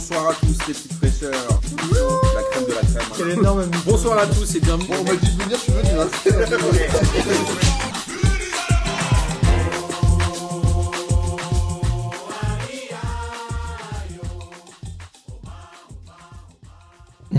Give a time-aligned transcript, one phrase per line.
[0.00, 1.60] bonsoir à tous les petites fraîcheurs.
[2.34, 2.96] La crème de la crème.
[2.96, 3.14] hein.
[3.18, 4.88] Quel énorme Bonsoir à tous et bienvenue.
[4.88, 5.90] Bon, on m'a dit de venir, je suis venu.
[6.00, 6.08] Hein.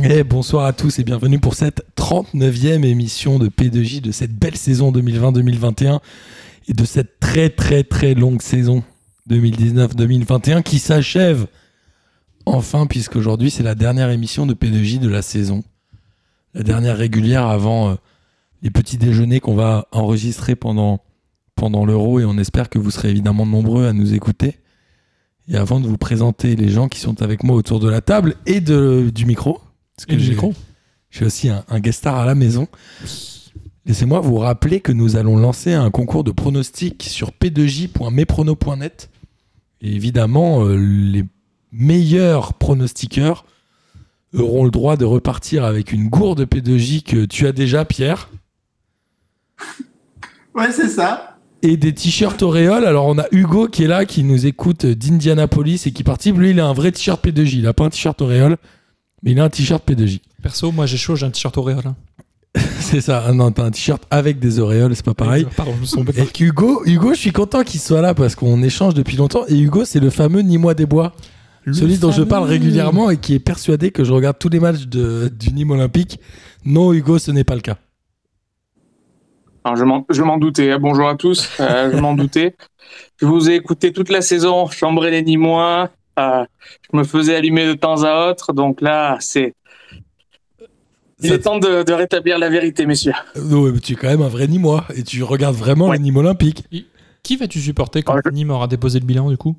[0.04, 4.56] Eh, bonsoir à tous et bienvenue pour cette 39e émission de P2J de cette belle
[4.56, 6.00] saison 2020-2021
[6.68, 8.84] et de cette très très très longue saison
[9.30, 11.48] 2019-2021 qui s'achève
[12.46, 15.64] enfin puisqu'aujourd'hui c'est la dernière émission de P2J de la saison.
[16.54, 17.96] La dernière régulière avant euh,
[18.62, 21.00] les petits déjeuners qu'on va enregistrer pendant,
[21.56, 24.58] pendant l'euro et on espère que vous serez évidemment nombreux à nous écouter.
[25.48, 28.36] Et avant de vous présenter les gens qui sont avec moi autour de la table
[28.46, 29.62] et de, du micro,
[29.96, 30.54] parce que Et du j'ai- micro.
[31.10, 32.68] j'ai aussi un, un guest star à la maison.
[33.86, 39.10] Laissez-moi vous rappeler que nous allons lancer un concours de pronostics sur p2j.meprono.net.
[39.82, 41.26] Et évidemment, euh, les
[41.72, 43.46] meilleurs pronostiqueurs
[44.38, 48.30] auront le droit de repartir avec une gourde P2J que tu as déjà, Pierre,
[50.56, 51.38] Ouais, c'est ça.
[51.62, 52.86] et des t-shirts Auréole.
[52.86, 56.38] Alors, on a Hugo qui est là, qui nous écoute d'Indianapolis et qui participe.
[56.38, 57.56] Lui, il a un vrai t-shirt P2J.
[57.58, 58.58] Il n'a pas un t-shirt Auréole,
[59.24, 60.20] mais il a un t-shirt P2J.
[60.44, 61.84] Perso, moi j'ai chaud, j'ai un t-shirt Auréole.
[61.86, 61.96] hein.
[62.80, 63.24] C'est ça.
[63.26, 65.48] Ah non, t'as un t-shirt avec des auréoles, c'est pas pareil.
[65.56, 66.14] Pardon, je me suis trompé.
[66.22, 69.46] Et Hugo, Hugo, je suis content qu'il soit là parce qu'on échange depuis longtemps.
[69.48, 71.14] Et Hugo, c'est le fameux Nîmois des Bois,
[71.64, 74.60] Le celui dont je parle régulièrement et qui est persuadé que je regarde tous les
[74.60, 76.20] matchs de, du Nîmes Olympique.
[76.66, 77.78] Non, Hugo, ce n'est pas le cas.
[79.64, 80.72] Alors, je m'en, doutais.
[80.72, 80.80] hein.
[80.80, 81.48] Bonjour à tous.
[81.60, 82.56] Euh, je m'en doutais.
[83.20, 85.92] Je vous ai écouté toute la saison, chambrer les Nîmois.
[86.18, 86.44] Euh,
[86.92, 88.54] je me faisais allumer de temps à autre.
[88.54, 89.54] Donc là, c'est.
[91.24, 93.14] Il Ça est temps de, de rétablir la vérité, messieurs.
[93.38, 95.98] Euh, ouais, mais tu es quand même un vrai Nîmois et tu regardes vraiment Ouais.
[95.98, 96.64] le Nîmes Olympique.
[97.22, 99.56] Qui vas-tu supporter quand Ah, je- Nîmes aura déposé le bilan du coup?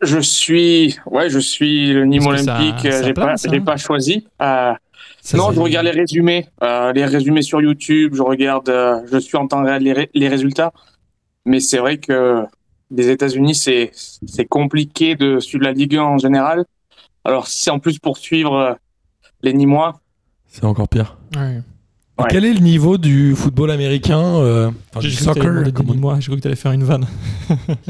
[0.00, 2.92] Je suis, ouais, je suis le Nîmes Olympique.
[2.92, 4.26] ça j'ai pas, j'ai pas choisi.
[4.40, 4.72] Euh,
[5.22, 8.14] Ça, non, je regarde les résumés, euh, les résumés sur YouTube.
[8.14, 10.72] Je regarde, euh, je suis en temps réel les, ré- les résultats.
[11.44, 12.44] Mais c'est vrai que
[12.90, 16.64] les États-Unis, c'est c'est compliqué de suivre la Ligue 1 en général.
[17.24, 18.74] Alors si c'est en plus pour suivre euh,
[19.42, 20.00] les Nîmois,
[20.46, 21.16] C'est encore pire.
[21.36, 21.58] Ouais.
[22.18, 22.24] Ouais.
[22.30, 26.16] Quel est le niveau du football américain euh, enfin, du cru que t'allais soccer Nîmois,
[26.18, 27.06] j'ai cru que t'allais faire une vanne.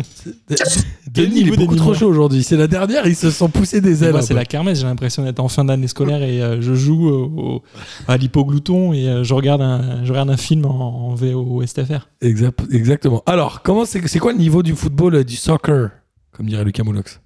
[1.10, 2.42] Denis, il est beaucoup trop chaud aujourd'hui.
[2.42, 4.12] C'est la dernière, ils se sont poussés des ailes.
[4.12, 7.08] Moi, c'est la kermesse, j'ai l'impression d'être en fin d'année scolaire et euh, je joue
[7.08, 7.24] au-
[7.56, 7.62] au-
[8.06, 12.08] à l'hypoglouton et euh, je, regarde un, je regarde un film en, en VO STFR.
[12.20, 13.22] Exact- exactement.
[13.26, 15.90] Alors, comment c'est quoi le niveau du football, du soccer,
[16.32, 17.20] comme dirait Lucas Moulox?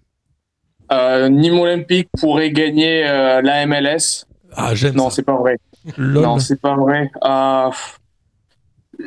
[0.93, 4.27] Euh, Nîmes Olympique pourrait gagner euh, la MLS.
[4.55, 5.57] Ah, j'aime Non, c'est pas vrai.
[5.97, 6.23] Lol.
[6.23, 7.11] Non, c'est pas vrai.
[7.25, 7.71] Euh,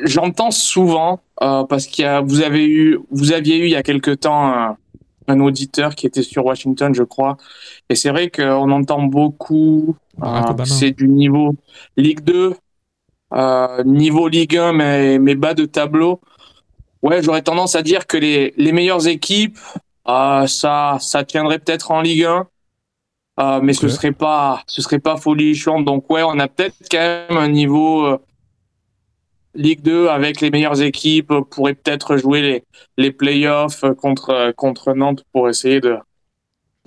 [0.04, 4.10] J'entends souvent euh, parce a, vous avez eu, vous aviez eu il y a quelque
[4.10, 4.76] temps un,
[5.28, 7.36] un auditeur qui était sur Washington, je crois,
[7.88, 9.96] et c'est vrai qu'on entend beaucoup.
[10.22, 11.54] Euh, c'est du niveau
[11.96, 12.54] Ligue 2,
[13.34, 16.20] euh, niveau Ligue 1, mais, mais bas de tableau.
[17.02, 19.58] Ouais, j'aurais tendance à dire que les, les meilleures équipes,
[20.08, 22.48] euh, ça, ça tiendrait peut-être en Ligue 1.
[23.38, 25.82] Euh, mais ce serait pas, ce serait pas folichon.
[25.82, 28.18] Donc ouais, on a peut-être quand même un niveau euh,
[29.54, 31.30] Ligue 2 avec les meilleures équipes.
[31.30, 32.64] euh, pourrait peut-être jouer les,
[32.96, 35.96] les playoffs contre contre Nantes pour essayer de,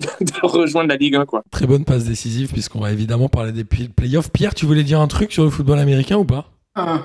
[0.00, 1.42] de rejoindre la Ligue 1 quoi.
[1.50, 4.30] Très bonne passe décisive, puisqu'on va évidemment parler des pl- playoffs.
[4.30, 6.46] Pierre, tu voulais dire un truc sur le football américain ou pas?
[6.78, 6.98] Euh,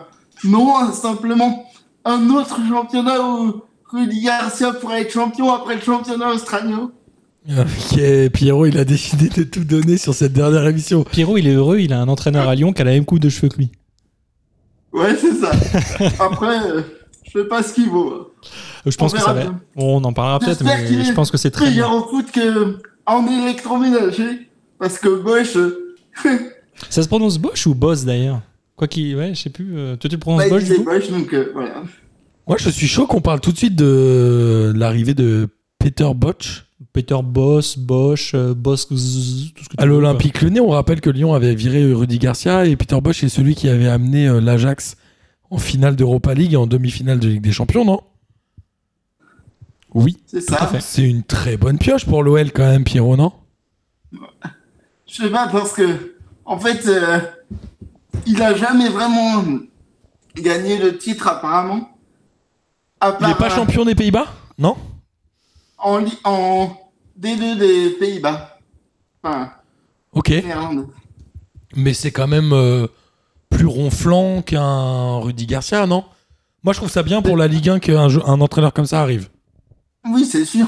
[0.44, 1.66] non, simplement
[2.04, 3.62] un autre championnat où
[3.92, 6.92] Rudy Garcia pourrait être champion après le championnat australien.
[7.48, 8.00] Ok,
[8.34, 11.04] Pierrot, il a décidé de tout donner sur cette dernière émission.
[11.04, 13.20] Pierrot, il est heureux, il a un entraîneur à Lyon qui a la même coupe
[13.20, 13.72] de cheveux que lui.
[14.92, 15.52] Ouais, c'est ça.
[16.24, 16.82] Après, euh,
[17.24, 18.12] je sais pas ce qu'il vaut.
[18.12, 18.34] Euh,
[18.90, 19.42] Je pense On que ça va.
[19.42, 19.60] bien.
[19.76, 21.88] On en parlera peut-être, mais est je pense que c'est très bien.
[21.92, 24.50] au foot que en électroménager.
[24.80, 25.96] Parce que Bosch, euh,
[26.90, 28.42] Ça se prononce Bosch ou Boss d'ailleurs?
[28.76, 29.16] Quoi qu'il.
[29.16, 29.78] Ouais, je sais plus.
[29.78, 30.84] euh, toi, tu le prononces bah, Bosch du coup?
[30.84, 31.84] Bosch, donc euh, voilà.
[32.48, 35.48] Moi, je suis chaud qu'on parle tout de suite de l'arrivée de
[35.80, 36.65] Peter Botch
[36.96, 40.62] Peter Boss, Bosch, euh, Boss, zzz, tout ce que tu à l'Olympique Lyonnais.
[40.62, 43.90] On rappelle que Lyon avait viré Rudy Garcia et Peter Bosch est celui qui avait
[43.90, 44.96] amené euh, l'Ajax
[45.52, 48.00] en finale d'Europa League et en demi-finale de Ligue des Champions, non?
[49.94, 50.72] Oui, C'est ça.
[50.80, 53.34] C'est une très bonne pioche pour l'OL quand même, Pierrot, non?
[55.06, 56.16] Je sais pas parce que,
[56.46, 57.20] en fait, euh,
[58.26, 59.44] il a jamais vraiment
[60.34, 61.90] gagné le titre apparemment.
[63.02, 64.28] À Il n'est pas euh, champion des Pays-Bas?
[64.58, 64.78] Non?
[65.78, 66.85] en
[67.20, 68.58] D2 des Pays-Bas.
[69.24, 69.52] Enfin,
[70.14, 70.30] Ok.
[70.30, 70.88] Néerlande.
[71.76, 72.88] Mais c'est quand même euh,
[73.50, 76.06] plus ronflant qu'un Rudy Garcia, non?
[76.64, 79.30] Moi, je trouve ça bien pour la Ligue 1 qu'un un entraîneur comme ça arrive.
[80.10, 80.68] Oui, c'est sûr.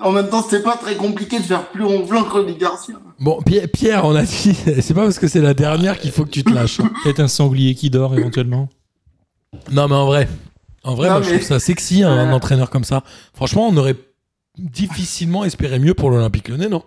[0.00, 2.94] En même temps, c'était pas très compliqué de faire plus ronflant que Rudy Garcia.
[3.18, 6.24] Bon, Pierre, Pierre, on a dit, c'est pas parce que c'est la dernière qu'il faut
[6.24, 6.80] que tu te lâches.
[6.80, 6.90] hein.
[7.02, 8.68] Peut-être un sanglier qui dort éventuellement.
[9.72, 10.28] Non, mais en vrai,
[10.84, 12.32] en vrai, Non, moi, je trouve ça sexy, un, un Euh.
[12.32, 13.02] entraîneur comme ça.
[13.34, 13.96] Franchement, on aurait
[14.58, 16.82] difficilement espéré mieux pour l'Olympique lyonnais, non?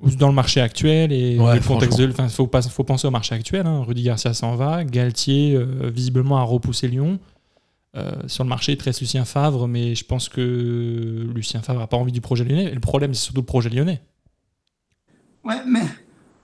[0.00, 2.10] Ou Dans le marché actuel et Ouais, le contexte de.
[2.10, 3.66] Enfin, faut, pas, faut penser au marché actuel.
[3.66, 3.84] Hein.
[3.86, 4.82] Rudy Garcia s'en va.
[4.84, 7.20] Galtier, euh, visiblement, a repoussé Lyon.
[7.94, 11.78] Euh, sur le marché, il te reste Lucien Favre, mais je pense que Lucien Favre
[11.78, 12.64] n'a pas envie du projet lyonnais.
[12.64, 14.00] Et le problème, c'est surtout le projet lyonnais.
[15.44, 15.82] Ouais, mais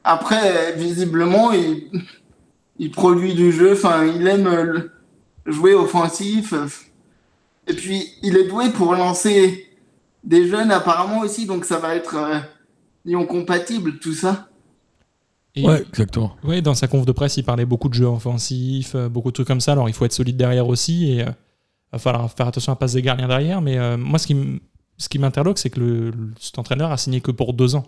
[0.05, 1.90] après, visiblement, il,
[2.79, 3.73] il produit du jeu.
[3.73, 4.93] Enfin, il aime le-
[5.46, 6.52] jouer offensif.
[7.67, 9.64] Et puis, il est doué pour lancer
[10.25, 11.47] des jeunes apparemment aussi.
[11.47, 12.38] Donc, ça va être euh,
[13.05, 14.49] Lyon compatible, tout ça.
[15.55, 16.37] Et- Ouais, exactement.
[16.44, 19.35] Ouais, dans sa conf de presse, il parlait beaucoup de jeux offensifs, euh, beaucoup de
[19.35, 19.73] trucs comme ça.
[19.73, 21.31] Alors, il faut être solide derrière aussi et euh,
[21.93, 23.61] va falloir faire attention à pas se des gardiens derrière.
[23.62, 24.61] Mais euh, moi, ce qui, m-
[24.99, 27.87] ce qui m'interloque, c'est que le, le- cet entraîneur a signé que pour deux ans.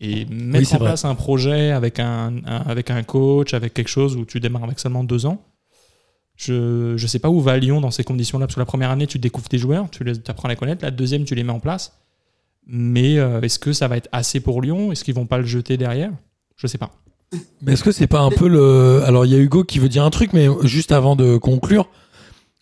[0.00, 0.88] Et mettre c'est en vrai.
[0.88, 4.64] place un projet avec un, un- avec un coach, avec quelque chose où tu démarres
[4.64, 5.40] avec seulement deux ans,
[6.36, 8.46] je ne sais pas où va Lyon dans ces conditions-là.
[8.46, 10.84] Parce que la première année, tu découvres tes joueurs, tu les, apprends à les connaître.
[10.84, 11.98] La deuxième, tu les mets en place.
[12.66, 14.90] Mais euh, est-ce que ça va être assez pour Lyon?
[14.90, 16.10] Est-ce qu'ils vont pas le jeter derrière?
[16.56, 16.90] Je sais pas.
[17.62, 19.02] Mais est-ce que c'est pas un peu le.
[19.04, 21.88] Alors, il y a Hugo qui veut dire un truc, mais juste avant de conclure,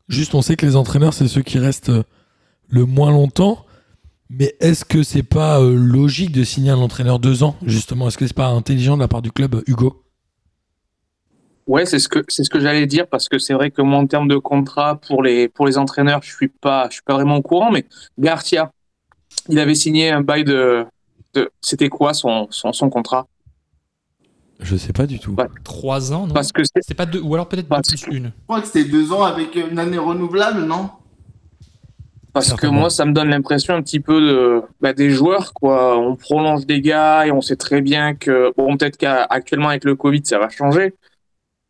[0.08, 2.02] juste on sait que les entraîneurs, c'est ceux qui restent euh,
[2.68, 3.64] le moins longtemps.
[4.30, 8.08] Mais est-ce que c'est pas euh, logique de signer un entraîneur deux ans, justement?
[8.08, 10.01] Est-ce que c'est pas intelligent de la part du club, Hugo?
[11.66, 13.98] Ouais, c'est ce que c'est ce que j'allais dire parce que c'est vrai que moi
[13.98, 17.14] en termes de contrat pour les pour les entraîneurs, je suis pas je suis pas
[17.14, 17.84] vraiment au courant mais
[18.18, 18.72] Garcia,
[19.48, 20.84] il avait signé un bail de,
[21.34, 23.26] de c'était quoi son, son son contrat?
[24.58, 25.34] Je sais pas du tout.
[25.34, 25.46] Ouais.
[25.64, 26.34] Trois ans, non?
[26.34, 28.26] Parce que c'est pas deux, ou alors peut-être plus une.
[28.26, 30.90] Je crois que c'était deux ans avec une année renouvelable, non?
[32.32, 35.98] Parce que moi ça me donne l'impression un petit peu de bah, des joueurs quoi,
[35.98, 39.96] on prolonge des gars et on sait très bien que bon peut-être qu'actuellement avec le
[39.96, 40.94] Covid ça va changer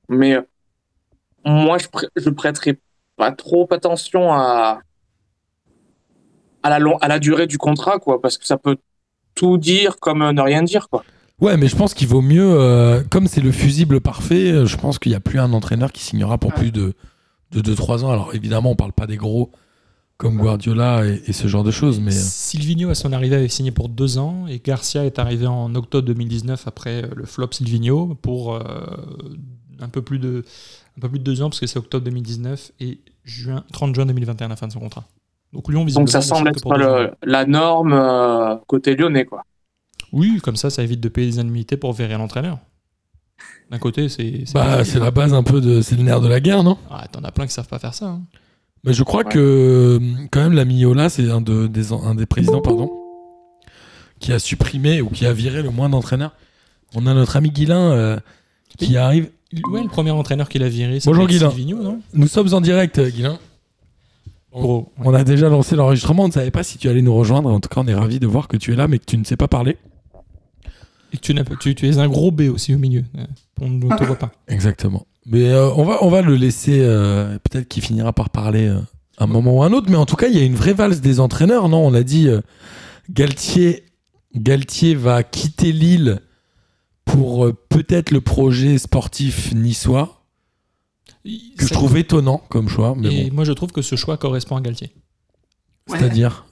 [0.08, 0.43] mais euh,
[1.44, 2.78] moi je prê- je prêterais
[3.16, 4.81] pas trop attention à
[6.62, 8.76] à la long- à la durée du contrat quoi parce que ça peut
[9.34, 11.04] tout dire comme euh, ne rien dire quoi.
[11.40, 15.00] Ouais, mais je pense qu'il vaut mieux, euh, comme c'est le fusible parfait, je pense
[15.00, 16.94] qu'il n'y a plus un entraîneur qui signera pour plus de
[17.52, 18.12] 2-3 ans.
[18.12, 19.50] Alors évidemment, on parle pas des gros
[20.19, 23.72] comme Guardiola et, et ce genre de choses, mais Silvino, à son arrivée, avait signé
[23.72, 28.55] pour deux ans et Garcia est arrivé en octobre 2019 après le flop Silvino pour
[28.55, 28.60] euh,
[29.82, 30.44] un, peu plus de,
[30.96, 34.06] un peu plus de deux ans parce que c'est octobre 2019 et juin, 30 juin
[34.06, 35.05] 2021 la fin de son contrat.
[35.52, 39.44] Donc Lyon, Donc ça semble être le- la norme euh, côté lyonnais quoi.
[40.12, 42.58] Oui, comme ça, ça évite de payer des indemnités pour virer l'entraîneur.
[43.70, 44.43] D'un côté, c'est.
[44.46, 45.81] c'est bah, c'est la base un peu de.
[45.81, 46.76] C'est le nerf de la guerre, non?
[46.90, 48.06] Ah, T'en as plein qui savent pas faire ça.
[48.06, 48.23] hein.
[48.84, 49.32] Mais je crois Ouais.
[49.32, 49.99] que,
[50.31, 52.90] quand même, la Miola, c'est un, de, des, un des présidents, pardon,
[54.20, 56.34] qui a supprimé ou qui a viré le moins d'entraîneurs.
[56.94, 58.19] On a notre ami Guilin euh,
[58.78, 59.30] qui arrive.
[59.70, 61.50] Ouais, le premier entraîneur qu'il a viré, c'est Bonjour, Guilain.
[61.50, 63.38] Silvino, non Nous sommes en direct, euh, Guilin.
[64.52, 64.92] Gros.
[64.98, 67.50] On a déjà lancé l'enregistrement, on ne savait pas si tu allais nous rejoindre.
[67.50, 69.16] En tout cas, on est ravis de voir que tu es là, mais que tu
[69.16, 69.76] ne sais pas parler.
[71.14, 73.04] Et tu, n'as pas- tu, tu es un gros B aussi au milieu.
[73.19, 73.24] Euh,
[73.60, 74.30] On ne te voit pas.
[74.48, 75.06] Exactement.
[75.26, 78.78] Mais euh, on, va, on va le laisser, euh, peut-être qu'il finira par parler euh,
[79.19, 79.88] un moment ou un autre.
[79.90, 81.86] Mais en tout cas, il y a une vraie valse des entraîneurs, non?
[81.86, 82.40] On l'a dit, euh,
[83.10, 83.84] Galtier,
[84.34, 86.20] Galtier va quitter Lille
[87.05, 90.25] pour euh, peut-être le projet sportif niçois,
[91.25, 92.94] que je trouve étonnant comme choix.
[92.97, 94.91] Mais Et bon, moi, je trouve que ce choix correspond à Galtier.
[95.89, 95.99] Ouais.
[95.99, 96.47] c'est-à-dire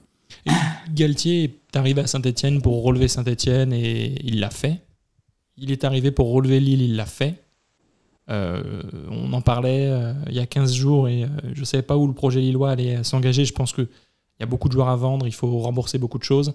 [0.45, 0.51] Et
[0.93, 4.81] Galtier est arrivé à Saint-Etienne pour relever Saint-Etienne et il l'a fait.
[5.57, 7.43] Il est arrivé pour relever Lille, il l'a fait.
[8.29, 11.83] Euh, on en parlait euh, il y a 15 jours et euh, je ne savais
[11.83, 13.45] pas où le projet lillois allait s'engager.
[13.45, 13.87] Je pense qu'il
[14.39, 16.53] y a beaucoup de joueurs à vendre, il faut rembourser beaucoup de choses.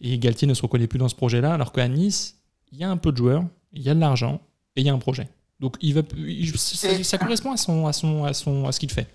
[0.00, 2.39] Et Galtier ne se reconnaît plus dans ce projet-là, alors qu'à Nice,
[2.72, 4.40] il y a un peu de joueurs, il y a de l'argent
[4.76, 5.28] et il y a un projet.
[5.60, 8.80] Donc il va, il- ça, ça correspond à, son, à, son, à, son, à ce
[8.80, 9.06] qu'il fait.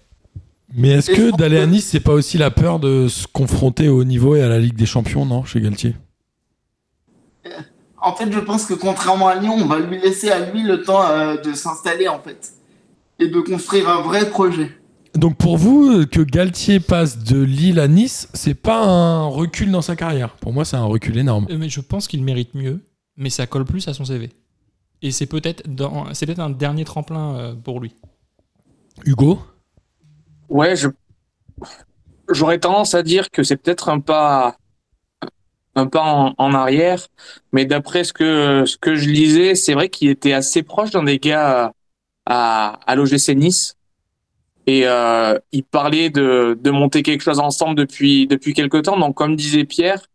[0.73, 3.99] Mais est-ce que d'aller à Nice, c'est pas aussi la peur de se confronter au
[4.01, 5.95] haut niveau et à la Ligue des Champions, non, chez Galtier?
[8.01, 10.83] En fait, je pense que contrairement à Lyon, on va lui laisser à lui le
[10.83, 12.53] temps euh, de s'installer, en fait.
[13.19, 14.71] Et de construire un vrai projet.
[15.13, 19.81] Donc pour vous, que Galtier passe de Lille à Nice, c'est pas un recul dans
[19.81, 20.31] sa carrière?
[20.35, 21.47] Pour moi, c'est un recul énorme.
[21.49, 22.81] Euh, Mais je pense qu'il mérite mieux,
[23.17, 24.29] mais ça colle plus à son CV.
[25.01, 25.63] Et c'est peut-être
[26.13, 27.95] c'est peut-être un dernier tremplin euh, pour lui.
[29.05, 29.39] Hugo?
[30.49, 30.89] Ouais, je
[32.29, 34.57] j'aurais tendance à dire que c'est peut-être un pas
[35.75, 37.07] un pas en, en arrière,
[37.51, 41.03] mais d'après ce que ce que je lisais, c'est vrai qu'il était assez proche d'un
[41.03, 41.73] des gars
[42.25, 43.75] à, à l'OGC Nice.
[44.67, 48.97] Et euh, il parlait de, de monter quelque chose ensemble depuis, depuis quelque temps.
[48.97, 50.07] Donc, comme disait Pierre,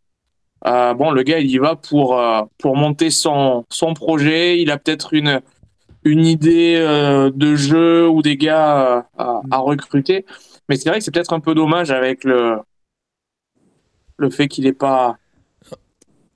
[0.67, 4.61] euh, bon, le gars, il y va pour, euh, pour monter son, son projet.
[4.61, 5.41] Il a peut-être une,
[6.05, 10.27] une idée euh, de jeu ou des gars euh, à, à recruter.
[10.69, 12.59] Mais c'est vrai que c'est peut-être un peu dommage avec le,
[14.19, 15.17] le fait qu'il n'est pas,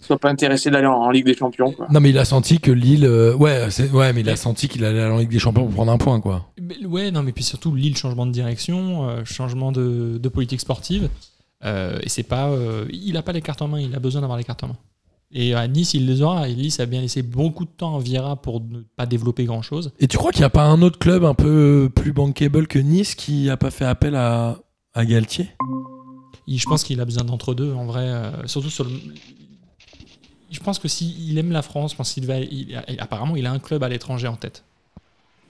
[0.01, 1.71] soit pas intéressé d'aller en, en Ligue des Champions.
[1.73, 1.87] Quoi.
[1.91, 3.05] Non, mais il a senti que Lille.
[3.05, 5.75] euh, ouais, ouais, mais il a senti qu'il allait aller en Ligue des Champions pour
[5.75, 6.47] prendre un point, quoi.
[6.61, 10.61] Mais- ouais, non, mais puis surtout, Lille, changement de direction, euh, changement de, de politique
[10.61, 11.09] sportive.
[11.65, 12.49] Euh, et c'est pas.
[12.51, 14.69] euh, il a pas les cartes en main, il a besoin d'avoir les cartes en
[14.69, 14.77] main.
[15.37, 16.49] Et à Nice, il les aura.
[16.49, 19.63] Et Nice a bien laissé beaucoup de temps à Vieira pour ne pas développer grand
[19.63, 19.91] chose.
[19.99, 22.79] Et tu crois qu'il n'y a pas un autre club un peu plus bankable que
[22.79, 24.59] Nice qui a pas fait appel à,
[24.93, 25.49] à Galtier?
[26.47, 28.03] Je pense qu'il a besoin d'entre-deux, en vrai.
[28.07, 28.91] euh, surtout sur le.
[30.51, 32.39] Je pense que s'il aime la France, je pense qu'il va.
[32.39, 34.63] il- apparemment, il a un club à l'étranger en tête.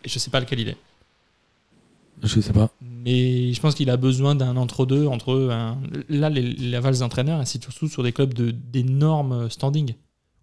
[0.03, 0.77] Et je sais pas lequel il est.
[2.23, 2.71] Je sais pas.
[3.05, 5.77] Mais je pense qu'il a besoin d'un entre-deux entre un-
[6.09, 9.93] là les, la valse d'entraîneurs ainsi surtout sur des clubs de d'énormes standing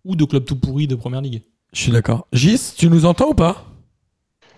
[0.06, 1.42] ou de clubs tout pourris de première ligue.
[1.74, 2.28] Je suis d'accord.
[2.34, 3.66] Gis, tu nous entends ou pas?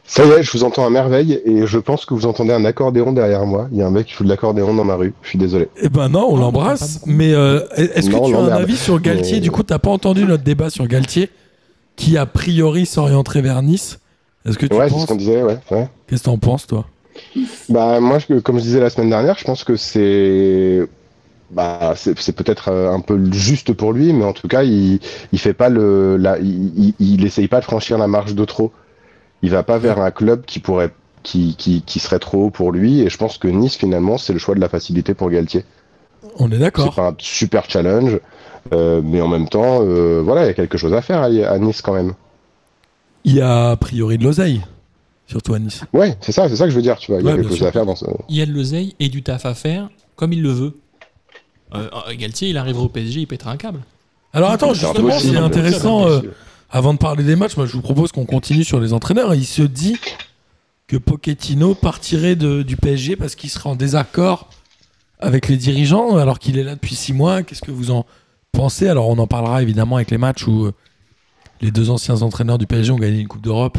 [0.05, 2.65] Ça y est, je vous entends à merveille et je pense que vous entendez un
[2.65, 3.69] accordéon derrière moi.
[3.71, 5.13] Il y a un mec qui joue de l'accordéon dans ma rue.
[5.21, 5.69] Je suis désolé.
[5.81, 7.01] Eh ben non, on Non, l'embrasse.
[7.05, 9.35] Mais euh, est-ce que Non, tu as un avis sur Galtier?
[9.35, 11.29] Mais- Du coup, t'as pas entendu notre débat sur Galtier,
[11.95, 13.99] qui a priori s'orienterait vers Nice?
[14.45, 15.57] Est-ce que tu Ouais, c'est penses ce qu'on disait, ouais.
[15.71, 15.89] ouais.
[16.07, 16.85] Qu'est-ce que t'en penses, toi?
[17.69, 20.87] Bah moi, je- comme je disais la semaine dernière, je pense que c'est
[21.51, 24.99] bah c'est c'est peut-être euh, un peu juste pour lui, mais en tout cas, il
[25.31, 28.45] il fait pas le la, il, il, il essaye pas de franchir la marche de
[28.45, 28.71] trop.
[29.43, 30.91] Il va pas vers un club qui pourrait
[31.23, 34.33] qui, qui, qui serait trop haut pour lui et je pense que Nice finalement c'est
[34.33, 35.65] le choix de la facilité pour Galtier.
[36.37, 36.95] On est C'est d'accord.
[36.95, 38.19] pas un super challenge,
[38.73, 41.25] euh, mais en même temps, euh, voilà, il y a quelque chose à faire à,
[41.25, 42.13] à Nice quand même.
[43.25, 44.61] Il y a a priori de l'oseille,
[45.27, 45.81] surtout à Nice.
[45.93, 47.19] Ouais, c'est ça, c'est ça que je veux dire, tu vois.
[47.21, 48.05] Il y Ouais, a quelque chose à faire dans ce.
[48.29, 50.77] Il y a de l'oseille et du taf à faire comme il le veut.
[51.75, 51.87] Euh,
[52.17, 53.79] Galtier, il arrivera au PSG, il pètera un câble.
[54.31, 56.07] Alors attends, justement, c'est intéressant.
[56.07, 56.21] euh,
[56.69, 59.33] avant de parler des matchs, moi, je vous propose qu'on continue sur les entraîneurs.
[59.35, 59.95] Il se dit
[60.87, 64.49] que Pochettino partirait de- du PSG parce qu'il serait en désaccord
[65.19, 67.43] avec les dirigeants alors qu'il est là depuis six mois.
[67.43, 68.05] Qu'est-ce que vous en
[68.51, 68.87] pensez?
[68.87, 70.73] Alors, on en parlera évidemment avec les matchs où euh,
[71.61, 73.77] les deux anciens entraîneurs du PSG ont gagné une Coupe d'Europe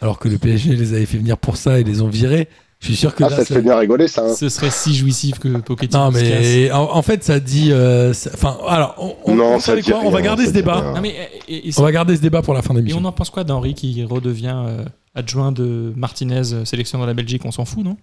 [0.00, 2.48] alors que le PSG les avait fait venir pour ça et les ont virés.
[2.78, 4.22] Je suis sûr que Ah, là, ça te fait bien rigoler, ça.
[4.26, 4.34] hein.
[4.34, 6.28] Ce serait si jouissif que Pochettino Non, se casse.
[6.42, 7.72] mais en, en fait, ça dit.
[7.72, 10.92] euh, ça- Enfin, alors, on, Non, ça quoi On va garder ça ce débat.
[10.94, 11.14] Non, mais,
[11.48, 12.98] et, et- On va garder ce débat pour la fin et d'émission.
[13.02, 14.84] on en pense quoi d'Henri qui redevient euh,
[15.14, 17.96] adjoint de Martinez, euh, sélection de la Belgique On s'en fout, non?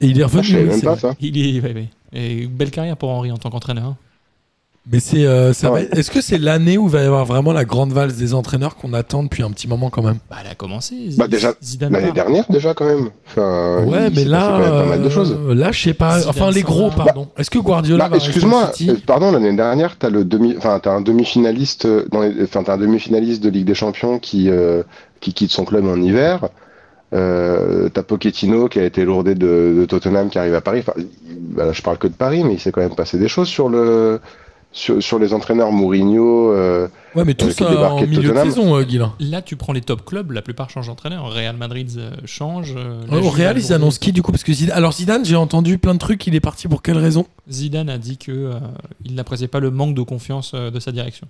[0.00, 0.44] Et il est Ah, revenu.
[0.44, 1.00] je oui, même c'est pas vrai.
[1.00, 1.14] ça.
[1.20, 1.88] Il est, ouais, ouais.
[2.12, 3.96] Et belle carrière pour Henri en tant qu'entraîneur.
[4.90, 7.52] Mais c'est, euh, ça Ah va Est-ce que c'est l'année où va y avoir vraiment
[7.52, 10.18] la grande valse des entraîneurs qu'on attend depuis un petit moment quand même?
[10.30, 10.94] Bah, elle a commencé.
[11.18, 12.14] Bah, déjà, Zidane L'année part.
[12.14, 13.10] dernière déjà quand même.
[13.26, 15.36] Enfin, Ouais, mais là, passé quand même pas mal de choses.
[15.48, 16.20] euh, là, je sais pas.
[16.20, 17.04] Zidane Enfin, les gros, va.
[17.04, 17.28] pardon.
[17.36, 21.00] Est-ce que Guardiola Bah, excuse-moi, euh, pardon, l'année dernière, t'as le demi, enfin, t'as un
[21.00, 24.84] demi-finaliste dans les, enfin, t'as un demi-finaliste de Ligue des Champions qui, euh,
[25.20, 26.48] qui quitte son club en hiver.
[27.12, 30.80] Euh, t'as Pochettino qui a été lourdé de, de Tottenham qui arrive à Paris.
[30.86, 31.00] Enfin,
[31.56, 33.68] bah, je parle que de Paris, mais il s'est quand même passé des choses sur
[33.68, 34.20] le,
[34.76, 36.52] sur, sur les entraîneurs Mourinho.
[36.52, 39.14] euh, Ouais, mais tout euh, qui ça en milieu de saison, euh, Guilain.
[39.20, 41.32] Là, tu prends les top clubs, la plupart changent d'entraîneur.
[41.32, 42.74] Real Madrid euh, change.
[42.76, 44.76] euh, la Au Real, ils annoncent qui du coup Parce que Zidane...
[44.76, 46.26] Alors, Zidane, j'ai entendu plein de trucs.
[46.26, 47.26] Il est parti pour quelle raison?
[47.50, 48.52] Zidane a dit que euh,
[49.04, 51.26] il n'appréciait pas le manque de confiance euh, de sa direction.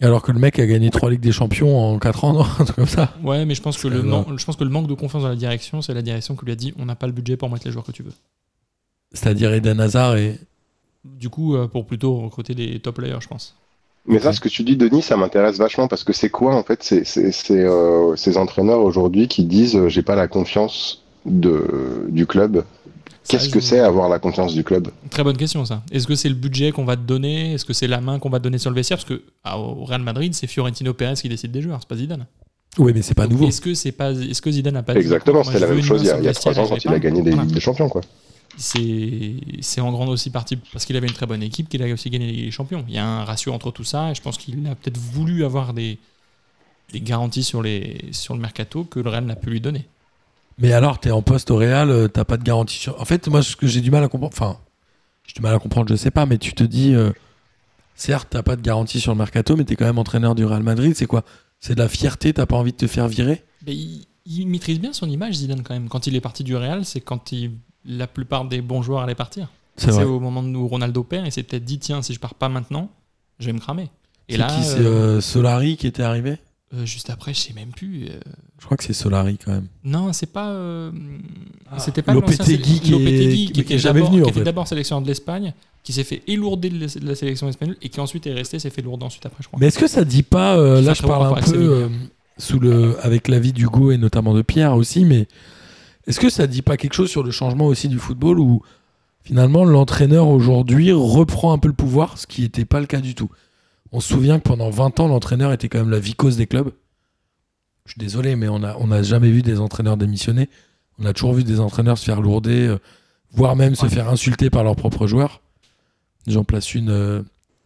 [0.00, 2.46] Alors que le mec a gagné trois Ligues des Champions en 4 ans, non?
[2.58, 3.12] Un truc comme ça.
[3.22, 4.08] Ouais, mais je pense que le vrai.
[4.08, 6.46] man- je pense que le manque de confiance dans la direction, c'est la direction qui
[6.46, 8.12] lui a dit on n'a pas le budget pour mettre les joueurs que tu veux.
[9.12, 10.38] C'est-à-dire Eden Hazard et.
[11.18, 13.54] Du coup, euh, pour plutôt recruter des top players, je pense.
[14.06, 16.62] Mais ça, ce que tu dis, Denis, ça m'intéresse vachement parce que c'est quoi en
[16.62, 21.02] fait c'est c'est- c'est, euh, ces entraîneurs aujourd'hui qui disent euh, j'ai pas la confiance
[21.26, 22.64] de, du club?
[23.28, 24.88] Qu'est-ce que c'est avoir la confiance du club?
[25.10, 25.82] Très bonne question ça.
[25.92, 27.52] Est-ce que c'est le budget qu'on va te donner?
[27.52, 28.96] Est-ce que c'est la main qu'on va te donner sur le vestiaire?
[28.96, 31.96] Parce que ah, au Real Madrid, c'est Fiorentino Pérez qui décide des joueurs, c'est pas
[31.96, 32.24] Zidane.
[32.78, 33.48] Oui, mais c'est pas Donc, nouveau.
[33.48, 36.00] Est-ce que c'est pas Est-ce que Zidane n'a pas dit, Exactement, c'était la même chose
[36.02, 37.44] il y a, trois ans quand il a gagné des Voilà.
[37.44, 37.90] Ligues des Champions.
[37.90, 38.00] Quoi.
[38.56, 42.10] C'est en grande aussi partie parce qu'il avait une très bonne équipe qu'il a aussi
[42.10, 42.84] gagné les champions.
[42.88, 45.44] Il y a un ratio entre tout ça et je pense qu'il a peut-être voulu
[45.44, 45.98] avoir des,
[46.92, 49.86] des garanties sur, les, sur le mercato que le Real n'a pu lui donner.
[50.58, 53.00] Mais alors, t'es en poste au Real, euh, t'as pas de garantie sur.
[53.00, 54.32] En fait, moi, ce que j'ai du mal à comprendre.
[54.34, 54.58] Enfin,
[55.24, 56.94] j'ai du mal à comprendre, je sais pas, mais tu te dis.
[56.94, 57.12] euh,
[57.94, 60.62] certes, t'as pas de garantie sur le mercato, mais t'es quand même entraîneur du Real
[60.62, 60.94] Madrid.
[60.96, 61.24] C'est quoi?
[61.60, 63.44] C'est de la fierté, t'as pas envie de te faire virer?
[63.66, 65.88] Mais il, il maîtrise bien son image, Zidane, quand même.
[65.88, 67.52] Quand il est parti du Real, c'est quand il,
[67.88, 69.48] la plupart des bons joueurs allaient partir.
[69.76, 72.48] C'est au moment où Ronaldo perd, il s'est peut-être dit tiens, si je pars pas
[72.48, 72.90] maintenant,
[73.40, 73.88] je vais me cramer.
[74.28, 76.36] Et C'est là, qui C'est euh, euh, Solari qui était arrivé?
[76.74, 78.08] Euh, juste après, je sais même plus.
[78.10, 78.18] euh,
[78.58, 79.68] Je crois que c'est Solari quand même.
[79.84, 80.50] Non, c'est pas.
[80.50, 80.90] euh,
[81.70, 84.42] Ah, C'était pas Lopetegui qui est- Lopetegui, qui- était jamais d'abord- venu, en qui était
[84.44, 88.26] d'abord sélectionneur de l'Espagne, qui s'est fait élourdir de la- sélection espagnole et qui ensuite
[88.26, 89.58] est resté, s'est fait lourder ensuite après, je crois.
[89.60, 91.66] Mais est-ce que ça dit pas, euh, là je parle un peu Séville.
[91.66, 91.88] euh,
[92.36, 95.26] sous le, avec l'avis d'Hugo et notamment de Pierre aussi, mais
[96.08, 98.62] est-ce que ça dit pas quelque chose sur le changement aussi du football où
[99.22, 103.14] finalement l'entraîneur aujourd'hui reprend un peu le pouvoir, ce qui n'était pas le cas du
[103.14, 103.30] tout?
[103.92, 106.72] On se souvient que pendant 20 ans, l'entraîneur était quand même la vicose des clubs.
[107.84, 110.48] Je suis désolé, mais on n'a jamais vu des entraîneurs démissionner.
[110.98, 112.78] On a toujours vu des entraîneurs se faire lourder, euh,
[113.32, 115.40] voire même se faire insulter par leurs propres joueurs.
[116.26, 117.22] J'en place une euh,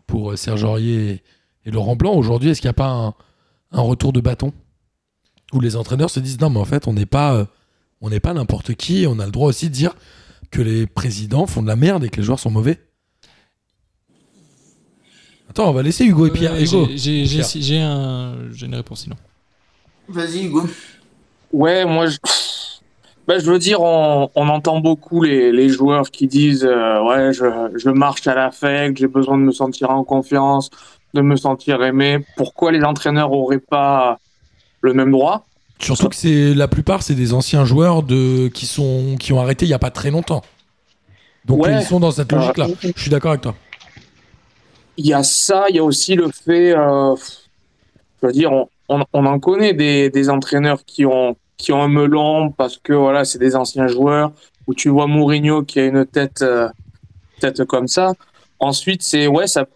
[0.06, 1.22] pour euh, Serge Aurier
[1.64, 2.14] et, Laurent Blanc.
[2.14, 3.14] Aujourd'hui, est-ce qu'il n'y a pas
[3.72, 4.52] un, retour de bâton?
[5.52, 7.46] Où les entraîneurs se disent non, mais en fait, on n'est pas,
[8.02, 9.02] on n'est pas n'importe qui.
[9.02, 9.94] et On a le droit aussi de dire
[10.50, 12.78] que les présidents font de la merde et que les joueurs sont mauvais.
[15.48, 16.52] Attends, on va laisser Hugo et Pierre.
[16.52, 16.86] Ouais, Hugo.
[16.90, 17.62] j'ai- j'ai- j'ai- Pierre.
[17.62, 19.16] J'ai un- j'ai une réponse sinon.
[20.08, 20.62] Vas-y, Hugo.
[21.52, 22.16] Ouais, moi, je,
[23.28, 27.32] ben, je veux dire, on, on entend beaucoup les, les joueurs qui disent euh, Ouais,
[27.34, 27.44] je,
[27.76, 30.70] je marche à l'affect, j'ai besoin de me sentir en confiance,
[31.12, 32.24] de me sentir aimé.
[32.36, 34.18] Pourquoi les entraîneurs auraient pas
[34.80, 35.46] le même droit?
[35.82, 39.66] Surtout que c'est la plupart, c'est des anciens joueurs de qui sont qui ont arrêté
[39.66, 40.42] il y a pas très longtemps.
[41.44, 41.74] Donc Ouais.
[41.80, 42.68] ils sont dans cette logique-là.
[42.68, 43.54] Euh, Je suis d'accord avec toi.
[44.96, 47.16] Il y a ça, il y a aussi le fait, euh,
[48.22, 51.82] je veux dire, on, on, on en connaît des, des entraîneurs qui ont, qui ont
[51.82, 54.32] un melon parce que voilà, c'est des anciens joueurs.
[54.68, 56.68] Où tu vois Mourinho qui a une tête, euh,
[57.40, 58.12] tête comme ça.
[58.60, 59.66] Ensuite, c'est ouais, ça,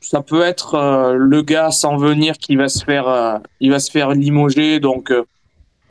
[0.00, 3.90] ça peut être euh, le gars sans venir qui va se faire, il va se
[3.92, 5.12] faire limoger, donc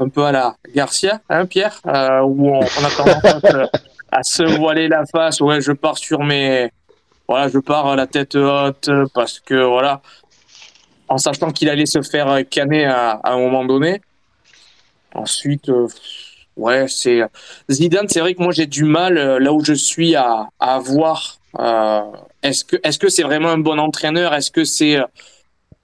[0.01, 3.69] un peu à la Garcia, hein, Pierre, euh, où on, on a tendance
[4.11, 5.39] à se, voiler la face.
[5.41, 6.71] Ouais, je pars sur mes
[7.27, 10.01] voilà, je pars la tête haute parce que voilà,
[11.07, 14.01] en sachant qu'il allait se faire canner à, à un moment donné.
[15.13, 15.87] Ensuite, euh,
[16.57, 17.21] ouais, c'est
[17.69, 18.07] Zidane.
[18.09, 21.37] C'est vrai que moi j'ai du mal euh, là où je suis à, à voir.
[21.59, 22.01] euh,
[22.43, 24.33] est-ce que est-ce que c'est vraiment un bon entraîneur?
[24.33, 25.05] Est-ce que c'est euh,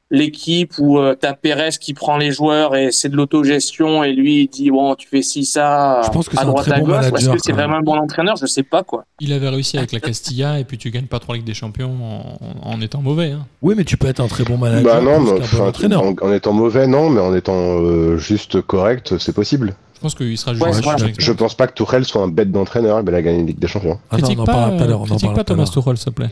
[0.10, 4.44] l'équipe où euh, t'as Pérez qui prend les joueurs et c'est de l'autogestion et lui
[4.44, 6.76] il dit bon tu fais ci ça Je pense que à c'est un droite très
[6.76, 7.12] à gauche.
[7.12, 9.04] Ou Est-ce que c'est vraiment un bon entraîneur Je sais pas quoi.
[9.20, 11.92] Il avait réussi avec la Castilla et puis tu gagnes pas trois Ligues des Champions
[12.02, 13.32] en, en étant mauvais.
[13.32, 13.46] hein.
[13.62, 16.04] Oui, mais tu peux être un très bon manager Bah non, mais, bon entraîneur.
[16.04, 19.76] en, en étant mauvais, non, mais en étant euh, juste correct, c'est possible.
[19.96, 20.72] Je pense qu'il sera Ouais.
[21.18, 23.60] Je pense pas que Tourelle soit un bête d'entraîneur, mais il a gagné une Ligue
[23.60, 24.00] des Champions.
[24.10, 24.98] Attends, Critique on en pas, parlera.
[25.00, 25.66] On en pas tout à Thomas.
[25.66, 26.30] Tuchel, s'il te plaît.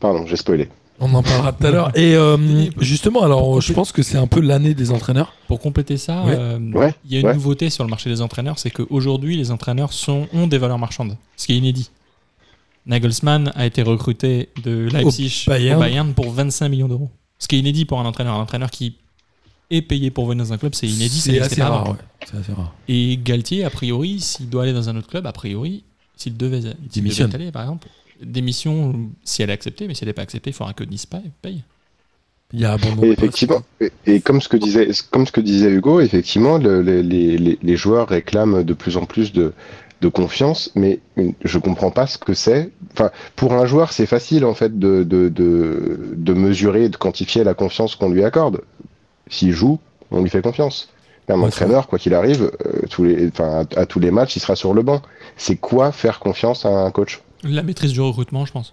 [0.00, 0.68] Pardon, j'ai spoilé.
[1.00, 1.96] On en parlera tout à l'heure.
[1.98, 2.36] Et euh,
[2.78, 5.34] justement, alors je pense que c'est un peu l'année des entraîneurs.
[5.48, 6.34] Pour compléter ça, Ouais.
[6.38, 7.34] euh, Ouais, il y a une ouais.
[7.34, 11.16] nouveauté sur le marché des entraîneurs, c'est qu'aujourd'hui, les entraîneurs sont, ont des valeurs marchandes,
[11.36, 11.90] ce qui est inédit.
[12.86, 15.76] Nagelsmann a été recruté de Leipzig Au Bayern.
[15.76, 17.10] au Bayern pour 25 millions d'euros.
[17.38, 18.34] Ce qui est inédit pour un entraîneur.
[18.34, 18.96] Un entraîneur qui
[19.70, 21.18] est payé pour venir dans un club, c'est inédit.
[21.20, 21.90] C'est assez rare.
[21.90, 21.96] ouais.
[22.38, 22.72] Assez rare.
[22.88, 25.82] Et Galtier, a priori, s'il doit aller dans un autre club, a priori,
[26.16, 27.34] s'il devait, devait Démissionne.
[27.34, 27.88] aller, par exemple,
[28.24, 31.06] démission, si elle est acceptée, mais si elle n'est pas acceptée, il faudra que Nice
[31.06, 31.32] paye.
[31.42, 31.64] paye.
[32.52, 33.04] Il y a abandon.
[33.04, 33.18] Et de poste.
[33.18, 37.02] effectivement, et, et comme ce que disait, comme ce que disait Hugo, effectivement, le- les,
[37.02, 39.52] les- les- les joueurs réclament de plus en plus de,
[40.00, 41.00] de confiance, mais
[41.44, 42.70] je comprends pas ce que c'est.
[42.92, 46.96] Enfin, pour un joueur, c'est facile en fait de, de, de, de mesurer, et de
[46.96, 48.62] quantifier la confiance qu'on lui accorde.
[49.28, 50.90] S'il joue, on lui fait confiance.
[51.28, 54.10] Mais un Ouais, entraîneur, quoi qu'il arrive, euh, tous les, enfin, à, à tous les
[54.10, 55.02] matchs, il sera sur le banc.
[55.36, 57.22] C'est quoi faire confiance à un coach?
[57.44, 58.72] La maîtrise du recrutement, je pense.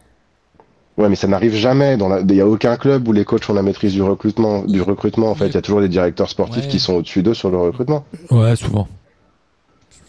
[0.98, 1.98] Ouais, mais ça n'arrive jamais.
[1.98, 2.20] Dans la...
[2.20, 4.64] Il n'y a aucun club où les coachs ont la maîtrise du recrutement.
[4.64, 6.70] Du recrutement, en fait, il y a toujours des directeurs sportifs Ouais.
[6.70, 8.04] qui sont au-dessus d'eux sur le recrutement.
[8.30, 8.88] Ouais, souvent.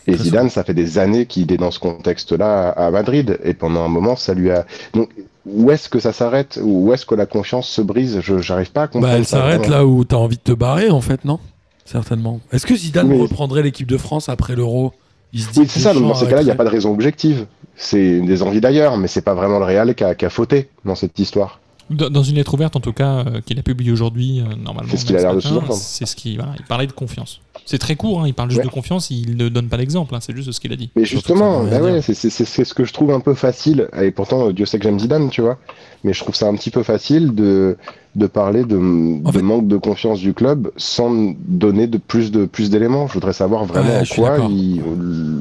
[0.08, 3.38] Et Très Zidane, ça fait des années qu'il est dans ce contexte-là à à Madrid.
[3.44, 4.66] Et pendant un moment, ça lui a.
[4.94, 5.10] Donc,
[5.46, 8.18] où est-ce que ça s'arrête Ou où est-ce que la confiance se brise?
[8.20, 9.12] Je J'arrive pas à comprendre.
[9.12, 11.38] Bah, elle s'arrête là où t'as envie de te barrer, en fait, non?
[11.84, 12.40] Certainement.
[12.52, 13.20] Est-ce que Zidane Oui.
[13.20, 14.92] reprendrait l'équipe de France après l'Euro?
[15.32, 15.94] Il se dit Oui, c'est ça.
[15.94, 17.46] Donc, dans ces cas-là, il n'y a pas de raison objective.
[17.76, 20.68] C'est des envies d'ailleurs, mais c'est pas vraiment le Real qui a, qui a fauté
[20.84, 21.58] dans cette histoire.
[21.90, 24.88] Dans dans une lettre ouverte, en tout cas, euh, qu'il a publiée aujourd'hui, euh, normalement,
[24.90, 25.74] C'est ce qu'il a l'air de sous-entendre.
[25.74, 27.40] C'est ce qui, voilà, il parlait de confiance.
[27.66, 28.68] C'est très court, hein, il parle juste Ouais.
[28.68, 30.90] de confiance, il ne donne pas d'exemple, hein, c'est juste ce qu'il a dit.
[30.96, 33.88] Mais justement, bah ouais, c'est- c'est ce que je trouve un peu facile.
[34.00, 35.58] Et pourtant, Dieu sait que j'aime Zidane, tu vois.
[36.04, 37.76] Mais je trouve ça un petit peu facile de,
[38.14, 38.76] de parler de,
[39.22, 43.06] de fait- manque de confiance du club sans donner de plus de plus d'éléments.
[43.08, 44.82] Je voudrais savoir vraiment Ouais, en quoi il-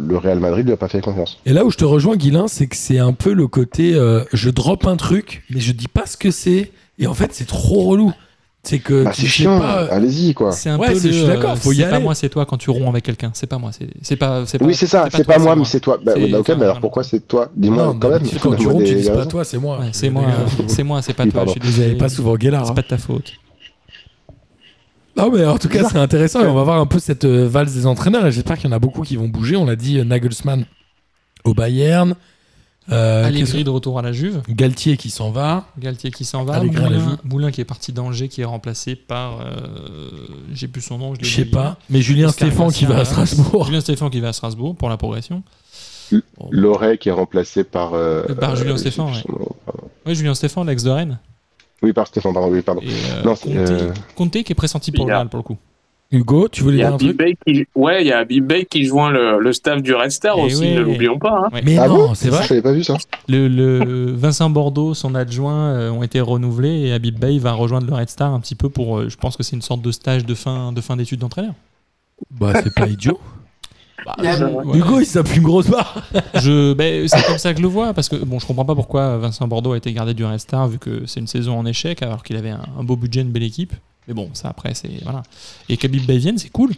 [0.08, 1.40] le Real Madrid lui a pas fait confiance.
[1.46, 4.24] Et là où je te rejoins, Guilin, c'est que c'est un peu le côté euh,
[4.34, 6.72] je drop un truc, mais je dis pas ce que c'est.
[7.00, 8.12] Et en fait, c'est trop relou.
[8.64, 9.60] C'est que Bah, c'est chiant.
[9.60, 9.86] pas.
[9.90, 10.52] Allez-y, quoi.
[10.52, 12.04] C'est un Ouais, peu le, je suis d'accord, euh, faut y c'est pas aller.
[12.04, 13.32] moi, c'est toi quand tu romps avec quelqu'un.
[13.34, 13.72] C'est pas moi,
[14.04, 14.62] c'est pas, c'est.
[14.62, 15.08] Oui, c'est ça.
[15.12, 15.98] C'est pas moi, mais c'est toi.
[16.04, 17.50] Bah, C'est- bah, ok, mais alors pourquoi c'est toi?
[17.56, 18.20] Dis-moi Non, quand même.
[18.20, 19.80] d'habitude, quand tu ronds, tu dis pas toi, c'est moi.
[19.94, 20.26] C'est moi,
[20.68, 21.34] c'est moi, c'est pas toi.
[21.34, 21.54] pardon.
[21.58, 21.98] Je suis Vous avez désolé.
[21.98, 22.66] pas souvent Guélard.
[22.66, 22.76] C'est hein.
[22.76, 23.34] pas de ta faute.
[25.18, 27.46] Ah mais en tout cas c'est intéressant et on va voir un peu cette euh,
[27.48, 29.58] valse des entraîneurs et j'espère qu'il y en a beaucoup qui vont bouger.
[29.58, 30.66] On l'a dit euh, Nagelsmann
[31.44, 32.16] au Bayern,
[32.92, 34.42] euh, Allegri de retour à la Juve.
[34.50, 35.66] Galtier qui s'en va.
[35.80, 36.64] Galtier qui s'en va.
[36.64, 39.40] La Moulin, qui est parti d'Angers, qui est remplacé par.
[39.42, 40.10] euh,
[40.54, 41.14] J'ai plus son nom.
[41.16, 43.66] Je l'ai sais pas, mais Julien Stéphane qui va à Strasbourg.
[43.66, 45.44] Julien Stéphane qui va à Strasbourg pour la progression.
[46.52, 47.94] Loret qui est remplacé par.
[47.94, 49.84] euh, Par Julien euh, Stéphan, je sais plus son nom, pardon.
[50.06, 51.20] Oui, Julien Stéphane, l'ex de Rennes.
[51.82, 52.50] Oui, par Stéphane, pardon.
[52.52, 52.82] Oui, pardon.
[52.82, 55.44] Et euh, Non, c'est, Conte, euh, Conte qui est pressenti pour le Real pour le
[55.44, 55.58] coup.
[56.12, 58.66] Hugo, tu voulais dire un truc Big Bay qui, ouais, il y a Big Bay
[58.70, 60.74] qui joint le, le staff du Red Star Eh aussi, ouais.
[60.76, 61.44] ne l'oublions pas.
[61.46, 61.50] hein.
[61.54, 61.62] Ouais.
[61.64, 62.44] Mais Ah non, bon c'est vrai.
[62.44, 62.98] Je n'avais pas vu ça.
[63.30, 67.88] Le, le Vincent Bordeaux, son adjoint, euh, ont été renouvelés et Habib Bey va rejoindre
[67.88, 69.00] le Red Star un petit peu pour.
[69.00, 71.54] euh, je pense que c'est une sorte de stage de fin de fin d'études d'entraîneur.
[72.30, 73.20] Bah c'est pas idiot.
[74.06, 74.78] Bah, Il y a- je- ouais.
[74.78, 76.04] Hugo il s'appuie une grosse barre.
[76.42, 78.74] Je, ben, c'est comme ça que je le vois, parce que bon, je comprends pas
[78.74, 81.66] pourquoi Vincent Bordeaux a été gardé du Red Star, vu que c'est une saison en
[81.68, 83.74] échec, alors qu'il avait un, un beau budget, une belle équipe.
[84.08, 85.02] Mais bon, ça après, c'est.
[85.04, 85.24] Voilà.
[85.70, 86.72] Et qu'Habib Bey vienne, c'est cool.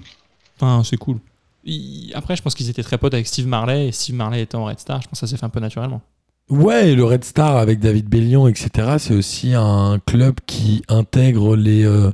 [0.57, 1.17] Enfin, c'est cool.
[1.63, 4.63] Il- après, je pense qu'ils étaient très potes avec Steve Marley, et Steve Marley étant
[4.63, 6.01] au Red Star, je pense que ça s'est fait un peu naturellement.
[6.49, 8.95] Ouais, et le Red Star avec David Bellion, etc.
[8.99, 12.11] C'est aussi un club qui intègre les euh,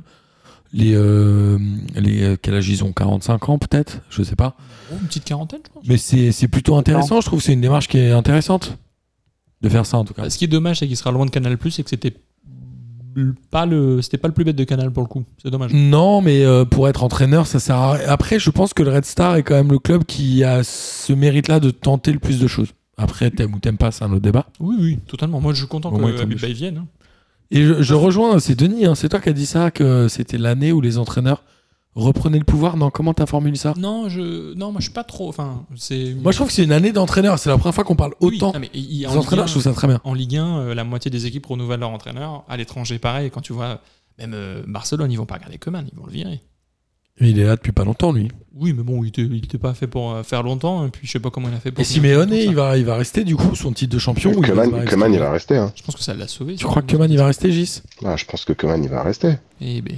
[0.72, 1.58] les euh,
[1.96, 4.54] les euh, quel âge ils ont 45 ans peut-être, je sais pas.
[4.92, 5.84] Oh, une petite quarantaine, je pense.
[5.88, 7.42] Mais c'est c'est plutôt intéressant, je trouve.
[7.42, 8.78] C'est une démarche qui est intéressante
[9.62, 10.30] de faire ça en tout cas.
[10.30, 12.14] Ce qui est dommage, c'est qu'il sera loin de Canal+, et que c'était
[13.50, 15.24] pas le, c'était pas le plus bête de Canal pour le coup.
[15.42, 15.72] C'est dommage.
[15.74, 18.08] Non, mais euh, pour être entraîneur, ça sert à rien.
[18.08, 21.12] Après, je pense que le Red Star est quand même le club qui a ce
[21.12, 22.68] mérite-là de tenter le plus de choses.
[22.96, 24.46] Après, t'aimes ou t'aimes pas, c'est un autre débat.
[24.60, 25.40] Oui, oui, totalement.
[25.40, 26.78] Moi, je suis content Au que Habib vienne.
[26.78, 26.86] hein.
[27.50, 30.38] Et je, je rejoins, c'est Denis, hein, c'est toi qui as dit ça, que c'était
[30.38, 31.42] l'année où les entraîneurs
[31.94, 32.76] reprenaient le pouvoir.
[32.76, 35.28] Non, comment t'as formulé ça Non, je, non, moi, je suis pas trop.
[35.28, 36.14] Enfin, c'est.
[36.14, 37.38] Moi, je trouve que c'est une année d'entraîneur.
[37.38, 39.44] C'est la première fois qu'on parle Oui, autant des en Ligue entraîneurs.
[39.44, 40.00] 1, Je trouve ça très bien.
[40.04, 42.44] En Ligue 1, euh, la moitié des équipes renouvellent leur entraîneur.
[42.48, 43.30] À l'étranger, pareil.
[43.30, 43.80] Quand tu vois,
[44.18, 46.40] même euh, Barcelone, ils vont pas regarder Coman, ils vont le virer.
[47.22, 48.30] Il est là depuis pas longtemps, lui.
[48.54, 50.86] Oui, mais bon, il était, il était pas fait pour euh, faire longtemps.
[50.86, 51.82] Et puis, je sais pas comment il a fait pour.
[51.82, 54.52] Et Simeone, il va, il va rester du coup son titre de champion ou il
[54.52, 55.56] va Coman, il extérieur va rester.
[55.58, 55.72] Hein.
[55.76, 56.54] Je pense que ça l'a sauvé.
[56.54, 57.82] Tu crois que Coman, il va rester, Gis?
[58.04, 59.34] Ah, je pense que Coman, il va rester.
[59.60, 59.96] Eh ben,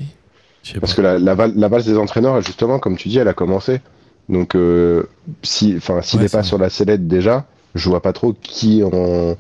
[0.80, 0.96] Parce pas.
[0.96, 3.80] que la, la, val- la valse des entraîneurs, justement, comme tu dis, elle a commencé.
[4.28, 5.02] Donc, euh,
[5.42, 8.82] si, enfin, s'il Ouais, n'est pas sur la sellette déjà, je vois pas trop qui
[8.84, 9.36] en.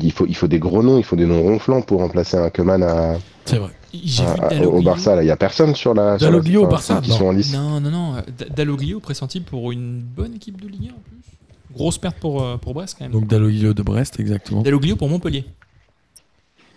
[0.00, 2.50] Il faut, il faut des gros noms, il faut des noms ronflants pour remplacer un
[2.50, 3.70] Coman à, C'est vrai.
[3.92, 4.82] j'ai vu à- au.
[4.82, 5.14] Barça.
[5.14, 6.16] Là, il y a personne sur la.
[6.16, 7.16] Dalloglio au Barça, qui non.
[7.16, 7.52] sont en lice.
[7.54, 8.14] Non, non, non.
[8.56, 11.76] Dalloglio pressenti pour une bonne équipe de Ligue 1 en plus.
[11.76, 13.12] Grosse perte pour, euh, pour Brest quand même.
[13.12, 14.62] Donc Dalloglio de Brest, exactement.
[14.62, 15.44] Dalloglio pour Montpellier.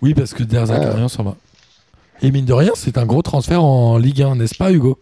[0.01, 1.35] Oui, parce que Der Zakarian s'en va.
[2.21, 4.97] Et mine de rien, c'est un gros transfert en Ligue 1, n'est-ce pas, Hugo?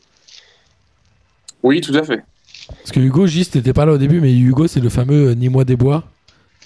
[1.64, 2.24] Oui, tout à fait.
[2.70, 5.34] Parce que Hugo, Gis, t'étais pas là au début, mais Hugo, c'est le fameux euh,
[5.36, 6.04] Nîmois des Bois.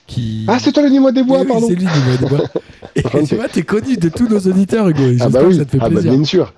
[0.07, 0.45] Qui...
[0.47, 2.43] Ah, c'est toi le Nîmois des Bois, Oui, oui, pardon C'est lui, Nîmois des Bois.
[2.95, 5.03] Et tu vois, t'es connu de tous nos auditeurs, Hugo.
[5.03, 6.11] et Ah, J'espère bah que oui, ça te fait ah, bah, plaisir.
[6.11, 6.53] bien sûr.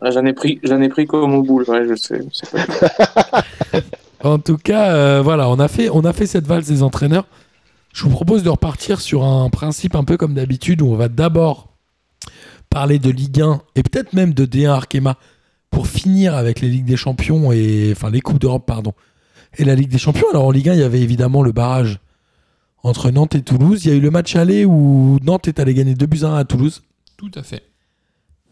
[0.00, 1.64] Ah, J'en ai pris, j'en ai pris comme au boule.
[1.68, 2.20] Ouais, je sais.
[2.32, 3.42] je sais pas.
[4.22, 7.24] En tout cas, euh, voilà, on a, fait, on a fait cette valse des entraîneurs.
[7.94, 11.08] Je vous propose de repartir sur un principe un peu comme d'habitude où on va
[11.08, 11.69] d'abord
[12.70, 15.18] parler de Ligue 1 et peut-être même de D1 Arkema
[15.70, 18.92] pour finir avec les Ligues des Champions et enfin les Coupes d'Europe, pardon,
[19.58, 20.26] et la Ligue des Champions.
[20.30, 21.98] Alors en Ligue 1, il y avait évidemment le barrage
[22.82, 23.84] entre Nantes et Toulouse.
[23.84, 26.28] Il y a eu le match aller où Nantes est allé gagner 2 buts à
[26.28, 26.82] 1 à Toulouse
[27.16, 27.62] Tout à fait.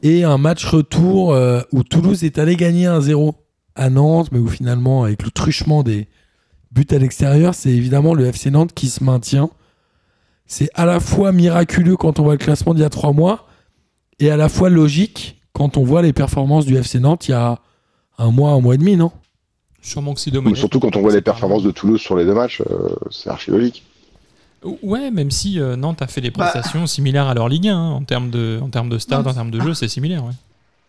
[0.03, 3.33] et un match retour euh, où Toulouse est allé gagner 1-0
[3.75, 6.09] à Nantes, mais où finalement, avec le truchement des
[6.73, 9.51] buts à l'extérieur, c'est évidemment le FC Nantes qui se maintient.
[10.47, 13.48] C'est à la fois miraculeux quand on voit le classement d'il y a trois mois,
[14.21, 17.35] et à la fois logique quand on voit les performances du FC Nantes il y
[17.35, 17.59] a
[18.19, 19.13] un mois, un mois et demi, non?
[19.81, 20.59] Sûrement que c'est Mais dommage.
[20.59, 23.51] surtout quand on voit les performances de Toulouse sur les deux matchs, euh, c'est archi
[23.51, 23.85] logique.
[24.83, 27.91] Ouais, même si euh, Nantes a fait des prestations similaires à leur Ligue 1 hein,
[27.93, 30.25] en termes de, en termes de stade, en termes de jeu, c'est similaire.
[30.25, 30.33] Ouais.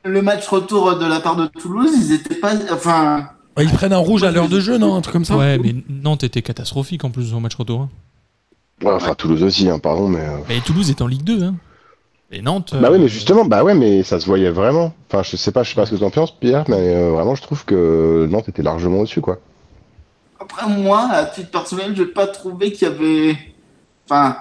[0.05, 2.53] Le match retour de la part de Toulouse, ils étaient pas.
[2.73, 5.37] Enfin, Ils prennent un rouge à l'heure de jeu, non Un truc comme ça?
[5.37, 7.81] Ouais, mais Nantes était catastrophique en plus au match retour.
[7.81, 7.89] hein.
[8.83, 10.19] Ouais, enfin, Toulouse aussi, hein, pardon, mais.
[10.21, 11.43] euh, Mais Toulouse est en Ligue 2.
[11.43, 11.55] Hein.
[12.31, 12.75] Et Nantes.
[12.79, 14.93] Bah euh, oui, mais justement, bah ouais, mais ça se voyait vraiment.
[15.09, 17.33] Enfin, je sais pas, je sais pas ce que t'en penses, Pierre, mais euh, vraiment,
[17.35, 19.39] je trouve que Nantes était largement au-dessus, quoi.
[20.39, 23.35] après moi, à titre personnel, j'ai pas trouvé qu'il y avait.
[24.07, 24.37] Enfin,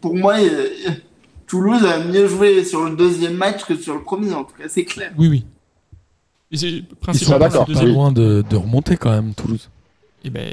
[0.00, 0.68] pour moi, euh,
[1.46, 4.68] Toulouse a mieux joué sur le deuxième match que sur le premier, en tout cas,
[4.68, 5.12] c'est clair.
[5.16, 5.44] Oui, oui.
[6.52, 6.84] Et c'est Ils
[7.18, 9.70] sont deuxième- loin de, de remonter quand même, Toulouse.
[10.24, 10.52] Eh ben,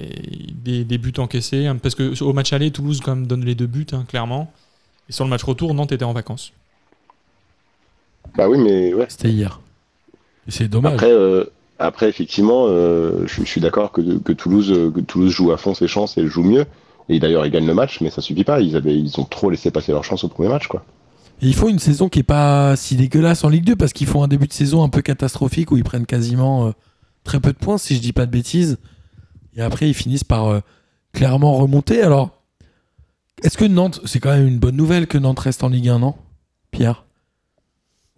[0.63, 1.65] des, des buts encaissés.
[1.65, 4.51] hein, parce que au match aller, Toulouse quand même donne les deux buts, hein, clairement.
[5.09, 6.53] Et sur le match retour, Nantes était en vacances.
[8.35, 9.05] Bah oui, mais ouais.
[9.09, 9.59] C'était hier.
[10.47, 10.93] Et c'est dommage.
[10.93, 11.45] Après, euh,
[11.79, 15.57] après effectivement, euh, je, je suis d'accord que, que Toulouse, euh, que Toulouse joue à
[15.57, 16.65] fond ses chances et joue mieux.
[17.09, 18.59] Et d'ailleurs, ils gagnent le match, mais ça suffit pas.
[18.59, 20.83] Ils avaient, ils ont trop laissé passer leur chance au premier match, quoi.
[21.41, 24.07] Et ils font une saison qui est pas si dégueulasse en Ligue 2 parce qu'ils
[24.07, 26.71] font un début de saison un peu catastrophique où ils prennent quasiment euh,
[27.23, 28.79] très peu de points, si je dis pas de bêtises.
[29.55, 30.59] Et après, ils finissent par euh,
[31.13, 32.01] clairement remonter.
[32.01, 32.36] Alors,
[33.43, 35.99] est-ce que Nantes, c'est quand même une bonne nouvelle que Nantes reste en Ligue 1,
[35.99, 36.15] non?
[36.71, 37.05] Pierre?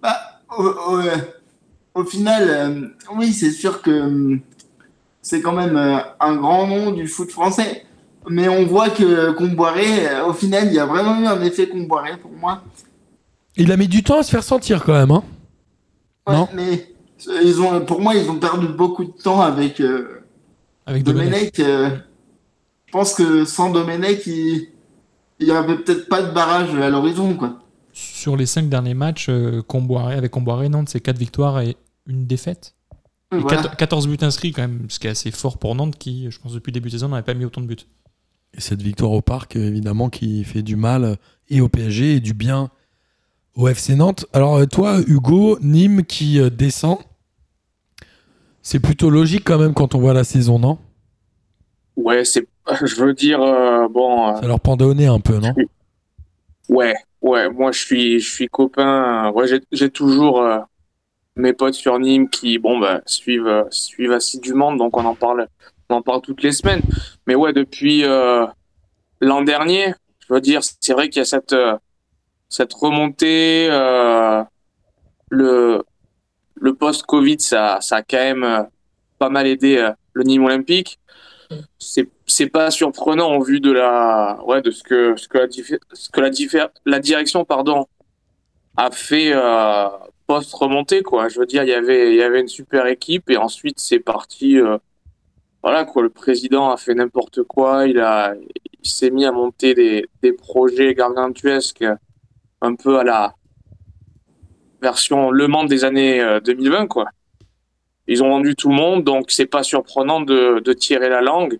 [0.01, 0.17] Bah,
[0.57, 1.01] au, au-
[2.01, 4.39] au final, euh, oui, c'est sûr que hum,
[5.21, 7.85] c'est quand même euh, un grand nom du foot français.
[8.29, 11.67] Mais on voit que Comboiré, euh, au final, il y a vraiment eu un effet
[11.67, 12.63] Comboiré pour moi.
[13.55, 15.11] Il a mis du temps à se faire sentir quand même.
[15.11, 15.23] Hein
[16.27, 16.47] Ouais, Non?
[16.53, 16.93] mais
[17.27, 20.21] euh, ils ont, pour moi, ils ont perdu beaucoup de temps avec euh,
[20.85, 21.55] Avec Domenech.
[21.55, 21.59] Domenech.
[21.59, 21.89] euh,
[22.85, 24.67] je pense que sans Domenech, il
[25.39, 27.59] il y avait peut-être pas de barrage à l'horizon, quoi.
[27.93, 31.75] Sur les cinq derniers matchs, euh, Comboiré, avec Comboiré, Nantes, c'est 4 victoires et
[32.07, 32.75] une défaite.
[33.33, 33.57] Et Voilà.
[33.57, 36.39] 14 14 buts inscrits quand même, ce qui est assez fort pour Nantes qui, je
[36.39, 37.77] pense, depuis le début de saison, n'avait pas mis autant de buts.
[38.57, 41.17] Et cette victoire au parc, évidemment, qui fait du mal
[41.49, 42.71] et au PSG et du bien
[43.55, 44.25] au FC Nantes.
[44.33, 46.97] Alors, euh, toi, Hugo, Nîmes qui euh, descend,
[48.61, 50.79] c'est plutôt logique quand même quand on voit la saison, non?
[51.95, 52.47] Ouais, c'est,
[52.85, 55.53] je veux dire, euh, bon, euh, Ça leur pendait au nez un peu, non?
[56.69, 60.59] ouais, ouais, moi je suis, je suis copain, euh, ouais, j'ai, j'ai toujours euh,
[61.35, 65.47] mes potes sur Nîmes qui, bon, bah, suivent, euh, suivent assidûment, donc on en parle,
[65.89, 66.81] on en parle toutes les semaines.
[67.27, 68.03] Mais ouais, depuis
[69.21, 69.93] l'an dernier,
[70.27, 71.55] je veux dire, c'est vrai qu'il y a cette,
[72.49, 73.67] cette remontée,
[75.31, 75.83] le,
[76.55, 78.67] le post-Covid, ça, ça a quand même
[79.17, 80.98] pas mal aidé le Nîmes Olympique.
[81.77, 85.47] C'est, pas surprenant en vue de la, ouais, de ce que, ce que la,
[85.93, 87.87] ce que la, la direction, pardon,
[88.77, 89.87] a fait euh,
[90.27, 91.27] post-remontée, quoi.
[91.27, 93.99] Je veux dire, il y avait, il y avait une super équipe et ensuite c'est
[93.99, 94.77] parti, euh,
[95.63, 96.03] voilà, quoi.
[96.03, 98.35] Le président a fait n'importe quoi, il a,
[98.83, 101.85] il s'est mis à monter des, des projets gargantuesques
[102.61, 103.33] un peu à la
[104.81, 107.09] version Le Mans des années euh, 2020, quoi.
[108.11, 111.59] Ils ont vendu tout le monde, donc c'est pas surprenant de, de tirer la langue.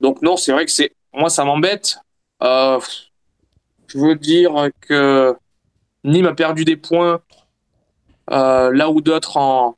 [0.00, 1.98] Donc non, c'est vrai que c'est moi ça m'embête.
[2.44, 2.78] Euh,
[3.88, 5.34] je veux dire que
[6.04, 7.20] Nîmes a perdu des points
[8.30, 9.76] euh, là où d'autres en,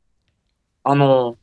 [0.83, 1.35] en ont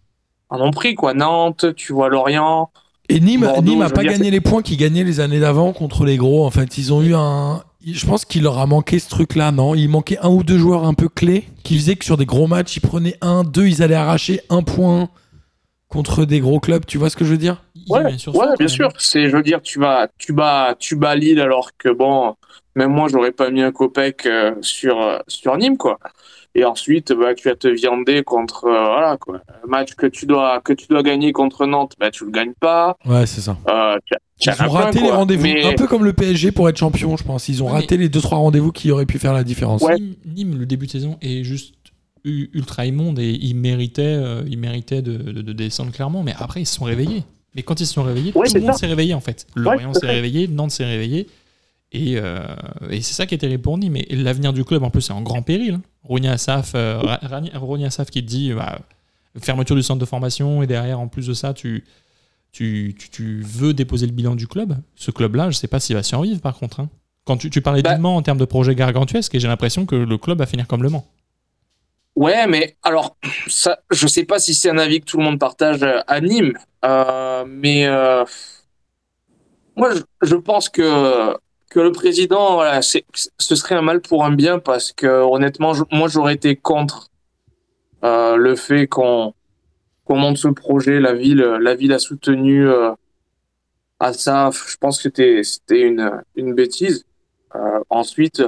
[0.50, 1.14] en ont pris quoi.
[1.14, 2.70] Nantes, tu vois Lorient.
[3.08, 6.04] Et Nîmes, Bordeaux, Nîmes a pas gagné les points qu'ils gagnaient les années d'avant contre
[6.04, 6.46] les gros.
[6.46, 7.64] En fait, ils ont eu un.
[7.84, 9.74] Je pense qu'il leur a manqué ce truc-là, non?
[9.74, 12.46] Il manquait un ou deux joueurs un peu clés qui faisaient que sur des gros
[12.46, 15.08] matchs, ils prenaient un, deux, ils allaient arracher un point
[15.88, 16.84] contre des gros clubs.
[16.86, 17.62] Tu vois ce que je veux dire?
[17.88, 18.90] Ouais, met sur ouais, bien sûr.
[18.98, 22.34] C'est, je veux dire, tu vas, tu bats, tu bats Lille alors que bon,
[22.74, 25.98] même moi, j'aurais pas mis un copec euh, sur euh, sur Nîmes, quoi.
[26.54, 29.40] Et ensuite, bah, tu vas te viander contre, euh, voilà, quoi.
[29.64, 32.54] Un match que tu dois, que tu dois gagner contre Nantes, bah, tu le gagnes
[32.60, 32.96] pas.
[33.06, 33.56] Ouais, c'est ça.
[33.68, 35.08] Euh, tu as- tu Ils ont raté quoi.
[35.08, 35.42] les rendez-vous.
[35.42, 37.48] Mais- Un peu comme le PSG pour être champion, je pense.
[37.48, 39.82] Ils ont raté les deux trois rendez-vous qui auraient pu faire la différence.
[39.82, 39.98] Ouais.
[39.98, 41.74] Nîmes, Nîmes, le début de saison est juste
[42.24, 46.22] ultra immonde et ils méritaient, euh, ils méritaient de, de- de descendre clairement.
[46.22, 47.24] Mais après, ils se sont réveillés.
[47.54, 49.46] Mais quand ils se sont réveillés, Ouais, tout le monde s'est réveillé en fait.
[49.56, 51.26] Lorient s'est réveillé, Nantes s'est réveillé.
[51.90, 52.40] Et, euh,
[52.90, 53.96] et c'est ça qui est terrible pour Nîmes.
[53.96, 55.74] Et l'avenir du club, en plus, c'est en grand péril.
[55.74, 55.82] hein.
[56.04, 57.00] Rounia Assaf, euh,
[57.54, 58.78] Rounia Assaf qui te dit bah,
[59.40, 61.84] fermeture du centre de formation et derrière, en plus de ça, tu,
[62.52, 64.76] tu, tu, tu veux déposer le bilan du club?
[64.96, 66.80] Ce club-là, je sais pas s'il va survivre par contre.
[66.80, 66.88] hein.
[67.24, 69.86] Quand tu, tu parlais Bah- du Mans en termes de projet gargantuesque, et j'ai l'impression
[69.86, 71.06] que le club va finir comme le Mans.
[72.16, 75.38] Ouais, mais alors, ça, je sais pas si c'est un avis que tout le monde
[75.38, 78.24] partage euh, à Nîmes, euh, mais euh,
[79.76, 81.34] moi, je, je pense que
[81.70, 85.84] que le président, voilà, ce serait un mal pour un bien parce que honnêtement, je-
[85.92, 87.10] moi, j'aurais été contre
[88.04, 89.34] euh, le fait qu'on
[90.16, 91.00] monte ce projet.
[91.00, 92.92] La ville, la ville a soutenu euh,
[94.00, 94.50] à ça.
[94.52, 97.04] Je pense que c'était c'était une une bêtise.
[97.54, 98.42] Euh, ensuite,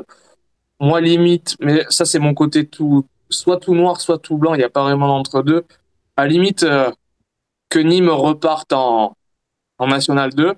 [0.81, 4.59] moi limite, mais ça c'est mon côté tout soit tout noir, soit tout blanc, il
[4.59, 5.64] n'y a pas vraiment d'entre-deux.
[6.16, 6.90] À la limite, euh,
[7.68, 9.16] que Nîmes reparte en,
[9.79, 10.55] en National 2,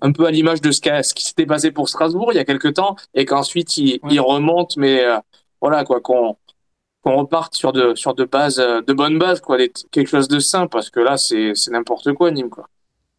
[0.00, 2.38] un peu à l'image de ce, qu'a- ce qui s'était passé pour Strasbourg il y
[2.40, 4.14] a quelques temps, et qu'ensuite il, Ouais.
[4.14, 5.18] il remonte, mais euh,
[5.60, 6.36] voilà, quoi, qu'on
[7.02, 9.56] qu'on reparte sur de, sur de bases, euh, de bonnes bases, quoi,
[9.90, 12.68] quelque chose de sain, parce que là, c'est c'est n'importe quoi, Nîmes, quoi.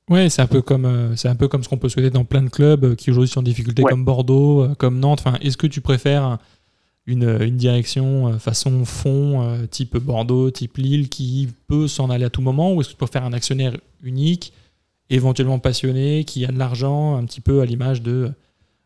[0.10, 2.26] Ouais, c'est un peu comme euh, c'est un peu comme ce qu'on peut souhaiter dans
[2.26, 3.90] plein de clubs euh, qui aujourd'hui sont en difficulté, Ouais.
[3.92, 5.22] comme Bordeaux, comme Nantes.
[5.26, 6.38] Enfin, est-ce que tu préfères
[7.08, 12.42] une, une direction façon fond, type Bordeaux, type Lille, qui peut s'en aller à tout
[12.42, 14.54] moment, ou est-ce que tu préfères un actionnaire unique,
[15.10, 18.32] éventuellement passionné, qui a de l'argent, un petit peu à l'image de,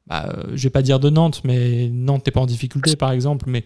[0.07, 3.45] bah, je vais pas dire de Nantes, mais Nantes n'est pas en difficulté par exemple,
[3.49, 3.65] mais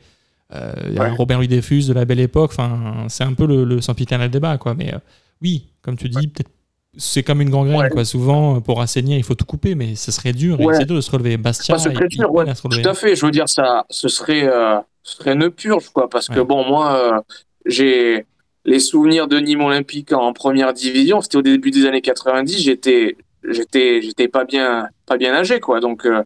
[0.53, 1.09] il y a Ouais.
[1.11, 2.51] Robert Louis de la belle époque.
[2.53, 4.73] Enfin, c'est un peu le, le sempiternel débat, quoi.
[4.73, 4.97] Mais euh,
[5.41, 6.49] oui, comme tu dis, peut-être
[6.97, 7.89] c'est comme une gangrène, Ouais.
[7.89, 8.03] quoi.
[8.03, 10.59] Souvent, euh, pour assainir, il faut tout couper, mais ce serait dur.
[10.59, 10.75] Ouais.
[10.75, 11.37] C'est dur de se relever.
[11.37, 12.45] Bastia, Ça, il dur, ouais.
[12.53, 13.15] Tout à fait.
[13.15, 16.09] Je veux dire, ça, ce serait, euh, ce serait une purge, quoi.
[16.09, 17.19] Parce que bon, moi, euh,
[17.65, 18.25] j'ai
[18.65, 21.21] les souvenirs de Nîmes Olympique en première division.
[21.21, 22.57] C'était au début des années 90.
[22.59, 23.15] J'étais,
[23.47, 25.79] j'étais, j'étais pas bien, pas bien âgé, quoi.
[25.79, 26.23] Donc, euh,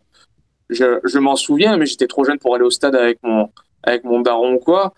[0.69, 3.49] je, je m'en souviens, mais j'étais trop jeune pour aller au stade avec mon,
[3.83, 4.93] avec mon daron, ou quoi.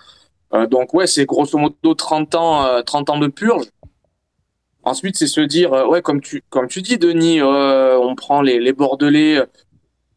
[0.53, 3.65] Euh, donc, ouais, c'est grosso modo 30 ans, euh, 30 ans de purge.
[4.83, 8.41] Ensuite, c'est se dire, euh, ouais, comme tu, comme tu dis, Denis, euh, on prend
[8.41, 9.37] les, les Bordelais.
[9.37, 9.45] euh,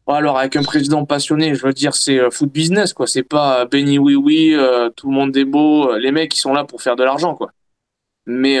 [0.07, 3.07] alors avec un président passionné, je veux dire, c'est foot business, quoi.
[3.07, 4.55] C'est pas Benny oui oui,
[4.95, 5.95] tout le monde est beau.
[5.97, 7.51] Les mecs, ils sont là pour faire de l'argent, quoi.
[8.25, 8.59] Mais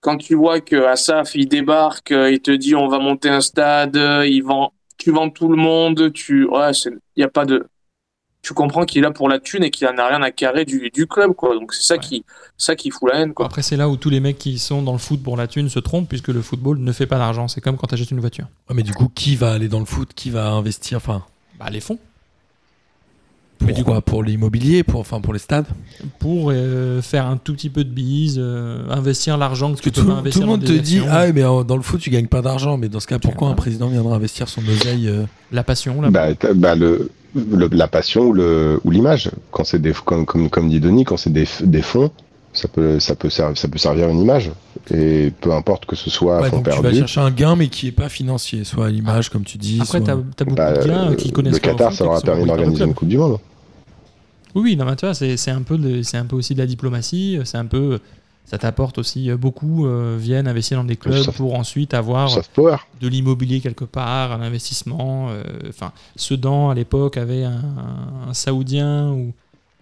[0.00, 3.96] quand tu vois que Asaf, il débarque, il te dit on va monter un stade,
[4.26, 7.66] il vend, tu vends tout le monde, tu, ouais, c'est, y a pas de,
[8.44, 10.64] tu comprends qu'il est là pour la thune et qu'il en a rien à carrer
[10.64, 11.54] du, du club, quoi.
[11.54, 12.00] Donc c'est ça Ouais.
[12.00, 12.24] qui,
[12.58, 13.46] ça qui fout la haine, quoi.
[13.46, 15.68] Après, c'est là où tous les mecs qui sont dans le foot pour la thune
[15.68, 17.48] se trompent, puisque le football ne fait pas d'argent.
[17.48, 18.46] C'est comme quand tu achètes une voiture.
[18.68, 20.10] Ouais, mais du coup, qui va aller dans le foot?
[20.14, 20.98] Qui va investir?
[20.98, 21.22] Enfin,
[21.58, 21.98] Bah, les fonds.
[23.58, 25.66] pour Mais du quoi Pour l'immobilier pour, Enfin, pour les stades?
[26.18, 29.90] Pour euh, faire un tout petit peu de bise, euh, investir l'argent que Parce que
[29.90, 31.00] tu tout, peux pas tout investir le monde te dit.
[31.08, 32.76] Ah, mais euh, dans le foot, tu gagnes pas d'argent.
[32.76, 36.10] Mais dans ce cas, pourquoi un président viendra investir son oseille euh, La passion, la
[36.10, 39.30] Bah, bah, le, le- la passion ou le ou l'image.
[39.50, 41.46] Quand c'est des comme, comme comme dit Denis, quand c'est des,
[41.82, 42.10] fonds,
[42.52, 44.50] ça peut ça peut servir ça peut servir une image.
[44.92, 46.98] Et peu importe que ce soit ouais, fonds donc tu vas perdu.
[46.98, 49.78] chercher un gain, mais qui est pas financier, soit à l'image, comme tu dis.
[49.82, 52.14] Après, soit- t'as as beaucoup Bah, de gars euh, qui connaissent le Qatar, ça leur
[52.16, 53.38] a permis d'organiser une Coupe du Monde.
[54.54, 56.54] Oui, oui, non, mais tu vois, c'est c'est un, peu de- c'est un peu aussi
[56.54, 57.38] de la diplomatie.
[57.44, 57.98] C'est un peu.
[58.46, 62.28] Ça t'apporte aussi euh, beaucoup, euh, viennent investir dans des clubs Soft- pour ensuite avoir
[62.54, 62.76] power.
[63.00, 65.28] de l'immobilier quelque part, un investissement.
[65.30, 67.62] euh, Enfin, Sedan à l'époque avait un,
[68.28, 69.32] un Saoudien ou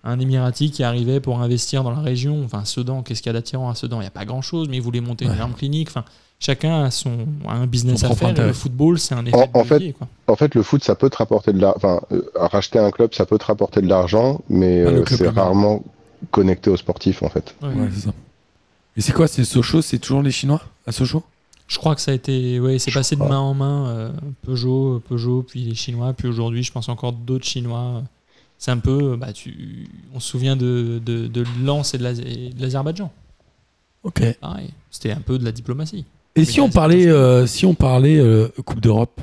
[0.05, 2.43] un Émirati qui arrivait pour investir dans la région.
[2.45, 3.99] Enfin, Sedan, qu'est-ce qu'il y a d'attirant à Sedan?
[3.99, 5.89] Il n'y a pas grand-chose, mais ils voulaient monter une énorme clinique.
[5.91, 6.05] Enfin,
[6.39, 8.47] chacun a, son, a un business Son à faire.
[8.47, 10.07] le football, c'est un effet En- en de fait, levier, quoi.
[10.29, 11.77] En fait, le foot, ça peut te rapporter de l'argent.
[11.77, 15.83] Enfin, euh, racheter un club, ça peut te rapporter de l'argent, mais euh, c'est rarement
[16.31, 17.55] connecté au sportif, en fait.
[17.63, 17.69] Ouais.
[17.75, 18.13] Ouais, c'est ça.
[18.97, 21.23] Et c'est quoi C'est Sochaux C'est toujours les Chinois à Sochaux?
[21.69, 23.87] Je crois que ça a été, ouais, c'est passé de main en main.
[23.89, 24.11] euh,
[24.43, 28.03] Peugeot, Peugeot, puis les Chinois, puis aujourd'hui, je pense encore d'autres Chinois.
[28.59, 32.21] C'est un peu, bah, tu, on se souvient de, de, de Lens et de l'Az-
[32.21, 33.11] et de l'Azerbaïdjan.
[34.05, 34.23] Ok.
[34.41, 36.05] Pareil, c'était un peu de la diplomatie.
[36.37, 39.21] Et si on parlait, euh, si on parlait euh, Coupe d'Europe?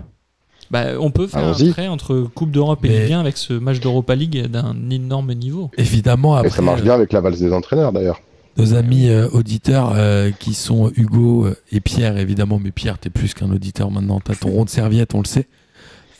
[0.72, 3.54] Bah, on peut faire un trait entre Coupe d'Europe et Mais- Ligue 1 avec ce
[3.54, 5.70] match d'Europa League d'un énorme niveau.
[5.78, 8.22] Évidemment, Et après, ça marche bien avec la valse des entraîneurs, d'ailleurs.
[8.58, 13.10] Nos amis euh, auditeurs euh, qui sont Hugo euh, et Pierre, évidemment, mais Pierre, t'es
[13.10, 15.48] plus qu'un auditeur maintenant, t'as ton rond de serviette, on le sait.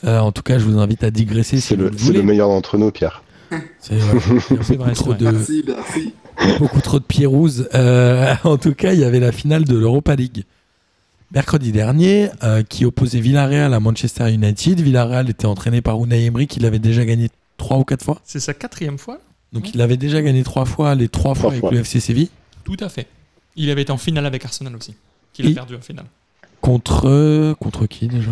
[0.04, 2.04] Euh, en tout cas, je vous invite à digresser si C'est vous le, le c'est
[2.04, 2.18] voulez.
[2.20, 3.22] le meilleur d'entre nous, Pierre.
[3.80, 4.18] C'est vrai.
[4.62, 6.14] C'est vrai, trop de, Merci, merci.
[6.58, 7.68] beaucoup trop de pierrouses.
[7.74, 10.44] Euh, en tout cas, il y avait la finale de l'Europa League.
[11.32, 14.80] Mercredi dernier, euh, qui opposait Villarreal à Manchester United.
[14.80, 18.20] Villarreal était entraîné par Unai Emery, qui l'avait déjà gagné trois ou quatre fois.
[18.24, 19.18] C'est sa quatrième fois
[19.52, 21.70] Donc il avait déjà gagné trois fois, les trois, Trois fois avec fois.
[21.72, 22.28] le FC Séville.
[22.64, 23.06] Tout à fait.
[23.56, 24.94] Il avait été en finale avec Arsenal aussi,
[25.32, 26.06] qu'il a perdu en finale.
[26.60, 28.30] Contre, contre qui déjà?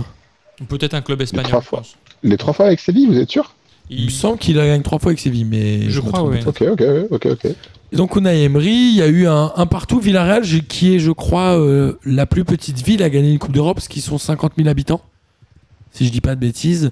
[0.69, 1.49] Peut-être un club espagnol.
[1.49, 1.83] trois je fois.
[2.23, 3.55] Les trois fois avec Séville, vous êtes sûr?
[3.91, 6.39] Il me semble qu'il a gagné trois fois avec Séville, mais Je crois, oui.
[6.47, 7.45] Ok, ok, ok, ok.
[7.91, 9.99] Et donc Unai Emery, il y a eu un, un partout.
[9.99, 13.77] Villarreal, qui est, je crois, euh, la plus petite ville à gagner une Coupe d'Europe,
[13.77, 15.01] parce qu'ils sont 50 000 habitants,
[15.93, 16.91] si je dis pas de bêtises.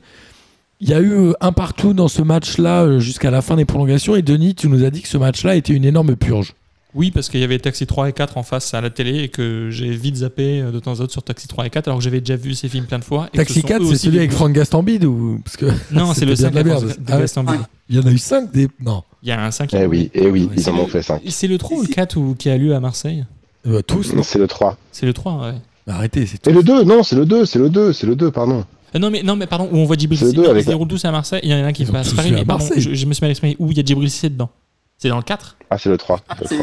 [0.80, 3.64] Il y a eu euh, un partout dans ce match-là euh, jusqu'à la fin des
[3.64, 4.14] prolongations.
[4.16, 6.54] Et Denis, tu nous as dit que ce match-là était une énorme purge.
[6.94, 9.28] Oui, parce qu'il y avait Taxi 3 et 4 en face à la télé et
[9.28, 11.98] que j'ai vite zappé euh, de temps en temps sur Taxi 3 et 4 alors
[11.98, 13.28] que j'avais déjà vu ces films plein de fois.
[13.32, 15.66] et que ce Taxi sont 4, eux c'est celui avec Franck Gastambide ou parce que
[15.92, 16.98] Non, c'est le C'était 5 bien de la avec merde.
[16.98, 17.20] de Ah ouais.
[17.22, 17.60] Gaston Bide.
[17.90, 20.10] il y en a eu 5 des non Il y a un 5 Eh oui,
[20.14, 21.20] eh oui, ils C'est en ont le- fait cinq.
[21.28, 23.24] C'est le 3 ou le 4 ou- qui a lieu à Marseille
[23.66, 24.14] Euh, tous.
[24.14, 24.78] non C'est le 3.
[24.92, 25.54] C'est le 3, ouais.
[25.88, 28.30] Arrêtez, c'est Et le 2, non, c'est le 2, c'est le 2, c'est le 2,
[28.30, 28.64] pardon.
[28.96, 30.36] Euh, non, mais, non, mais pardon, où on voit Djibril Cissé.
[30.36, 31.40] Ils déroulent tous à Marseille.
[31.42, 32.82] Il y en a un qui Ils ont passe tous Paris, à mais pardon, Marseille.
[32.82, 33.56] je, je me suis mal exprimé.
[33.58, 34.50] Où il y a Djibril Cissé dedans?
[34.98, 36.20] C'est dans le 4 Ah, c'est le 3.
[36.46, 36.56] C'est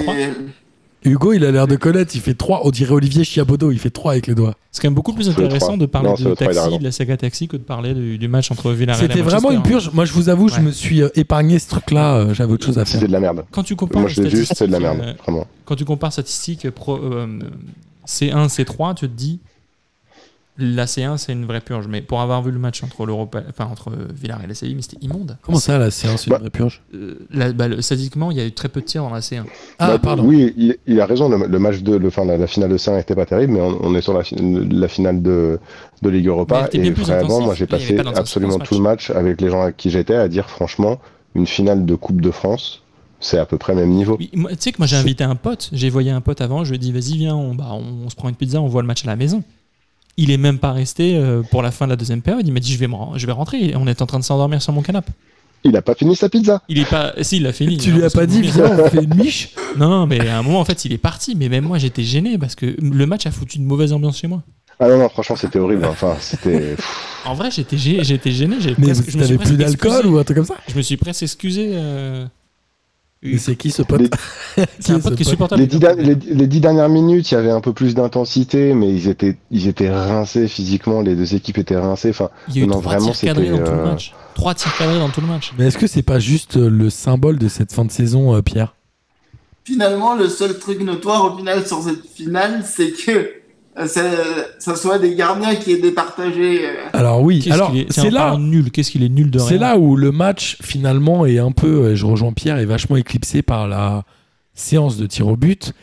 [1.06, 2.16] Hugo, il a l'air de connaître.
[2.16, 2.62] Il fait 3.
[2.66, 3.72] On dirait Olivier Chiabodo.
[3.72, 4.56] Il fait 3 avec les doigts.
[4.72, 5.78] C'est quand même beaucoup plus C'est le intéressant 3.
[5.78, 6.78] de parler Non, c'est de le 3, il a Taxi, raison.
[6.80, 9.52] de la saga Taxi, que de parler du, du match entre Villarreal et C'était vraiment
[9.52, 9.62] une hein.
[9.62, 9.92] purge.
[9.94, 10.62] Moi, je vous avoue, je Ouais.
[10.62, 12.16] me suis euh, épargné ce truc-là.
[12.16, 12.94] euh, J'avais autre chose à faire.
[12.94, 13.44] C'était de la merde.
[13.52, 15.48] Quand tu compares Moi, je l'ai vu, c'était de la statistiques, merde, vraiment.
[15.66, 17.28] quand tu compares statistiques pro, euh,
[18.08, 19.42] C1, C3, tu te dis
[20.58, 21.88] la C1 c'est une vraie purge.
[21.88, 25.04] Mais pour avoir vu le match entre l'Europa, enfin entre Villarreal et Séville, mais c'était
[25.04, 25.38] immonde.
[25.42, 26.82] Comment ça, la séance, une Bah, vraie purge?
[26.94, 29.22] Euh, la- bah, le- Statistiquement, il y a eu très peu de tirs dans la
[29.22, 29.44] C1.
[29.80, 30.24] Ah, Bah, pardon.
[30.26, 31.30] Oui, il, il a raison.
[31.30, 33.62] Le, le match de, le, enfin, la, la finale de 5 était pas terrible, mais
[33.62, 35.60] on, on est sur la, fi- la finale de,
[36.02, 36.70] de Ligue Europa.
[36.74, 37.46] Et plus vraiment, intensif.
[37.46, 40.28] moi, j'ai passé pas absolument tout le match avec les gens avec qui j'étais à
[40.28, 41.00] dire, franchement,
[41.36, 42.84] une finale de Coupe de France,
[43.20, 44.18] c'est à peu près le même niveau.
[44.20, 46.70] Oui, Tu sais que moi j'ai invité un pote, j'ai voyé un pote avant, je
[46.72, 48.82] lui ai dit vas-y viens, on, bah, on, on se prend une pizza, on voit
[48.82, 49.44] le match à la maison.
[50.18, 52.60] Il est même pas resté euh, pour la fin de la deuxième période, il m'a
[52.60, 54.72] dit je vais, me je vais rentrer, Et on est en train de s'endormir sur
[54.74, 55.12] mon canapé.
[55.64, 56.62] Il a pas fini sa pizza.
[56.68, 57.14] Il est pas...
[57.22, 57.78] Si, il a fini.
[57.78, 60.38] Tu hein, lui as pas dit, viens, on fait une miche Non, non, mais à
[60.38, 63.06] un moment en fait il est parti, mais même moi j'étais gêné parce que le
[63.06, 64.44] match a foutu une mauvaise ambiance chez moi.
[64.80, 65.86] Ah non, non, franchement, c'était horrible.
[65.86, 66.76] Enfin, c'était.
[67.26, 69.58] En vrai j'étais gê- j'étais gêné, j'ai Mais presque- je me suis t'avais presque plus
[69.58, 70.10] d'alcool excusé.
[70.14, 70.56] ou un truc comme ça?
[70.68, 71.70] Je me suis presque excusé.
[71.74, 72.26] euh,
[73.24, 74.10] Mais c'est qui ce pote Les-
[74.80, 75.62] C'est un pote qui est supportable.
[75.62, 78.74] Les dix, da- les- les dix dernières minutes, il y avait un peu plus d'intensité,
[78.74, 81.02] mais ils étaient, ils étaient rincés physiquement.
[81.02, 82.10] Les deux équipes étaient rincées.
[82.10, 83.86] Enfin, Il y a eu Non, trois vraiment, tirs cadrés dans c'était, tout le euh,
[83.86, 84.14] match.
[84.36, 85.54] Trois tirs cadrés dans tout le match.
[85.58, 88.42] Mais est-ce que c'est pas juste euh, le symbole de cette fin de saison, euh,
[88.42, 88.76] Pierre?
[89.66, 93.32] Finalement, le seul truc notoire au final sur cette finale, c'est que
[93.88, 94.02] ça,
[94.60, 96.66] ça soit des gardiens qui aient départagé.
[96.68, 98.70] euh, Alors oui, Qu'est-ce alors qu'il est- c'est là, nul.
[98.72, 101.68] Qu'est-ce qu'il est nul de rien c'est là où le match finalement est un peu,
[101.86, 104.04] euh, je rejoins Pierre, est vachement éclipsé par la
[104.54, 105.74] séance de tir au but.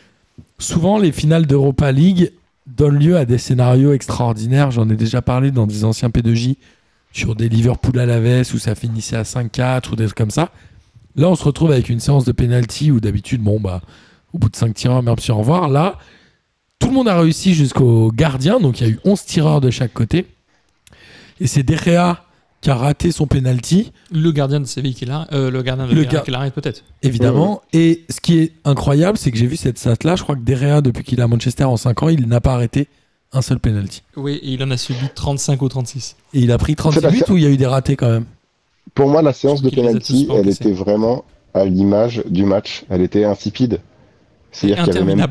[0.59, 2.33] Souvent, les finales d'Europa League
[2.67, 4.71] donnent lieu à des scénarios extraordinaires.
[4.71, 6.57] J'en ai déjà parlé dans des anciens P2J
[7.13, 10.31] sur des Liverpool à la veste où ça finissait à 5-4 ou des trucs comme
[10.31, 10.51] ça.
[11.17, 13.81] Là, on se retrouve avec une séance de penalty où d'habitude, bon, bah,
[14.33, 15.69] au bout de 5 tireurs, merci, au revoir.
[15.69, 15.99] Là,
[16.81, 19.71] tout le monde a réussi jusqu'au gardien, donc il y a eu 11 tireurs de
[19.71, 20.27] chaque côté.
[21.41, 22.25] Et c'est Derrea
[22.61, 25.33] qui a raté son penalty, Le gardien de Séville qui l'arrête.
[25.33, 26.83] euh, le gardien de Le gar- qui l'arrête peut-être.
[27.03, 27.63] évidemment.
[27.73, 30.17] Et ce qui est incroyable, c'est que j'ai vu cette stat-là.
[30.17, 32.53] Je crois que Derrea, depuis qu'il est à Manchester en 5 ans, il n'a pas
[32.53, 32.89] arrêté
[33.33, 34.03] un seul penalty.
[34.17, 36.17] Oui, et il en a subi 35 ou 36.
[36.35, 37.33] Et il a pris 36 C'est pas buts ça.
[37.33, 38.25] ou il y a eu des ratés quand même?
[38.95, 41.25] Pour moi, la séance de penalty, elle était vraiment
[41.55, 42.85] à l'image du match.
[42.91, 43.81] Elle était insipide.
[44.53, 45.27] C'est-à-dire qu'il y avait même.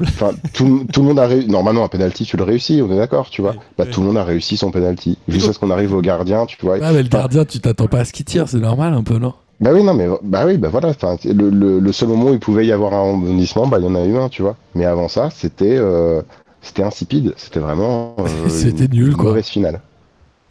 [0.54, 1.48] Tout, tout le monde a réussi.
[1.50, 3.52] Normalement, un penalty, tu le réussis, on est d'accord, tu vois.
[3.52, 3.92] Oui, Bah, oui.
[3.94, 5.18] tout le monde a réussi son penalty.
[5.28, 6.78] Jusqu'à ce qu'on arrive au gardien, tu vois.
[6.78, 9.18] Ouais, mais le gardien, tu t'attends pas à ce qu'il tire, c'est normal un peu,
[9.18, 9.34] non?
[9.60, 10.94] Bah oui, non, mais bah oui, bah voilà.
[11.26, 13.88] Le, le, le seul moment où il pouvait y avoir un rebondissement, bah il y
[13.90, 14.56] en a eu un, tu vois.
[14.74, 16.22] Mais avant ça, c'était euh,
[16.62, 17.34] c'était insipide.
[17.36, 18.16] C'était vraiment.
[18.20, 19.32] euh, C'était une nul, quoi.
[19.32, 19.82] Mauvaise finale.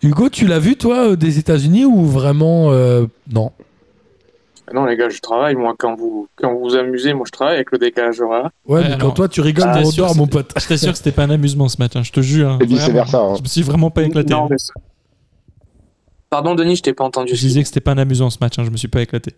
[0.02, 3.50] Hugo, tu l'as vu toi euh, des États-Unis ou vraiment euh, non?
[4.74, 5.54] Non, les gars, je travaille.
[5.54, 8.50] Moi, quand vous quand vous vous amusez, moi, je travaille avec le décalage horaire.
[8.66, 10.52] Ouais, Ouais, mais quand toi tu rigoles, t'assure, dort, mon pote.
[10.60, 12.50] Je t'assure que c'était pas un amusement ce matin, je te jure.
[12.50, 13.18] hein, Et vice versa.
[13.20, 13.34] Hein.
[13.36, 14.32] Je me suis vraiment pas éclaté.
[14.34, 14.72] Non, mais c'est-
[16.30, 17.34] Pardon, Denis, je t'ai pas entendu.
[17.34, 19.32] Je disais que c'était pas un amusant ce match, hein, je me suis pas éclaté.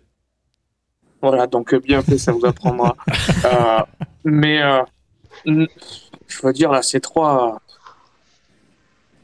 [1.22, 2.96] Voilà, donc euh, bien fait, ça vous apprendra.
[3.44, 3.80] Euh,
[4.24, 4.82] mais euh,
[5.46, 7.60] je veux dire, là, ces trois.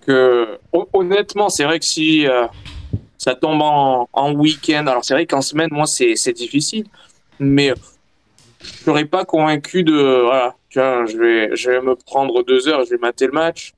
[0.06, 2.46] Que, hon- honnêtement, c'est vrai que si euh,
[3.18, 6.86] ça tombe en, en week-end, alors c'est vrai qu'en semaine, moi, c'est difficile.
[7.38, 7.72] Mais
[8.60, 10.22] je serais pas convaincu de.
[10.22, 13.72] Voilà, tiens, je vais, je vais me prendre deux heures, je vais mater le match.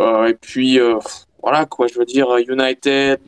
[0.00, 0.98] Euh, et puis, euh,
[1.42, 3.20] voilà, quoi, je veux dire, United,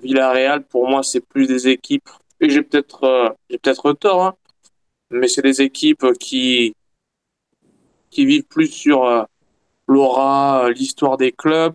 [0.00, 2.08] Villarreal, pour moi, c'est plus des équipes
[2.40, 4.34] et j'ai peut-être euh, peut-être tort, hein,
[5.10, 6.74] mais c'est des équipes qui
[8.10, 9.26] qui vivent plus sur
[9.86, 11.74] l'aura, l'histoire des clubs.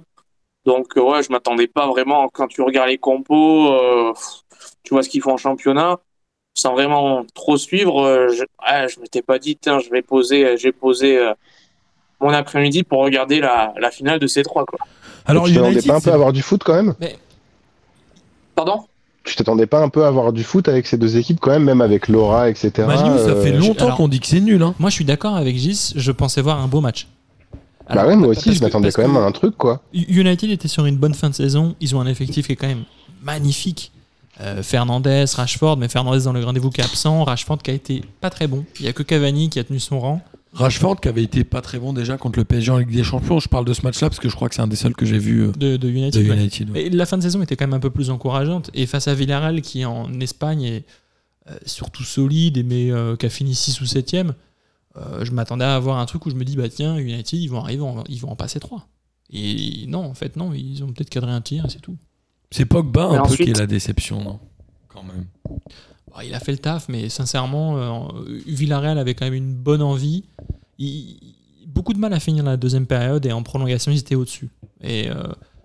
[0.68, 4.12] Donc euh, ouais, je m'attendais pas vraiment quand tu regardes les compos, euh,
[4.84, 5.98] tu vois ce qu'ils font en championnat,
[6.54, 8.02] sans vraiment trop suivre.
[8.06, 11.34] euh, je, ah, je m'étais pas dit tiens, je vais poser, j'ai posé euh,
[12.20, 14.80] mon après-midi pour regarder la, la finale de ces trois quoi.
[15.26, 16.96] Alors tu t'attendais pas un peu à avoir du foot quand même?
[18.54, 18.84] Pardon?
[19.24, 21.64] Tu t'attendais pas un peu à avoir du foot avec ces deux équipes quand même,
[21.64, 22.72] même avec Laura, etc.
[22.88, 24.62] Manu, ça fait longtemps qu'on dit que c'est nul.
[24.62, 24.76] Hein.
[24.80, 27.08] Moi je suis d'accord avec Gis, je pensais voir un beau match.
[27.88, 29.82] Bah Alors, ouais, moi aussi, je m'attendais quand même à un truc, quoi.
[29.94, 31.76] United était sur une bonne fin de saison.
[31.80, 32.84] Ils ont un effectif qui est quand même
[33.24, 33.92] magnifique.
[34.40, 37.24] Euh, Fernandez, Rashford, mais Fernandez dans le rendez-vous qui est absent.
[37.24, 38.66] Rashford qui a été pas très bon.
[38.80, 40.22] Il y a que Cavani qui a tenu son rang.
[40.54, 43.40] Rashford qui avait été pas très bon déjà contre le PSG en Ligue des Champions.
[43.40, 45.06] Je parle de ce match-là parce que je crois que c'est un des seuls que
[45.06, 46.28] j'ai vu euh, de, de de United.
[46.30, 46.36] ouais.
[46.36, 46.70] United.
[46.72, 46.84] ouais.
[46.84, 48.70] Et la fin de saison était quand même un peu plus encourageante.
[48.74, 50.86] Et face à Villarreal, qui en Espagne est
[51.50, 54.34] euh, surtout solide, et mais euh, qui a fini 6 ou 7ème,
[55.24, 57.60] je m'attendais à avoir un truc où je me dis, bah tiens, United, ils vont
[57.60, 58.88] arriver, en- ils vont en passer 3.
[59.32, 61.98] Et non, en fait, non, ils ont peut-être cadré un tir, et c'est tout.
[62.52, 64.40] C'est Pogba un Mais peu ensuite- qui est la déception, non?
[64.88, 65.26] Quand même.
[65.50, 69.82] Bon, il a fait le taf, mais sincèrement, euh, Villarreal avait quand même une bonne
[69.82, 70.24] envie.
[70.80, 71.18] Il-
[71.68, 74.50] beaucoup de mal à finir la deuxième période et en prolongation, ils étaient au-dessus.
[74.82, 75.16] Et euh,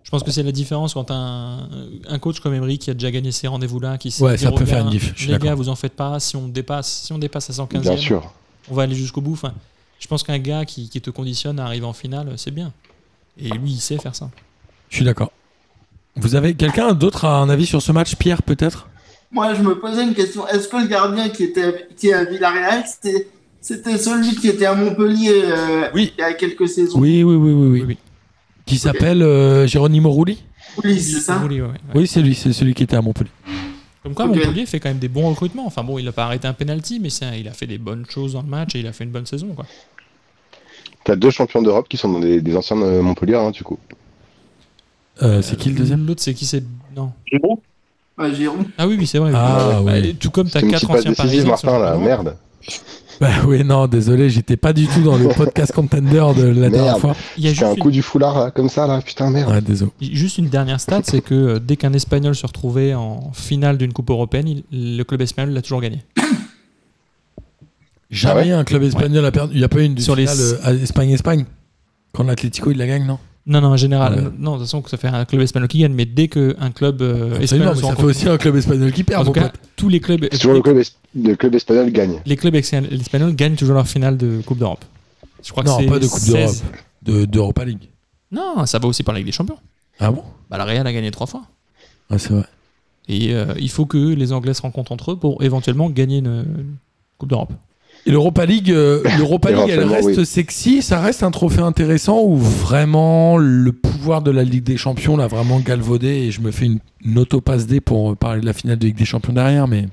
[0.03, 1.69] je pense que c'est la différence quand un,
[2.09, 4.67] un coach comme Emery qui a déjà gagné ces rendez-vous-là, qui sait Ouais, ça peut
[4.67, 6.19] faire gars, une diff, Les gars, vous en faites pas.
[6.21, 8.33] Si on dépasse, si on dépasse à 115e, Bien sûr.
[8.71, 9.33] On va aller jusqu'au bout.
[9.33, 9.55] Enfin,
[9.99, 12.73] je pense qu'un gars qui, qui te conditionne à arriver en finale, c'est bien.
[13.39, 14.31] Et lui, il sait faire ça.
[14.89, 15.33] Je suis d'accord.
[16.17, 18.89] Vous avez quelqu'un d'autre a un avis sur ce match, Pierre peut-être?
[19.31, 20.47] Moi, je me posais une question.
[20.47, 23.29] Est-ce que le gardien qui était qui est à Villarreal, c'était
[23.63, 26.13] c'était celui qui était à Montpellier euh, Oui.
[26.19, 26.99] il y a quelques saisons?
[26.99, 27.81] Oui, oui, oui, oui, oui.
[27.81, 27.99] Oui, oui.
[28.67, 30.43] Qui s'appelle euh, Geronimo Rulli?
[30.85, 31.43] Oui, c'est ça?
[31.49, 31.75] Oui, ouais, ouais.
[31.95, 33.31] Oui, c'est lui, c'est celui qui était à Montpellier.
[34.03, 34.27] Comme quoi.
[34.27, 35.67] Montpellier fait quand même des bons recrutements.
[35.67, 37.79] Enfin bon, il n'a pas arrêté un penalty, mais c'est un- il a fait des
[37.79, 39.49] bonnes choses dans le match et il a fait une bonne saison.
[39.55, 39.65] Quoi.
[41.05, 43.79] T'as deux champions d'Europe qui sont dans des, des anciens de Montpellier, hein, du coup.
[45.23, 46.07] Euh, c'est qui le deuxième?
[46.07, 46.65] L'autre, c'est qui c'est
[46.97, 47.13] Non.
[47.31, 47.59] Giroud
[48.19, 48.67] Ouais, Giroud.
[48.79, 49.33] Ah oui, oui, c'est vrai.
[49.35, 50.15] Ah, Bah, oui.
[50.17, 51.45] Tout comme tu as C'est une quatre anciens parisiens.
[51.45, 51.97] Martin, là.
[51.97, 52.37] Merde.
[53.21, 56.99] Bah oui, non, désolé, j'étais pas du tout dans le podcast contender de la dernière
[56.99, 57.15] fois.
[57.39, 59.01] Il y a C'est un juste coup une, du foulard, là, comme ça, là.
[59.01, 59.51] Putain, merde.
[59.51, 59.91] Ouais, désolé.
[60.01, 63.93] juste une dernière stat, c'est que euh, dès qu'un Espagnol se retrouvait en finale d'une
[63.93, 66.03] Coupe européenne, il- le club espagnol l'a toujours gagné.
[68.11, 69.55] Jamais Ah un club espagnol a perdu.
[69.55, 71.47] Il n'y a pas eu une Sur les- finale euh, Espagne-Espagne
[72.13, 73.19] Quand l'Atlético il la gagne, non?
[73.45, 74.21] Non, non, en général, Ouais.
[74.39, 76.71] non, de toute façon, que ça fait un club espagnol qui gagne, mais dès qu'un
[76.73, 79.89] club euh, espagnol ça fait aussi un club espagnol qui perd, En tout cas, tous
[79.89, 80.85] les clubs, toujours le club, es-
[81.21, 82.21] le club espagnol gagne.
[82.25, 84.85] les clubs espagnols gagnent toujours leur finale de Coupe d'Europe.
[85.45, 86.63] Je crois que Non, c'est pas de Coupe 16.
[86.63, 87.21] d'Europe.
[87.21, 87.89] De- D'Europa League.
[88.31, 89.59] Non, ça va aussi par la Ligue des Champions.
[89.99, 90.23] Ah bon?
[90.49, 91.43] Bah, la Real a gagné trois fois.
[92.11, 92.45] Ah, c'est vrai.
[93.09, 96.27] Et euh, il faut que les Anglais se rencontrent entre eux pour éventuellement gagner une,
[96.27, 96.77] une
[97.19, 97.53] Coupe d'Europe.
[98.05, 100.27] Et l'Europa League, euh, l'Europa League, elle reste oui.
[100.27, 105.17] sexy, ça reste un trophée intéressant ou vraiment le pouvoir de la Ligue des Champions
[105.17, 108.53] l'a vraiment galvaudé et je me fais une, une auto-passe D pour parler de la
[108.53, 109.87] finale de Ligue des Champions derrière, mais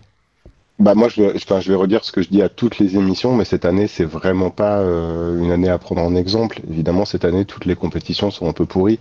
[0.80, 2.96] Bah moi, je vais, enfin, je vais redire ce que je dis à toutes les
[2.96, 6.62] émissions, mais cette année, c'est vraiment pas euh, une année à prendre en exemple.
[6.72, 9.00] Évidemment, cette année, toutes les compétitions sont un peu pourries.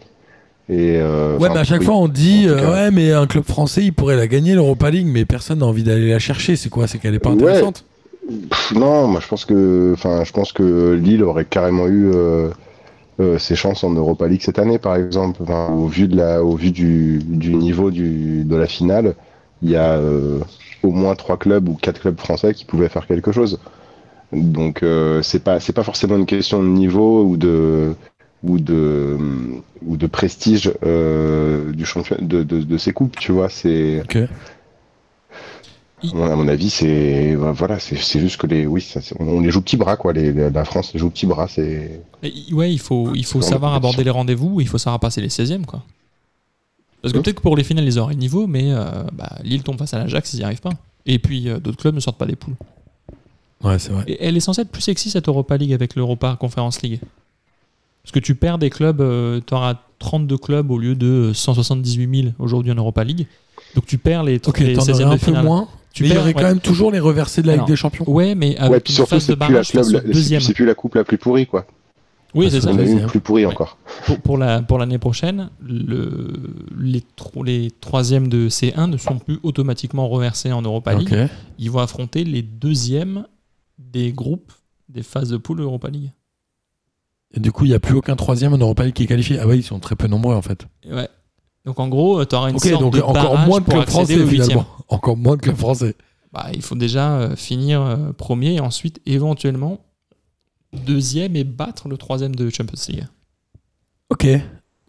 [0.69, 3.85] Et, euh, ouais, mais à chaque fois on dit euh, ouais, mais un club français
[3.85, 6.57] il pourrait la gagner l'Europa League, mais personne n'a envie d'aller la chercher.
[6.57, 6.87] C'est quoi?
[6.87, 7.87] C'est qu'elle est pas intéressante
[8.75, 12.51] Non, moi je pense que, enfin, je pense que Lille aurait carrément eu euh,
[13.21, 15.43] euh, ses chances en Europa League cette année, par exemple.
[15.43, 19.17] Au vu de la, au vu du, niveau de la finale,
[19.61, 20.39] il y a euh,
[20.85, 23.59] au moins trois clubs ou quatre clubs français qui pouvaient faire quelque chose.
[24.33, 27.95] Donc euh, c'est pas, c'est pas forcément une question de niveau ou de
[28.45, 29.17] ou de
[29.85, 30.73] ou de prestige
[31.73, 33.49] du champion de, ces coupes, tu vois.
[33.49, 34.03] C'est.
[36.03, 39.41] À mon- à mon avis, c'est voilà, c'est juste que les oui, ça, c'est- on
[39.41, 40.13] les joue petit bras quoi.
[40.13, 42.01] Les, la France les joue petit bras, c'est
[42.53, 45.65] ouais, il faut, il faut savoir aborder les rendez-vous, il faut savoir passer les 16e.
[45.67, 45.83] Quoi.
[47.03, 49.63] Parce que peut-être que pour les finales, ils auraient le niveau, mais euh, bah, Lille
[49.63, 50.73] tombe face à l'Ajax, ils n'y arrivent pas.
[51.07, 52.57] Et puis euh, d'autres clubs ne sortent pas des poules.
[53.65, 54.05] Ouais, c'est vrai.
[54.07, 57.01] Et elle est censée être plus sexy cette Europa League avec l'Europa Conference League.
[58.03, 58.99] Parce que tu perds des clubs,
[59.47, 63.27] tu auras 32 clubs au lieu de 178 000 aujourd'hui en Europa League.
[63.75, 65.45] Donc tu perds les, Ok, les t'en 16e aurais de un peu finale.
[65.45, 65.69] moins.
[65.99, 66.49] Tu mais il y aurait quand ouais.
[66.49, 68.05] même toujours les reversés de la Alors, Ligue des Champions.
[68.09, 70.41] Ouais, mais avec ouais, puis une surtout phase de c'est plus la club, deuxième.
[70.41, 71.67] c'est plus la coupe la plus pourrie quoi.
[72.35, 72.69] Oui, c'est ça.
[72.69, 72.99] On a eu deuxième.
[73.01, 73.53] une plus pourrie Ouais.
[73.53, 73.79] encore.
[74.05, 76.33] Pour, pour la pour l'année prochaine, le,
[76.79, 81.29] les, tro- les troisièmes de C1 ne sont plus automatiquement reversés en Europa League.
[81.59, 83.27] Ils vont affronter les deuxièmes
[83.79, 84.53] des groupes
[84.91, 86.13] des phases de poule Europa League.
[87.35, 89.39] Et du coup, il n'y a plus aucun troisième en Europa League qui est qualifié.
[89.39, 90.67] Ah oui, ils sont très peu nombreux en fait.
[90.91, 91.09] Ouais.
[91.65, 94.17] Donc en gros, tu auras une Ok, sorte donc de encore moins pour clubs accéder
[94.17, 94.67] français finalement.
[94.89, 95.95] Encore moins de clubs français.
[96.33, 99.81] Bah, il faut déjà euh, finir euh, premier et ensuite éventuellement
[100.73, 103.07] deuxième et battre le troisième de Champions League.
[104.11, 104.27] Ok.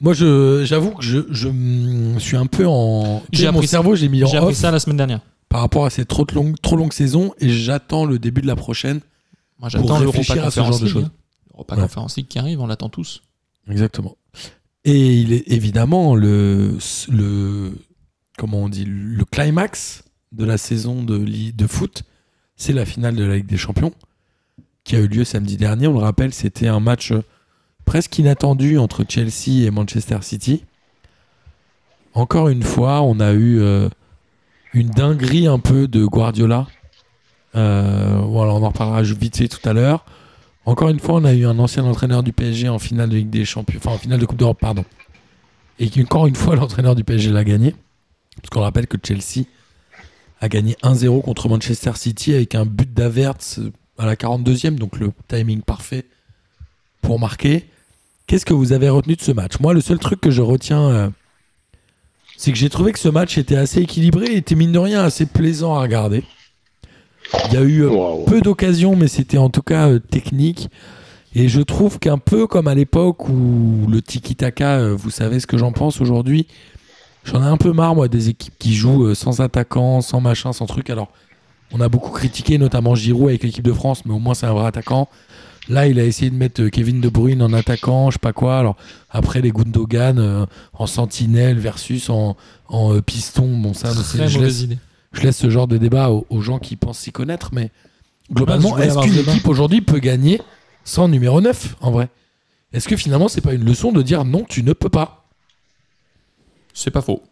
[0.01, 3.21] Moi, je, j'avoue que je, je mm, suis un peu en.
[3.33, 5.19] J'ai mon cerveau, j'ai mis en J'ai appris ça la semaine dernière.
[5.49, 8.47] par rapport à ces trop de longues, trop longues saisons et j'attends le début de
[8.47, 9.01] la prochaine.
[9.59, 11.05] Moi, j'attends l'Europa réfléchir à ce Conference genre de League.
[11.07, 11.11] hein.
[11.51, 11.81] L'Europa Ouais.
[11.81, 13.21] Conference League qui arrive, on l'attend tous.
[13.69, 14.15] Exactement.
[14.85, 16.77] Et il est évidemment le,
[17.09, 17.73] le
[18.37, 22.03] comment on dit le climax de la saison de, foot,
[22.55, 23.93] c'est la finale de la Ligue des Champions
[24.83, 25.87] qui a eu lieu samedi dernier.
[25.87, 27.13] On le rappelle, c'était un match
[27.85, 30.63] presque inattendu entre Chelsea et Manchester City.
[32.13, 33.89] Encore une fois, on a eu euh,
[34.73, 36.67] une dinguerie un peu de Guardiola.
[37.55, 40.05] Euh, voilà, on en reparlera vite fait tout à l'heure.
[40.69, 43.31] Encore une fois, on a eu un ancien entraîneur du PSG en finale de Ligue
[43.31, 44.85] des Champions, en finale de Coupe d'Europe, pardon.
[45.79, 47.73] Et encore une fois, l'entraîneur du PSG l'a gagné.
[48.35, 49.45] Parce qu'on rappelle que Chelsea
[50.39, 53.61] a gagné 1-0 contre Manchester City avec un but d'Avertz
[53.97, 56.05] à la 42e, donc le timing parfait
[57.01, 57.67] pour marquer.
[58.27, 59.59] Qu'est-ce que vous avez retenu de ce match?
[59.59, 61.09] Moi, le seul truc que je retiens, euh,
[62.37, 65.25] c'est que j'ai trouvé que ce match était assez équilibré était mine de rien assez
[65.25, 66.23] plaisant à regarder.
[67.47, 67.89] Il y a eu euh,
[68.25, 70.69] peu d'occasions, mais c'était en tout cas euh, technique.
[71.35, 75.45] Et je trouve qu'un peu comme à l'époque où le tiki-taka, euh, vous savez ce
[75.47, 76.47] que j'en pense aujourd'hui,
[77.23, 80.53] j'en ai un peu marre, moi, des équipes qui jouent euh, sans attaquant, sans machin,
[80.53, 80.89] sans truc.
[80.89, 81.09] Alors,
[81.71, 84.53] on a beaucoup critiqué, notamment Giroud avec l'équipe de France, mais au moins c'est un
[84.53, 85.07] vrai attaquant.
[85.69, 88.57] Là, il a essayé de mettre Kevin De Bruyne en attaquant, je sais pas quoi.
[88.57, 88.75] Alors,
[89.11, 92.35] après, les Gundogan euh, en sentinelle versus en,
[92.69, 93.55] en, euh, piston.
[93.55, 94.79] Bon, ça, c'est- Très je mauvaise idée.
[95.11, 97.71] Je laisse ce genre de débat aux, aux gens qui pensent s'y connaître, mais
[98.31, 100.41] globalement, voulais est-ce qu'une équipe aujourd'hui peut gagner
[100.83, 102.09] sans numéro 9 en vrai?
[102.73, 105.25] Est-ce que finalement, c'est pas une leçon de dire non, tu ne peux pas?
[106.73, 107.23] C'est pas faux.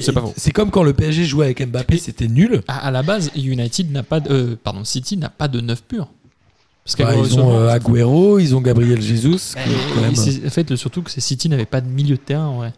[0.00, 0.32] C'est pas faux.
[0.36, 2.62] C'est comme quand le PSG jouait avec Mbappé, c'était nul.
[2.68, 5.82] À, à la base, United n'a pas de, euh, pardon, City n'a pas de neuf
[5.82, 6.08] pur.
[6.84, 9.54] Parce Bah, ils ont euh, Agüero, ils ont Gabriel Jesus.
[9.54, 9.60] Bah,
[10.08, 12.72] en fait, le- surtout que c'est City n'avait pas de milieu de terrain en vrai.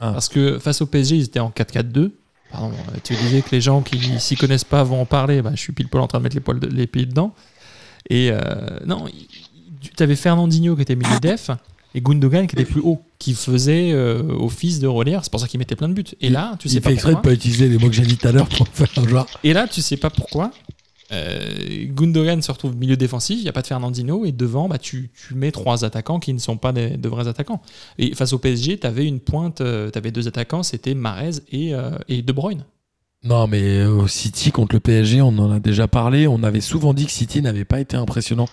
[0.00, 0.12] Ah.
[0.12, 2.10] Parce que face au PSG, ils étaient en 4-4-2.
[2.50, 5.42] Pardon, euh, tu disais que les gens qui s'y connaissent pas vont en parler.
[5.42, 7.34] Bah, je suis pile poil en train de mettre les, poils de- les pieds dedans.
[8.08, 8.38] Et euh,
[8.86, 9.04] non,
[9.96, 11.50] tu avais Fernandinho qui était milieu def
[11.94, 15.16] et Gundogan qui était plus haut, qui faisait euh, office de relais.
[15.22, 16.04] C'est pour ça qu'il mettait plein de buts.
[16.20, 17.30] Et là, tu sais il pas fait exprès de pourquoi.
[17.30, 19.26] pas utiliser les mots que j'ai dit tout à l'heure pour faire un joueur.
[19.42, 20.50] Et là, tu sais pas pourquoi.
[21.12, 24.78] Euh, Gundogan se retrouve milieu défensif, il n'y a pas de Fernandinho, et devant, bah,
[24.78, 27.62] tu, tu mets trois attaquants qui ne sont pas de vrais attaquants.
[27.98, 31.74] Et face au PSG, tu avais une pointe, tu avais deux attaquants, c'était Marez et,
[31.74, 32.64] euh, et De Bruyne.
[33.24, 36.28] Non, mais euh, au City contre le PSG, on en a déjà parlé.
[36.28, 38.46] On avait souvent dit que City n'avait pas été impressionnant.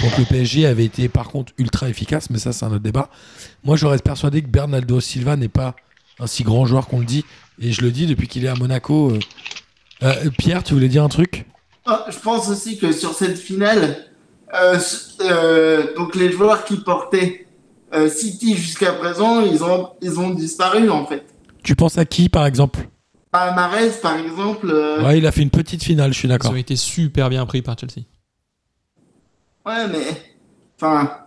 [0.00, 3.10] Contre le PSG avait été par contre ultra efficace, mais ça c'est un autre débat.
[3.62, 5.76] Moi je reste persuadé que Bernardo Silva n'est pas
[6.18, 7.26] un si grand joueur qu'on le dit.
[7.60, 9.10] Et je le dis depuis qu'il est à Monaco.
[9.10, 9.18] euh.
[10.02, 11.44] Euh, Pierre, tu voulais dire un truc?
[12.08, 14.06] Je pense aussi que sur cette finale,
[14.54, 14.78] euh,
[15.20, 17.46] euh, donc les joueurs qui portaient
[17.94, 21.24] euh, City jusqu'à présent, ils ont, ils ont disparu en fait.
[21.62, 22.88] Tu penses à qui par exemple?
[23.32, 26.52] À par exemple, euh, Ouais, il a fait une petite finale, je suis Ils d'accord.
[26.52, 28.06] ont été super bien pris par Chelsea.
[29.66, 30.06] ouais, mais
[30.80, 31.25] enfin,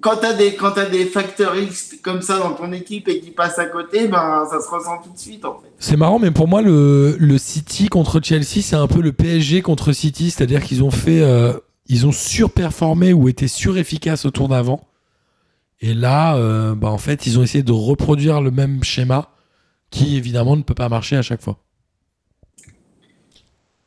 [0.00, 3.30] quand t'as des quand t'as des facteurs X comme ça dans ton équipe et qui
[3.30, 5.68] passent à côté, ben ça se ressent tout de suite en fait.
[5.78, 9.62] C'est marrant, mais pour moi, le, le City contre Chelsea, c'est un peu le PSG
[9.62, 11.52] contre City, c'est-à-dire qu'ils ont fait, euh,
[11.86, 14.86] ils ont surperformé ou été surefficaces au tour d'avant.
[15.80, 19.30] Et là, euh, bah, en fait, ils ont essayé de reproduire le même schéma,
[19.90, 21.58] qui évidemment ne peut pas marcher à chaque fois.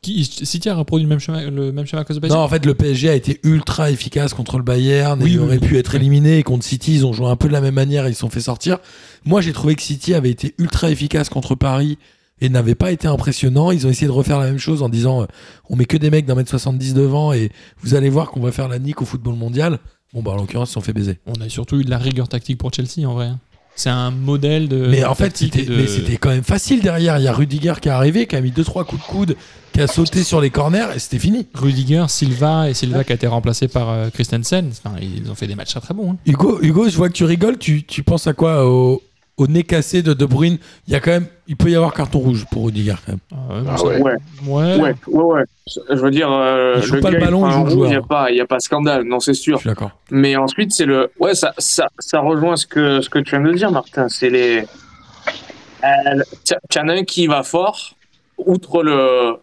[0.03, 2.47] Qui, City a reproduit le même schéma, le même schéma que le PSG Non, en
[2.47, 5.19] fait, le PSG a été ultra efficace contre le Bayern.
[5.19, 5.67] et Oui, il oui, aurait oui.
[5.67, 6.37] pu être éliminé.
[6.37, 8.07] Et contre City, ils ont joué un peu de la même manière.
[8.07, 8.77] Ils se sont fait sortir.
[9.25, 11.97] Moi, j'ai trouvé que City avait été ultra efficace contre Paris
[12.41, 13.71] et n'avait pas été impressionnant.
[13.71, 15.25] Ils ont essayé de refaire la même chose en disant euh,
[15.69, 17.49] on met que des mecs d'un mètre 70 devant et
[17.81, 19.79] vous allez voir qu'on va faire la nique au football mondial.
[20.13, 21.19] Bon, bah, en l'occurrence, ils se sont fait baiser.
[21.25, 23.29] On a surtout eu de la rigueur tactique pour Chelsea en vrai.
[23.75, 24.85] C'est un modèle de.
[24.87, 27.17] mais en fait, c'était et de- quand même facile derrière.
[27.17, 29.35] Il y a Rudiger qui est arrivé, qui a mis 2-3 coups de coude,
[29.73, 31.47] qui a sauté sur les corners et c'était fini.
[31.53, 34.69] Rudiger, Silva et Silva qui a été remplacé par euh, Christensen.
[34.71, 36.11] Enfin, ils ont fait des matchs très très bons.
[36.13, 36.17] hein.
[36.25, 37.57] Hugo, Hugo, je vois que tu rigoles.
[37.57, 39.01] Tu, tu penses à quoi au,
[39.37, 40.57] au nez cassé de De Bruyne?
[40.87, 43.19] Il y a quand même, il peut y avoir carton rouge pour Rudiger quand même.
[43.31, 44.01] Ah ouais, Ah ça- ouais.
[44.01, 44.15] Ouais,
[44.45, 44.75] ouais.
[44.81, 45.43] ouais, ouais, ouais.
[45.89, 47.73] Je veux dire, euh, Il joue le pas le ballon, il joue un le rouge,
[47.73, 47.87] joueur.
[47.87, 49.59] Il n'y a, pas- il y a pas scandale, non, c'est Je sûr.
[49.59, 49.91] suis d'accord.
[50.11, 51.09] Mais ensuite, c'est le.
[51.19, 54.07] Ouais, ça, ça, ça rejoint ce que, ce que tu viens de dire, Martin.
[54.09, 54.65] C'est les.
[55.83, 56.21] Euh,
[56.69, 57.95] tu en as un qui va fort,
[58.37, 59.33] outre le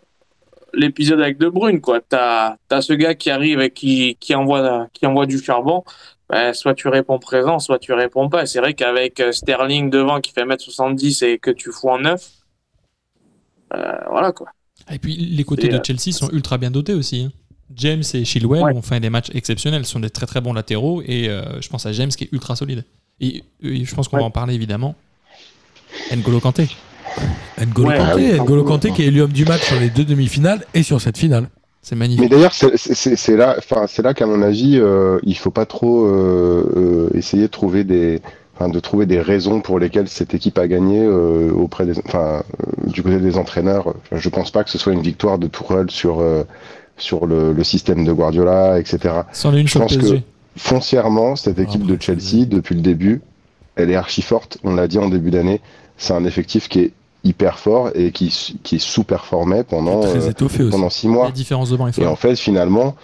[0.75, 2.01] l'épisode avec De Bruyne, quoi.
[2.01, 5.85] T'as as ce gars qui arrive et qui, qui, envoie, qui envoie du charbon.
[6.29, 8.47] Ben, soit tu réponds présent, soit tu réponds pas.
[8.47, 12.31] C'est vrai qu'avec euh, Sterling devant qui fait 1m70 et que tu fous en neuf,
[13.75, 14.49] euh, voilà quoi.
[14.91, 17.25] Et puis les côtés de euh, Chelsea sont ultra bien dotés aussi.
[17.25, 17.33] hein.
[17.77, 18.75] James et Chilwell Ouais.
[18.75, 21.69] ont fait des matchs exceptionnels, ce sont des très très bons latéraux et euh, je
[21.69, 22.85] pense à James qui est ultra solide.
[23.21, 24.23] Et, et je pense qu'on Ouais.
[24.23, 24.95] va en parler évidemment.
[26.15, 26.69] N'Golo Kanté.
[27.61, 28.65] N'Golo Ouais, Kanté, ah oui.
[28.65, 31.49] Kanté qui est élu homme du match sur les deux demi-finales et sur cette finale.
[31.83, 32.31] C'est Mais magnifique.
[32.31, 36.73] d'ailleurs, c'est- là, enfin, c'est là qu'à mon avis, euh, il faut pas trop euh,
[36.77, 38.21] euh, essayer de trouver des,
[38.55, 42.43] enfin, de trouver des raisons pour lesquelles cette équipe a gagné euh, auprès des, enfin,
[42.61, 43.87] euh, du côté des entraîneurs.
[43.89, 46.45] Enfin, je pense pas que ce soit une victoire de Tourelle sur euh,
[46.99, 49.15] sur le, le système de Guardiola, etc.
[49.33, 50.21] C'en est une je pense que-.
[50.59, 53.23] Foncièrement, cette équipe Après, de Chelsea, depuis le début,
[53.77, 54.59] elle est archi forte.
[54.65, 55.63] On l'a dit en début d'année,
[55.97, 56.93] c'est un effectif qui est
[57.25, 60.33] hyper fort et qui qui sous-performait pendant euh,
[60.71, 61.31] pendant six mois.
[61.99, 62.97] Et en fait, finalement,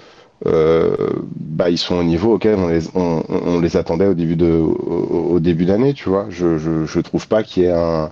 [0.46, 0.94] euh,
[1.38, 5.28] bah, ils sont au niveau auquel on les, on, les attendait au début de, au,
[5.32, 6.26] au début d'année, tu vois.
[6.30, 8.10] Je, je, je trouve pas qu'il y ait un.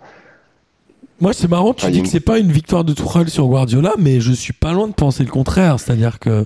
[1.20, 3.30] Moi, c'est marrant, tu Ah, dis a que une- c'est pas une victoire de Tourelle
[3.30, 5.78] sur Guardiola, mais je suis pas loin de penser le contraire.
[5.78, 6.44] C'est-à-dire que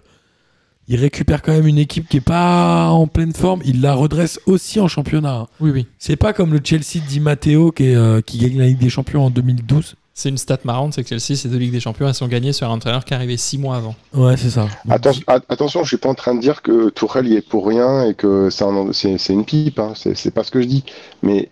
[0.89, 3.61] il récupère quand même une équipe qui est pas en pleine forme.
[3.65, 5.35] Il la redresse aussi en championnat.
[5.35, 5.47] hein.
[5.61, 5.87] Oui, oui.
[5.99, 8.91] C'est pas comme le Chelsea Di Matteo qui, est, euh, qui gagne la Ligue des
[8.91, 9.95] Champions en 2012.
[10.15, 12.53] C'est une stat marrante, c'est que Chelsea, ces deux Ligues des Champions, elles sont gagnées
[12.53, 13.95] sur un entraîneur qui est arrivé six mois avant.
[14.13, 14.67] Ouais, c'est ça.
[14.89, 18.05] Atten- attention, je suis pas en train de dire que Tourelle y est pour rien
[18.05, 19.79] et que c'est un- c'est c'est une pipe.
[19.79, 19.93] Hein.
[19.95, 20.83] C'est c'est pas ce que je dis.
[21.23, 21.51] Mais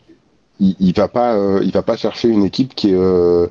[0.58, 2.94] il, il va pas, euh, il va pas chercher une équipe qui est.
[2.96, 3.46] euh,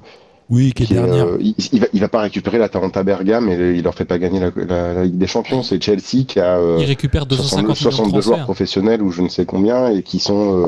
[0.49, 1.25] Oui, qui est qui dernière.
[1.25, 4.05] euh, il, il va, il va pas récupérer la Taranta Bergame et il leur fait
[4.05, 5.63] pas gagner la, la- la Ligue des Champions.
[5.63, 6.57] C'est Chelsea qui a.
[6.57, 10.03] euh, Il récupère 250 62 millions de joueurs professionnels ou je ne sais combien et
[10.03, 10.67] qui sont euh,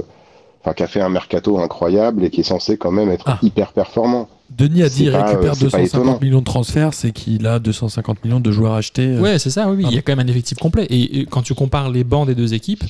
[0.64, 3.40] enfin qui a fait un mercato incroyable et qui est censé quand même être Ah.
[3.44, 4.28] hyper performant.
[4.50, 6.20] Denis a dit pas, récupère euh, c'est pas 250 étonnant.
[6.22, 9.18] millions de transferts, c'est qu'il a 250 millions de joueurs achetés.
[9.20, 9.86] Ouais, c'est ça, oui, oui.
[9.90, 10.86] Il y a quand même un effectif complet.
[10.90, 12.84] Et, et quand tu compares les bancs des deux équipes,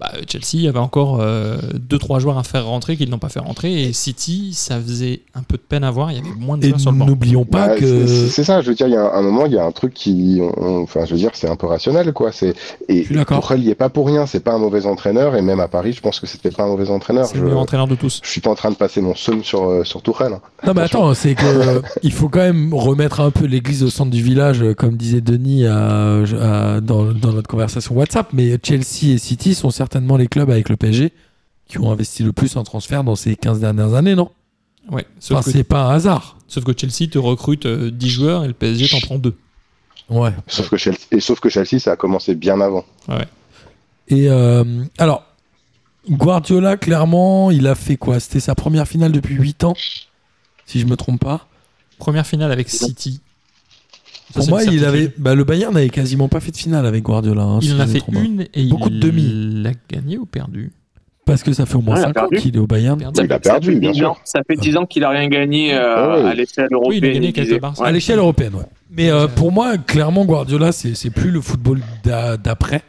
[0.00, 3.40] bah, Chelsea il y avait encore 2-3 joueurs à faire rentrer qu'ils n'ont pas fait
[3.40, 3.82] rentrer.
[3.82, 6.12] Et City, ça faisait un peu de peine à voir.
[6.12, 7.06] Il y avait moins de Et joueurs sur le banc.
[7.06, 8.06] n'oublions pas Bah, que.
[8.06, 9.94] c'est- ça, je veux dire, il y a un, moment, il y a un truc
[9.94, 10.40] qui.
[10.40, 12.32] on- Enfin, je veux dire, c'est un peu rationnel, quoi.
[12.32, 12.54] C'est
[12.88, 13.04] Et.
[13.04, 15.92] Tuchel y est pas pour rien, c'est pas un mauvais entraîneur, et même à Paris,
[15.92, 17.26] je pense que c'était pas un mauvais entraîneur.
[17.26, 18.20] C'est Je, le meilleur entraîneur de tous.
[18.22, 20.32] je suis pas en train de passer mon seum sur, euh, sur Tuchel.
[20.32, 20.40] hein.
[20.66, 23.90] Non mais attends, c'est que euh, il faut quand même remettre un peu l'église au
[23.90, 28.28] centre du village, euh, comme disait Denis à- à- dans, dans notre conversation WhatsApp.
[28.32, 31.12] Mais Chelsea et City sont certainement les clubs avec le PSG
[31.66, 34.30] qui ont investi le plus en transfert dans ces 15 dernières années, non?
[34.90, 36.36] Ouais, sauf, Enfin, que, c'est pas un hasard.
[36.46, 39.34] sauf que Chelsea te recrute euh, 10 joueurs et le PSG t'en prend 2.
[40.10, 40.32] Ouais.
[40.46, 42.84] Sauf que Chelsea, et sauf que Chelsea, ça a commencé bien avant.
[44.08, 44.64] Et euh,
[44.98, 45.24] alors,
[46.10, 48.20] Guardiola, clairement, il a fait quoi?
[48.20, 49.74] C'était sa première finale depuis 8 ans,
[50.66, 51.46] si je me trompe pas.
[51.98, 53.20] Première finale avec City.
[54.34, 57.02] Ça, Pour moi, il avait, bah, le Bayern n'avait quasiment pas fait de finale avec
[57.02, 57.42] Guardiola.
[57.44, 59.62] hein, si Il en a me fait une et Beaucoup il de demi.
[59.62, 60.70] l'a gagné ou perdu
[61.24, 62.36] Parce que ça fait au moins Ouais, il a 5 ans perdu.
[62.36, 62.98] qu'il est au Bayern.
[62.98, 63.20] Perdu.
[63.24, 64.10] Il a Ça perdu, fait bien 10 sûr.
[64.10, 66.30] ans, ça fait 10 ans qu'il a rien gagné euh, Ah ouais.
[66.30, 66.90] à l'échelle européenne.
[66.90, 67.84] Oui, il a gagné le Barça.
[67.86, 68.66] À l'échelle européenne, ouais.
[68.90, 72.82] Mais euh, pour moi, clairement, Guardiola, c'est plus le football d'a- d'après.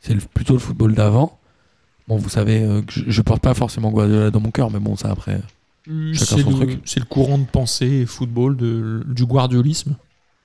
[0.00, 1.38] C'est plutôt le football d'avant.
[2.08, 4.78] Bon, vous savez euh, que je, je porte pas forcément Guardiola dans mon cœur, mais
[4.80, 5.40] bon, ça après.
[6.12, 6.36] Chacun
[6.84, 9.96] C'est le, courant de pensée football de, du guardiolisme.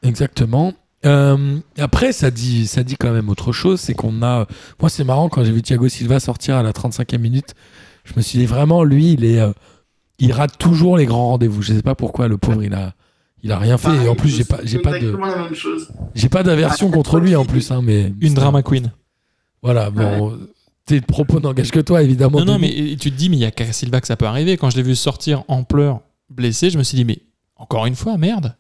[0.03, 0.73] Exactement.
[1.05, 3.79] Euh, après, ça dit, ça dit quand même autre chose.
[3.79, 4.47] C'est qu'on a.
[4.79, 7.55] Moi, c'est marrant quand j'ai vu Thiago Silva sortir à la 35e minute.
[8.05, 9.39] Je me suis dit vraiment, lui, il est.
[9.39, 9.51] euh,
[10.19, 11.61] il rate toujours les grands rendez-vous.
[11.61, 12.93] Je sais pas pourquoi, le pauvre, il a.
[13.45, 14.05] Il a rien fait.
[14.05, 15.17] Et en plus, j'ai pas, j'ai pas de,
[16.15, 18.13] j'ai pas d'aversion contre lui en plus, hein, mais.
[18.21, 18.93] Une drama queen.
[19.61, 20.37] Voilà, bon,
[20.85, 22.43] tes propos n'engagent que toi, évidemment.
[22.45, 24.55] Non, mais tu te dis, mais il y a qu'à Silva que ça peut arriver.
[24.55, 25.99] Quand je l'ai vu sortir en pleurs,
[26.29, 27.19] blessé, je me suis dit, mais
[27.57, 28.55] encore une fois, merde.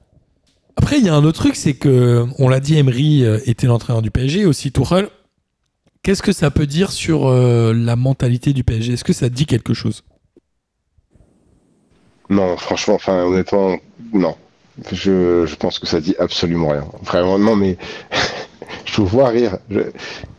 [0.75, 3.67] Après, il y a un autre truc, c'est que, on l'a dit, Emery euh, était
[3.67, 5.07] l'entraîneur du PSG, aussi Tourelle.
[6.01, 9.45] Qu'est-ce que ça peut dire sur euh, la mentalité du PSG Est-ce que ça dit
[9.45, 10.03] quelque chose?
[12.29, 13.77] Non, franchement, enfin, honnêtement,
[14.13, 14.35] non.
[14.91, 16.85] Je, je pense que ça dit absolument rien.
[17.03, 17.77] Vraiment, non, mais
[18.85, 19.57] je vous vois rire.
[19.69, 19.81] Je,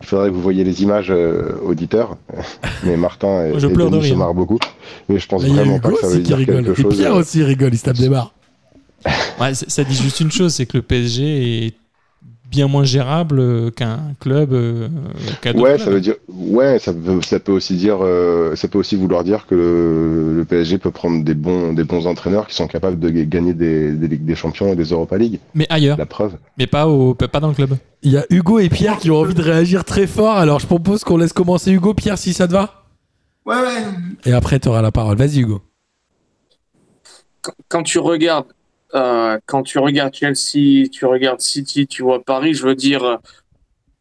[0.01, 2.17] il faudrait que vous voyiez les images euh, auditeurs.
[2.83, 4.59] Mais Martin et, Je et pleure de se marrent beaucoup.
[5.07, 6.65] Mais je pense Là, vraiment pas que ça veut dire rigole.
[6.65, 6.95] quelque Et chose.
[6.95, 8.33] Pierre euh, aussi rigole, il se tape des barres.
[9.39, 11.73] Ouais, ça dit juste une chose, c'est que le PSG est
[12.49, 14.53] bien moins gérable euh, qu'un club.
[14.53, 14.87] euh,
[15.55, 18.95] Ouais, ça veut dire, ouais, ça peut, ça peut aussi dire, euh, ça peut aussi
[18.95, 22.67] vouloir dire que le, le PSG peut prendre des bons, des bons entraîneurs qui sont
[22.67, 25.39] capables de ga- gagner des, des Ligues des Champions et des Europa League.
[25.53, 26.37] Mais ailleurs, La preuve.
[26.57, 27.77] mais pas, au, pas dans le club.
[28.03, 30.37] Il y a Hugo et Pierre qui ont envie de réagir très fort.
[30.37, 31.93] Alors, je propose qu'on laisse commencer Hugo.
[31.93, 32.85] Pierre, si ça te va
[33.45, 33.83] Ouais, ouais.
[34.25, 35.17] Et après, tu auras la parole.
[35.17, 35.61] Vas-y, Hugo.
[37.67, 38.47] Quand tu regardes,
[38.95, 43.03] euh, quand tu regardes Chelsea, tu regardes City, tu vois Paris, je veux dire.
[43.03, 43.17] euh,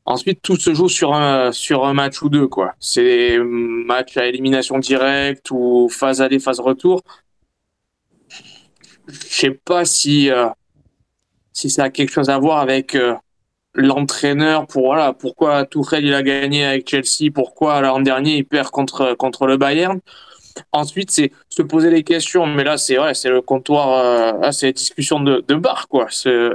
[0.07, 2.75] Ensuite, tout se joue sur un, sur un match ou deux, quoi.
[2.81, 7.03] C'est match à élimination directe ou phase aller, phase retour.
[9.09, 10.49] Je sais pas si, euh,
[11.53, 12.97] si ça a quelque chose à voir avec
[13.75, 18.71] l'entraîneur pour voilà pourquoi Tuchel il a gagné avec Chelsea, pourquoi l'an dernier il perd
[18.71, 20.01] contre contre le Bayern.
[20.73, 24.53] Ensuite, c'est se poser les questions, mais là c'est ouais, c'est le comptoir, euh, là,
[24.53, 26.07] c'est la discussion de, de bar quoi.
[26.11, 26.49] C'est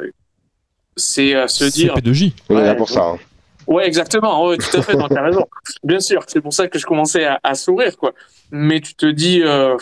[0.95, 2.34] c'est euh, se dire CP2J.
[2.50, 3.04] On est là Ouais, pour ça.
[3.04, 3.20] hein.
[3.68, 4.47] Ouais, exactement.
[4.47, 4.93] Ouais, tout à fait.
[4.97, 5.45] Donc, t'as raison.
[5.84, 6.24] Bien sûr.
[6.28, 8.14] C'est pour ça que je commençais à, à sourire, quoi.
[8.52, 9.78] Mais tu te dis, euh,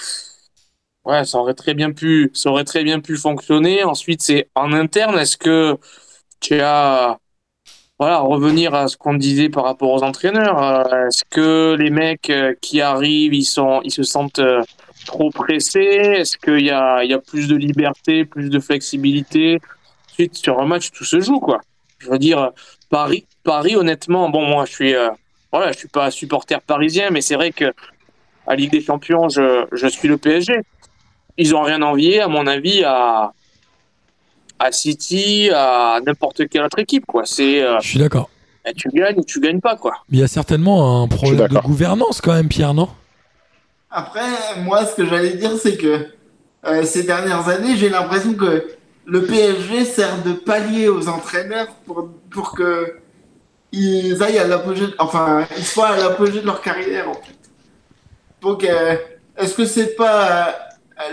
[1.06, 3.84] ouais, ça aurait très bien pu, ça aurait très bien pu fonctionner.
[3.84, 5.18] Ensuite, c'est en interne.
[5.18, 5.78] Est-ce que
[6.40, 7.18] tu as,
[8.00, 10.62] voilà, revenir à ce qu'on disait par rapport aux entraîneurs.
[10.62, 14.62] euh, Est-ce que les mecs euh, qui arrivent, ils sont, ils se sentent euh,
[15.06, 15.80] trop pressés?
[15.80, 19.60] Est-ce qu'il y a, y a plus de liberté, plus de flexibilité?
[20.12, 21.62] Ensuite, sur un match, tout se joue, quoi.
[22.00, 22.52] Je veux dire,
[22.90, 25.10] Paris, Paris, honnêtement, bon, moi, je suis, euh,
[25.52, 27.74] voilà, je suis pas supporter parisien, mais c'est vrai que
[28.48, 30.60] à Ligue des Champions, je, je suis le PSG.
[31.38, 33.34] Ils ont rien envié, à mon avis, à,
[34.60, 37.24] à City, à n'importe quelle autre équipe, quoi.
[37.26, 38.30] C'est, euh, Je suis d'accord.
[38.66, 39.94] eh, tu gagnes ou tu gagnes pas, quoi.
[40.10, 42.90] Mais il y a certainement un problème de gouvernance quand même, Pierre, non?
[43.90, 44.22] Après,
[44.58, 46.08] moi, ce que j'allais dire, c'est que
[46.66, 48.68] euh, ces dernières années, j'ai l'impression que
[49.06, 52.98] le PSG sert de palier aux entraîneurs pour, pour que
[53.72, 57.36] ils aillent à l'apogée, enfin, ils soient à l'apogée de leur carrière, en fait.
[58.42, 58.96] Donc, euh,
[59.38, 60.52] est-ce que c'est pas euh,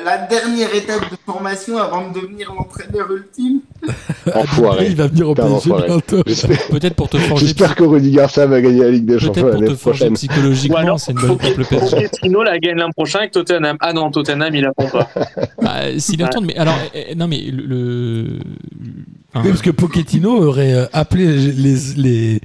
[0.05, 3.61] la dernière étape de formation avant de devenir l'entraîneur ultime
[4.35, 4.87] Enfoiré.
[4.87, 6.23] Il va venir au PSG bientôt.
[6.27, 9.27] J'espère Peut-être pour te forger, j'espère que Rudy Garcia va gagner la Ligue des peut-être
[9.35, 10.15] Champions pour te forger prochaine.
[10.15, 11.91] psychologiquement, Ou alors, c'est une bonne pour le PSG.
[11.97, 13.77] Pochettino la gagne l'an prochain avec Tottenham.
[13.81, 15.09] Ah non, Tottenham, il la prend pas.
[15.63, 16.27] Bah, S'il Ouais.
[16.29, 17.63] retourne, mais alors, eh, eh, non, mais le.
[17.67, 18.39] le-
[19.35, 22.41] enfin, Oui, parce que Pochettino aurait euh, appelé les, les,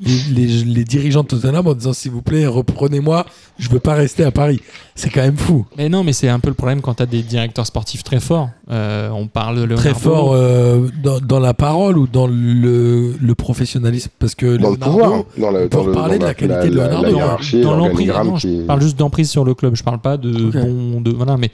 [0.00, 0.12] les,
[0.46, 3.26] les- les dirigeants de Tottenham en disant s'il vous plaît, reprenez-moi,
[3.58, 4.60] je veux pas rester à Paris.
[4.94, 5.66] C'est quand même fou.
[5.76, 8.20] Mais non, mais c'est un peu le problème quand tu as des directeurs sportifs très
[8.20, 8.48] forts.
[8.70, 9.98] Euh, on parle de Très Leonardo.
[10.00, 14.10] fort euh, dans, dans la parole ou dans le, le professionnalisme?
[14.18, 16.28] Parce que Dans le Leonardo- pouvoir, dans le, on peut dans le, reparler dans de
[16.28, 17.60] la qualité de la, Leonardo, la hein.
[17.62, 18.12] dans l'emprise.
[18.40, 19.74] qui- Je parle juste d'emprise sur le club.
[19.74, 21.00] Je parle pas de bon.
[21.00, 21.50] De, voilà, mais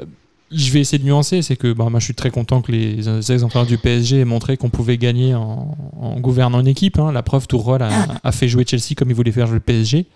[0.00, 0.04] euh,
[0.50, 1.42] je vais essayer de nuancer.
[1.42, 4.56] C'est que bah, moi, je suis très content que les ex-entraîneurs du PSG aient montré
[4.56, 6.98] qu'on pouvait gagner en, en gouvernant une équipe.
[6.98, 7.12] hein.
[7.12, 7.90] La preuve, Tourelle a,
[8.22, 10.06] a fait jouer Chelsea comme il voulait faire jouer le PSG.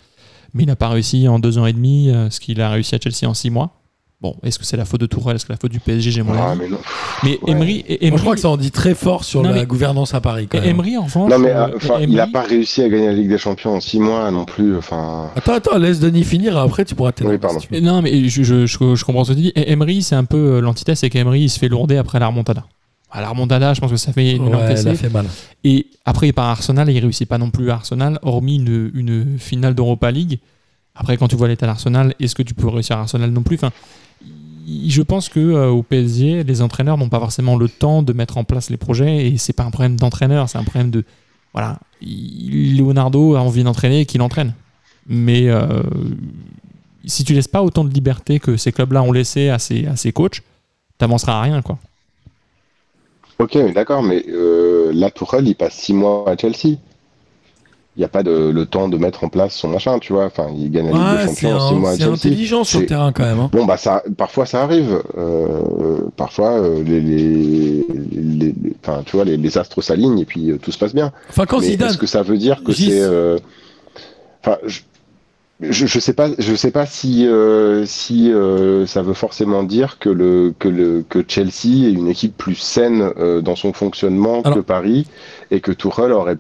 [0.53, 2.95] Mais il n'a pas réussi en deux ans et demi euh, ce qu'il a réussi
[2.95, 3.80] à Chelsea en six mois.
[4.24, 6.10] Bon, est-ce que c'est la faute de Tourelle Est-ce que c'est la faute du PSG
[6.10, 6.60] J'ai mon Ah, avis.
[6.62, 6.78] mais non.
[7.24, 7.38] Mais ouais.
[7.52, 9.66] Emery, Moi, Emery, je crois que ça en dit très fort sur Non, la mais-
[9.66, 10.48] gouvernance à Paris.
[10.50, 10.70] Quand et même.
[10.70, 13.28] Emery, en Non, mais euh, euh, enfin, il n'a pas réussi à gagner la Ligue
[13.28, 14.78] des Champions en six mois non plus.
[14.78, 16.56] Enfin, Attends, attends, laisse Denis finir.
[16.56, 17.36] Après, tu pourras t'énerver.
[17.36, 17.60] Oui, pardon.
[17.60, 19.52] si Non, mais je, je, je, je comprends ce que tu dis.
[19.56, 22.28] Et Emery, c'est un peu euh, l'antithèse, c'est qu'Emery, il se fait lourder après la
[22.28, 22.64] remontada.
[23.10, 24.88] À la remontada, je pense que ça fait une Ouais, elle encaissée.
[24.88, 25.26] a fait mal.
[25.64, 28.56] Et après, il part à Arsenal et il réussit pas non plus à Arsenal, hormis
[28.56, 30.38] une, une finale d'Europa League.
[30.96, 33.56] Après, quand tu vois l'état d'Arsenal, est-ce que tu peux réussir à Arsenal non plus?
[33.56, 33.72] Enfin,
[34.66, 38.38] Je pense que euh, au PSG, les entraîneurs n'ont pas forcément le temps de mettre
[38.38, 41.04] en place les projets et c'est pas un problème d'entraîneur, c'est un problème de
[41.52, 41.78] voilà.
[42.00, 44.54] il- Leonardo a envie d'entraîner et qu'il entraîne.
[45.06, 45.82] Mais euh,
[47.04, 49.96] si tu laisses pas autant de liberté que ces clubs-là ont laissé à ces, à
[49.96, 50.42] ces coachs,
[50.98, 51.78] t'avanceras à rien quoi.
[53.38, 56.76] ok, d'accord, mais euh, la Tourelle, il passe six mois à Chelsea.
[57.97, 60.24] Il n'y a pas de, le temps de mettre en place son machin, tu vois.
[60.24, 61.26] Enfin, il gagne la Ligue des Ouais,
[61.59, 63.38] Champions c'est intelligent sur le terrain quand même.
[63.38, 63.51] hein.
[63.53, 65.01] Bon, bah, ça, parfois ça arrive.
[65.16, 68.55] Euh, parfois, euh, les, les, les-
[69.07, 71.12] tu vois, les, les astres s'alignent et puis euh, tout se passe bien.
[71.28, 71.90] Enfin, quand Zidane.
[71.90, 73.01] est-ce que ça veut dire que c'est,
[74.42, 74.80] enfin, je,
[75.61, 77.28] je, je sais pas, je sais pas si
[77.86, 78.32] si
[78.86, 83.12] ça veut forcément dire que le que le que Chelsea est une équipe plus saine
[83.42, 85.07] dans son fonctionnement Alors- que Paris
[85.53, 86.38] et que Tuchel aurait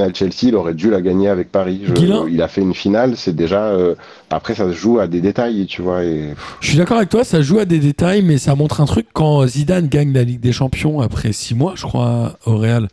[0.00, 1.82] à Chelsea, il aurait dû la gagner avec Paris.
[1.84, 3.64] Je- il a fait une finale, c'est déjà.
[3.66, 3.94] euh,
[4.30, 6.04] après, ça se joue à des détails, tu vois.
[6.04, 6.34] Et...
[6.60, 9.06] Je suis d'accord avec toi, ça joue à des détails, mais ça montre un truc.
[9.12, 12.88] Quand Zidane gagne la Ligue des Champions après six mois, je crois, au Real,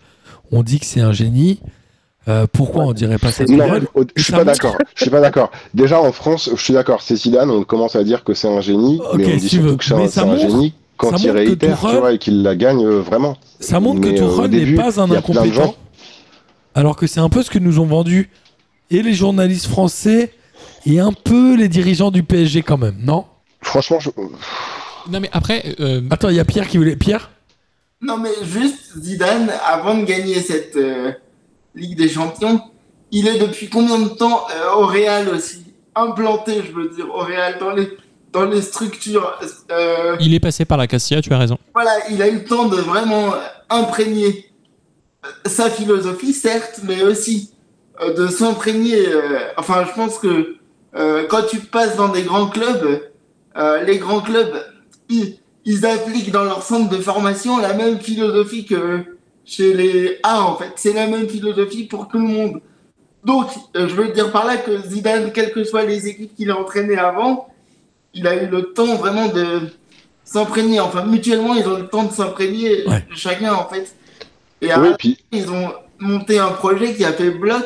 [0.52, 1.60] on dit que c'est un génie.
[2.28, 3.66] Euh, pourquoi on dirait pas ça Non,
[4.16, 4.78] je suis pas d'accord.
[4.96, 5.50] Je suis pas d'accord.
[5.74, 7.02] Déjà en France, je suis d'accord.
[7.02, 9.56] C'est Zidane, on commence à dire que c'est un génie, mais on dit si tu
[9.56, 9.76] surtout veux.
[9.78, 12.86] que c'est un, un génie quand ça il réitère, tu vois, et qu'il la gagne
[12.86, 13.38] euh, vraiment.
[13.60, 15.74] Ça montre Mais, que Tourelle n'est pas un incompétent.
[16.76, 18.30] Alors que c'est un peu ce que nous ont vendu
[18.90, 20.34] et les journalistes français
[20.86, 23.26] et un peu les dirigeants du PSG quand même, non?
[23.62, 24.10] Franchement, je...
[25.10, 26.96] Non mais après, euh, Attends, il y a Pierre qui voulait.
[26.96, 27.32] Pierre?
[28.02, 31.12] Non, mais juste Zidane, avant de gagner cette euh,
[31.76, 32.62] Ligue des Champions,
[33.12, 35.66] il est depuis combien de temps euh, au Real aussi?
[35.94, 37.90] Implanté, je veux dire, au Real, dans les,
[38.32, 39.38] dans les structures.
[39.72, 41.58] euh, il est passé par la Castilla, tu as raison.
[41.74, 43.34] voilà, il a eu le temps de vraiment
[43.70, 44.46] imprégner
[45.46, 47.52] sa philosophie, certes, mais aussi
[48.02, 49.08] euh, de s'imprégner.
[49.08, 50.56] euh, enfin, je pense que
[50.96, 53.02] euh, quand tu passes dans des grands clubs,
[53.86, 54.64] les grands clubs,
[55.10, 59.04] ils, ils appliquent dans leur centre de formation la même philosophie que
[59.44, 60.72] chez les A, en fait.
[60.78, 62.62] C'est la même philosophie pour tout le monde.
[63.26, 66.58] Donc, je veux dire par là que Zidane, quelles que soient les équipes qu'il a
[66.58, 67.50] entraînées avant,
[68.14, 69.64] il a eu le temps vraiment de
[70.24, 70.80] s'imprégner.
[70.80, 73.06] Enfin, mutuellement, ils ont le temps de s'imprégner, Ouais.
[73.14, 73.94] chacun, en fait.
[74.62, 77.64] Et oui, après, puis ils ont monté un projet qui a fait bloc.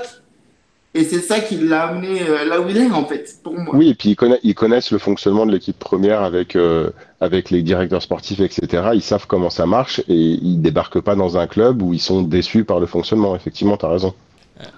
[0.97, 3.75] Et c'est ça qui l'a amené euh, là où il est, en fait, pour moi.
[3.75, 6.89] oui, et puis ils connaissent, ils connaissent le fonctionnement de l'équipe première avec euh,
[7.19, 8.91] avec les directeurs sportifs, etc.
[8.93, 12.21] Ils savent comment ça marche et ils débarquent pas dans un club où ils sont
[12.21, 13.35] déçus par le fonctionnement.
[13.35, 14.13] Effectivement, t'as raison.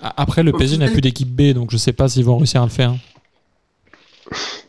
[0.02, 2.64] A- Après, le PSG n'a plus d'équipe B, donc je sais pas s'ils vont réussir
[2.64, 2.96] à le faire.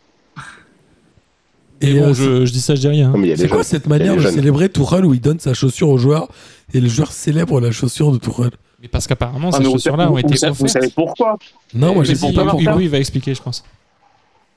[1.81, 3.13] Et Et bon, euh, je, je dis ça, je dis rien.
[3.13, 3.65] A C'est quoi jeunes.
[3.65, 4.33] cette manière de jeunes.
[4.35, 6.29] célébrer Tourelle où il donne sa chaussure au joueur
[6.75, 8.51] et le joueur célèbre la chaussure de Tourelle?
[8.83, 11.37] Mais parce qu'apparemment, Ah, ces chaussures-là vous- ont été vous savez- vous savez pourquoi?
[11.75, 12.61] Non, moi je sais pas pourquoi.
[12.73, 13.65] Hugo, il va expliquer, je pense.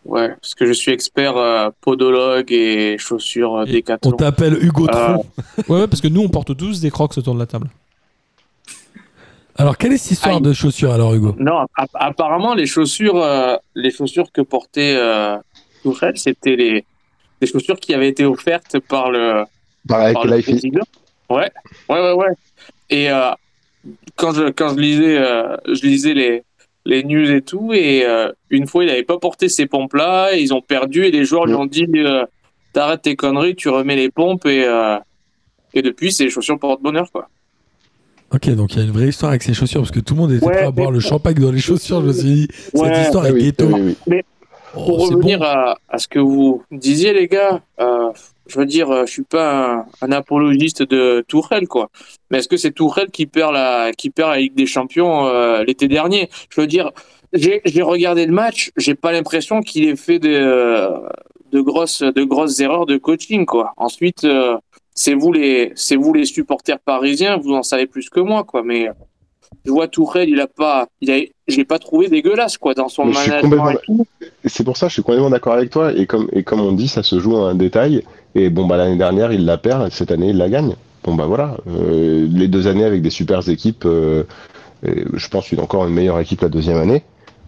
[0.03, 4.87] Ouais, parce que je suis expert euh, podologue et chaussures euh, Et On t'appelle Hugo
[4.89, 5.25] Euh, Tron.
[5.69, 7.67] Ouais, ouais, parce que nous, on porte tous des crocs autour de la table.
[9.57, 10.41] Alors, quelle est cette histoire Aïe.
[10.41, 11.35] de chaussures alors, Hugo?
[11.37, 15.37] Non, app- apparemment les chaussures, euh, les chaussures que portait euh,
[15.83, 16.85] Tourelle, c'était les
[17.41, 19.43] des chaussures qui avaient été offertes par le
[19.87, 20.53] Pareil par avec le.
[21.29, 21.49] Ouais,
[21.89, 22.27] ouais, ouais, ouais.
[22.89, 23.31] Et euh,
[24.15, 26.43] quand je quand je lisais euh, je lisais les
[26.85, 30.33] les news et tout et euh, une fois il n'avait pas porté ces pompes là,
[30.33, 32.25] ils ont perdu et les joueurs lui ont dit euh,
[32.73, 34.97] t'arrêtes tes conneries, tu remets les pompes et euh,
[35.73, 37.27] et depuis c'est les chaussures porte-bonheur quoi.
[38.33, 40.21] Ok, donc il y a une vraie histoire avec ces chaussures parce que tout le
[40.21, 42.01] monde était Ouais, prêt à boire mais- le champagne dans les chaussures.
[42.01, 43.01] Je me suis dit, cette Ouais.
[43.01, 43.65] histoire Ah est oui, ghetto.
[43.67, 44.21] oui, oui.
[44.73, 45.45] Oh, Pour revenir bon.
[45.45, 48.11] à, à ce que vous disiez, les gars, euh,
[48.47, 51.89] je veux dire, euh, je suis pas un, un apologiste de Tourelle, quoi.
[52.29, 55.63] Mais est-ce que c'est Tourelle qui perd la, qui perd la Ligue des Champions euh,
[55.65, 56.29] l'été dernier?
[56.49, 56.91] Je veux dire,
[57.33, 60.89] j'ai j'ai regardé le match, j'ai pas l'impression qu'il ait fait de,
[61.51, 63.73] de grosses, de grosses erreurs de coaching, quoi.
[63.77, 64.57] Ensuite, euh,
[64.95, 68.63] c'est vous les, c'est vous les supporters parisiens, vous en savez plus que moi, quoi.
[68.63, 68.89] Mais
[69.65, 72.89] je vois Tourelle, il a pas, il a, je l'ai pas trouvé dégueulasse, quoi, dans
[72.89, 73.77] son je management
[74.45, 75.93] C'est pour ça que je suis complètement d'accord avec toi.
[75.93, 78.03] Et comme, et comme on dit, ça se joue à un détail.
[78.35, 79.87] Et bon, bah, l'année dernière, il la perd.
[79.87, 80.75] et Cette année, il la gagne.
[81.03, 81.57] Bon, bah voilà.
[81.67, 84.23] Euh, les deux années avec des super équipes, euh,
[85.13, 87.03] je pense une encore une meilleure équipe la deuxième année.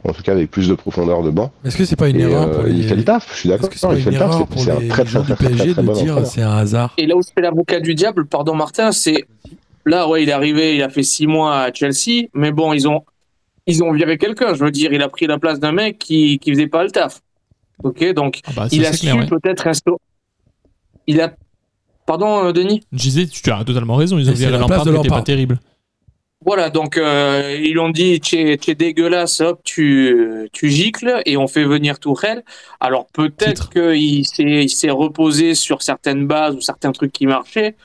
[0.07, 1.49] En tout cas, avec plus de profondeur de banc.
[1.64, 2.74] Est-ce que c'est pas une Et erreur euh, pour les...
[2.74, 3.70] il fait le taf, je suis Est-ce d'accord.
[3.70, 4.32] que c'est pas il fait une le taf.
[4.32, 5.82] erreur C'est pour c'est un les très, très, joueurs très, du très, très, PSG très
[5.82, 6.26] de bon dire entraîneur.
[6.28, 6.93] c'est un hasard?
[6.97, 9.24] Et là où c'est l'avocat du diable, pardon Martin, c'est
[9.86, 12.88] là ouais, il est arrivé, il a fait six mois à Chelsea, mais bon, ils
[12.88, 13.03] ont
[13.65, 14.53] ils ont viré quelqu'un.
[14.53, 16.91] Je veux dire, il a pris la place d'un mec qui qui faisait pas le
[16.91, 17.21] taf.
[17.84, 19.25] Ok, donc Ah bah, il a su ouais.
[19.27, 19.99] peut-être instaurer.
[21.07, 21.34] Il a
[22.05, 22.81] pardon euh, Denis?
[22.91, 25.09] Je disais, tu as totalement raison, ils ont viré la place Lampard de qui était
[25.09, 25.59] pas terrible.
[26.45, 31.21] Voilà, donc euh, ils ont dit tu es, tu es dégueulasse, hop, tu, tu gicles
[31.25, 32.43] et on fait venir Tourelle.
[32.81, 37.75] Alors peut-être qu'il s'est il s'est reposé sur certaines bases ou certains trucs qui marchaient,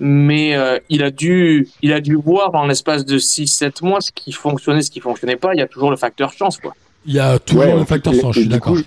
[0.00, 4.10] mais euh, il a dû il a dû voir en l'espace de 6-7 mois ce
[4.12, 5.54] qui fonctionnait, ce qui fonctionnait pas.
[5.54, 6.72] Il y a toujours le facteur chance, quoi.
[7.06, 8.82] il y a toujours Ouais, le facteur et- sang je suis du d'accord coup,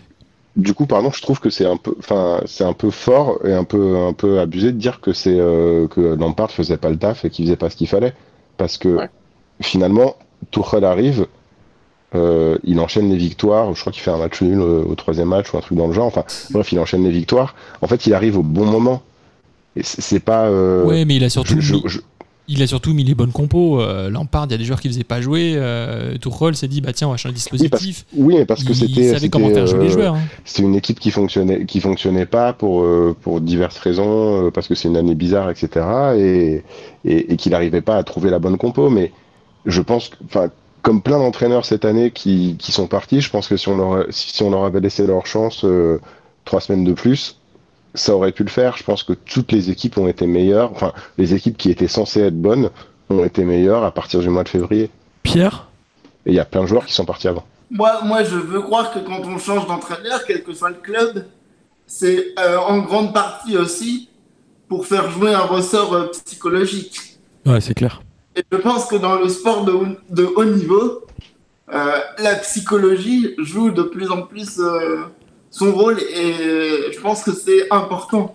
[0.55, 3.53] Du coup, pardon, je trouve que c'est un peu, enfin, c'est un peu fort et
[3.53, 6.97] un peu, un peu abusé de dire que c'est euh, que Lampard faisait pas le
[6.97, 8.14] taf et qu'il faisait pas ce qu'il fallait,
[8.57, 9.09] parce que Ouais.
[9.61, 10.16] finalement,
[10.51, 11.26] Tuchel arrive,
[12.16, 13.74] euh, il enchaîne les victoires.
[13.74, 15.88] Je crois qu'il fait un match nul euh, au troisième match ou un truc dans
[15.88, 16.05] le genre.
[16.05, 17.55] Enfin, bref, il enchaîne les victoires.
[17.82, 19.01] En fait, il arrive au bon moment.
[19.82, 20.46] C'est pas.
[20.48, 22.00] euh, ouais, mais il a surtout, je- mis, je-
[22.48, 23.82] il a surtout mis les bonnes compos.
[23.82, 25.54] Euh, Lampard, il y a des joueurs qui faisaient pas jouer.
[25.56, 26.16] Euh,
[26.54, 28.06] s'est dit, bah tiens, on va changer le Oui, parce, dispositif.
[28.16, 29.14] oui, mais parce que il c'était.
[29.14, 30.14] savait comment c'était, faire jouer les euh, joueurs.
[30.16, 30.22] hein.
[30.46, 34.76] c'est une équipe qui fonctionnait qui fonctionnait pas pour euh, pour diverses raisons parce que
[34.76, 35.86] c'est une année bizarre etc
[36.18, 36.64] et
[37.06, 39.12] et, et qu'il n'arrivait pas à trouver la bonne compo mais
[39.66, 40.50] je pense que enfin
[40.82, 44.06] comme plein d'entraîneurs cette année qui, qui sont partis je pense que si on leur
[44.12, 46.00] si, si on leur avait laissé leur chance euh,
[46.46, 47.38] trois semaines de plus
[47.94, 48.78] ça aurait pu le faire.
[48.78, 50.72] Je pense que toutes les équipes ont été meilleures.
[50.72, 52.70] Enfin les équipes qui étaient censées être bonnes
[53.10, 54.89] ont été meilleures à partir du mois de février.
[55.24, 55.68] Pierre?
[56.26, 57.46] Et il y a plein de joueurs qui sont partis avant.
[57.70, 61.26] Moi, moi, je veux croire que quand on change d'entraîneur, quel que soit le club,
[61.88, 64.10] c'est euh, en grande partie aussi
[64.70, 67.18] pour faire jouer un ressort euh, psychologique.
[67.46, 68.02] ouais c'est clair.
[68.36, 71.02] Et je pense que dans le sport de, haut- de haut niveau,
[71.74, 75.02] euh, la psychologie joue de plus en plus euh,
[75.54, 78.34] son rôle et je pense que c'est important.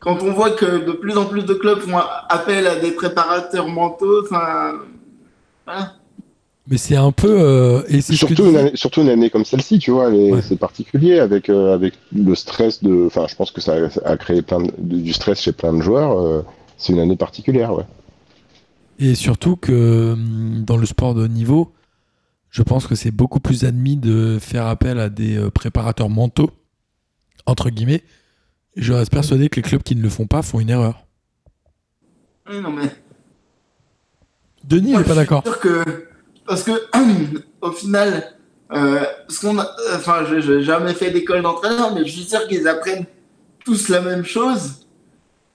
[0.00, 1.96] Quand on voit que de plus en plus de clubs font
[2.28, 4.74] appel à des préparateurs mentaux, enfin,
[5.64, 5.94] voilà.
[6.68, 9.92] mais c'est un peu euh, et surtout, une année, surtout une année comme celle-ci, tu
[9.92, 10.42] vois, Ouais.
[10.42, 13.06] c'est particulier avec, euh, avec le stress de.
[13.06, 13.74] Enfin, je pense que ça
[14.04, 16.18] a, créé plein de- du stress chez plein de joueurs.
[16.20, 16.42] euh,
[16.76, 17.84] c'est une année particulière, ouais.
[18.98, 21.70] Et surtout que hum, dans le sport de haut niveau,
[22.52, 26.50] je pense que c'est beaucoup plus admis de faire appel à des euh, préparateurs mentaux,
[27.46, 28.04] entre guillemets.
[28.76, 31.06] Et je reste persuadé que les clubs qui ne le font pas font une erreur.
[32.48, 32.94] Oui, non mais.
[34.64, 35.42] Denis n'est pas je suis d'accord.
[35.42, 35.82] sûr que
[36.46, 36.72] parce que
[37.62, 38.36] au final,
[38.72, 42.46] euh, ce qu'on a, enfin, je n'ai jamais fait d'école d'entraîneur, mais je suis sûr
[42.48, 43.06] qu'ils apprennent
[43.64, 44.86] tous la même chose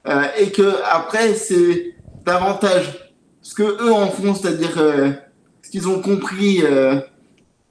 [0.08, 1.96] euh, et que après c'est
[2.26, 5.12] davantage ce que eux en font, c'est-à-dire euh,
[5.68, 6.96] ce qu'ils ont compris euh,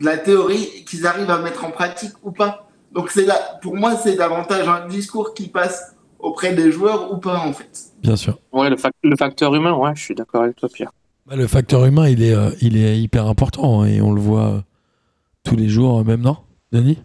[0.00, 2.68] de la théorie qu'ils arrivent à mettre en pratique ou pas.
[2.92, 7.16] Donc c'est là, pour moi, c'est davantage un discours qui passe auprès des joueurs ou
[7.16, 7.70] pas en fait.
[8.02, 8.38] Bien sûr.
[8.52, 10.92] Ouais, le, fac- le facteur humain, ouais, je suis d'accord avec toi, Pierre.
[11.26, 14.20] Bah, le facteur humain, il est, euh, il est hyper important hein, et on le
[14.20, 14.60] voit euh,
[15.44, 16.36] tous les jours, même non
[16.72, 16.98] Denis?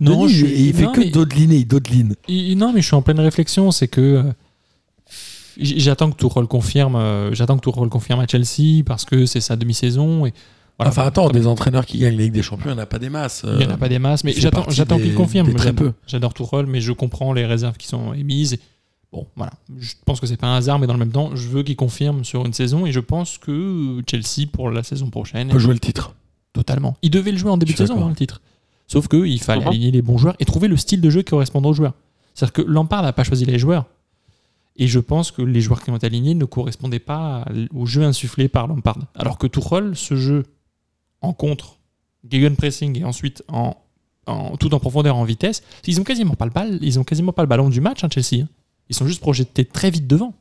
[0.00, 2.14] Non, Denis, je il, il fait non, que mais- dodeline.
[2.28, 3.70] Et- non, mais je suis en pleine réflexion.
[3.70, 4.22] C'est que euh,
[5.58, 6.96] j'attends que Tuchel confirme.
[6.96, 10.26] euh, j'attends que confirme à Chelsea parce que c'est sa demi-saison.
[10.26, 10.32] Et
[10.78, 10.90] voilà.
[10.90, 12.86] enfin, attends, Comme- des entraîneurs qui gagnent la Ligue des Champions, il n'y en a
[12.86, 13.44] pas des masses.
[13.44, 13.76] Il n'y en a euh.
[13.76, 15.46] pas des masses, mais j'attends, qu'il confirme.
[15.46, 15.92] des très peu.
[16.06, 18.54] J'adore Tourelle, mais je comprends les réserves qui sont émises.
[18.54, 18.60] Et
[19.12, 19.52] bon, voilà.
[19.78, 21.76] Je pense que c'est pas un hasard, mais dans le même temps, je veux qu'il
[21.76, 25.74] confirme sur une saison et je pense que Chelsea pour la saison prochaine, peut jouer
[25.74, 26.14] le titre.
[26.52, 26.96] totalement.
[27.02, 28.40] Il devait le jouer en début de saison, hein, le titre.
[28.86, 31.62] Sauf qu'il fallait aligner les bons joueurs et trouver le style de jeu qui correspond
[31.64, 31.94] aux joueurs.
[32.34, 33.86] C'est-à-dire que Lampard n'a pas choisi les joueurs.
[34.76, 38.02] Et je pense que les joueurs qui ont été alignés ne correspondaient pas au jeu
[38.02, 38.98] insufflé par Lampard.
[39.14, 40.42] Alors que Tuchel, ce jeu
[41.20, 41.78] en contre,
[42.28, 43.76] gegenpressing et ensuite en,
[44.58, 47.48] tout en profondeur, en vitesse, ils ont quasiment pas le ils ont quasiment pas le
[47.48, 48.42] ballon du match, hein, Chelsea.
[48.42, 48.48] hein.
[48.88, 50.34] Ils sont juste projetés très vite devant.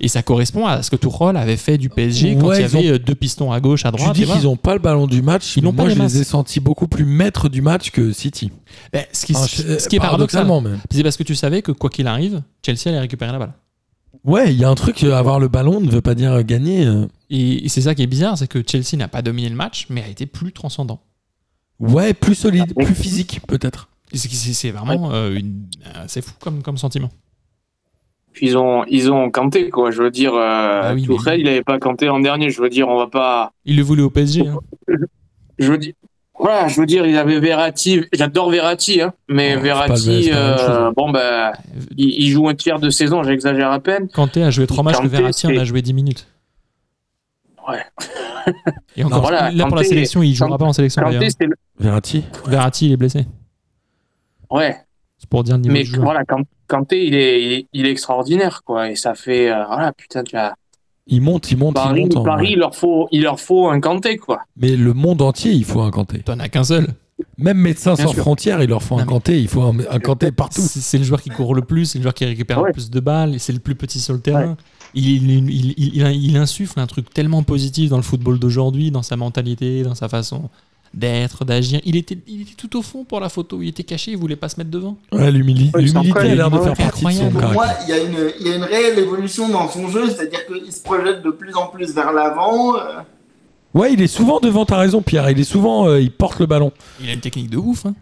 [0.00, 2.64] Et ça correspond à ce que Tuchel avait fait du PSG quand il y ils
[2.64, 4.14] avait euh, deux pistons à gauche, à Tu droite.
[4.14, 4.40] dis et voilà.
[4.40, 6.24] qu'ils n'ont pas le ballon du match, Ils mais n'ont pas moi je les ai
[6.24, 8.50] sentis beaucoup plus maîtres du match que City.
[9.12, 10.00] Ce, qui, Enfin, ce je- qui est paradoxal,
[10.46, 10.78] paradoxalement même.
[10.90, 13.52] c'est parce que tu savais que quoi qu'il arrive, Chelsea allait récupérer la balle.
[14.24, 16.42] Ouais, il y a un truc, euh, avoir le ballon ne veut pas dire euh,
[16.42, 16.84] gagner.
[16.86, 17.06] euh.
[17.30, 19.86] Et, et c'est ça qui est bizarre, c'est que Chelsea n'a pas dominé le match,
[19.88, 21.00] mais a été plus transcendant.
[21.78, 23.88] Ouais, plus solide, Ah, plus physique peut-être.
[24.12, 27.10] C'est vraiment euh, une, euh, c'est fou comme, comme sentiment.
[28.36, 29.90] Puis ils ont, ils ont canté, quoi.
[29.90, 32.50] Je veux dire, euh, Ah oui, Tourelle, mais- il avait pas canté l'an dernier.
[32.50, 33.52] Je veux dire, on va pas.
[33.64, 34.46] Il le voulait au PSG.
[34.46, 34.58] hein.
[35.58, 35.94] Je veux dire.
[36.38, 38.02] Voilà, je veux dire, il avait Verratti.
[38.12, 40.30] J'adore Verratti, hein, mais Verratti, pas chose.
[40.34, 41.52] euh, bon, ben,
[41.96, 44.06] il, il joue un tiers de saison, j'exagère à peine.
[44.08, 46.28] Kanté a joué 3 matchs, le Verratti en a joué 10 minutes.
[47.66, 47.80] Ouais.
[48.96, 51.54] Et encore, voilà, là pour la sélection, il jouera Kanté- pas en sélection Kanté, le...
[51.80, 52.22] Verratti.
[52.46, 53.24] Verratti, il est blessé.
[54.50, 54.76] Ouais,
[55.18, 57.86] C'est pour dire le niveau mais du voilà, Kan- Kanté, il est, il est, il
[57.86, 58.90] est extraordinaire, quoi.
[58.90, 60.54] Et ça fait, euh, voilà, putain, tu as
[61.06, 62.16] Il monte, il monte, Paris, il monte.
[62.16, 64.40] en Paris, il leur faut, il leur faut un Kanté, quoi.
[64.56, 66.20] Mais le monde entier, il faut un Kanté.
[66.20, 66.88] T'en as qu'un seul.
[67.38, 68.20] Même Médecins Bien sans sûr.
[68.22, 69.40] frontières, il leur faut un Non, Kanté.
[69.40, 70.60] Il faut un, un Kanté partout.
[70.60, 72.68] C'est c'est le joueur qui court le plus, c'est le joueur qui récupère Ouais.
[72.68, 74.56] le plus de balles, et c'est le plus petit sur le terrain.
[74.92, 78.90] Il, il, il, il- il- il insuffle un truc tellement positif dans le football d'aujourd'hui,
[78.90, 80.50] dans sa mentalité, dans sa façon
[80.96, 81.80] d'être, d'agir.
[81.84, 84.34] Il était, il était tout au fond pour la photo, il était caché, il voulait
[84.34, 84.96] pas se mettre devant.
[85.12, 87.38] Ouais, L'humilité a l'air de il- faire ouais, partie de son incroyable.
[87.40, 90.08] Pour moi, il y, a une, il y a une réelle évolution dans son jeu,
[90.10, 92.76] c'est-à-dire qu'il se projette de plus en plus vers l'avant.
[92.76, 93.00] euh,
[93.74, 95.28] Ouais, il est souvent devant, t'as raison, Pierre.
[95.30, 96.72] Il est souvent, euh, il porte le ballon.
[97.00, 97.84] Il a une technique de ouf.
[97.84, 97.94] hein.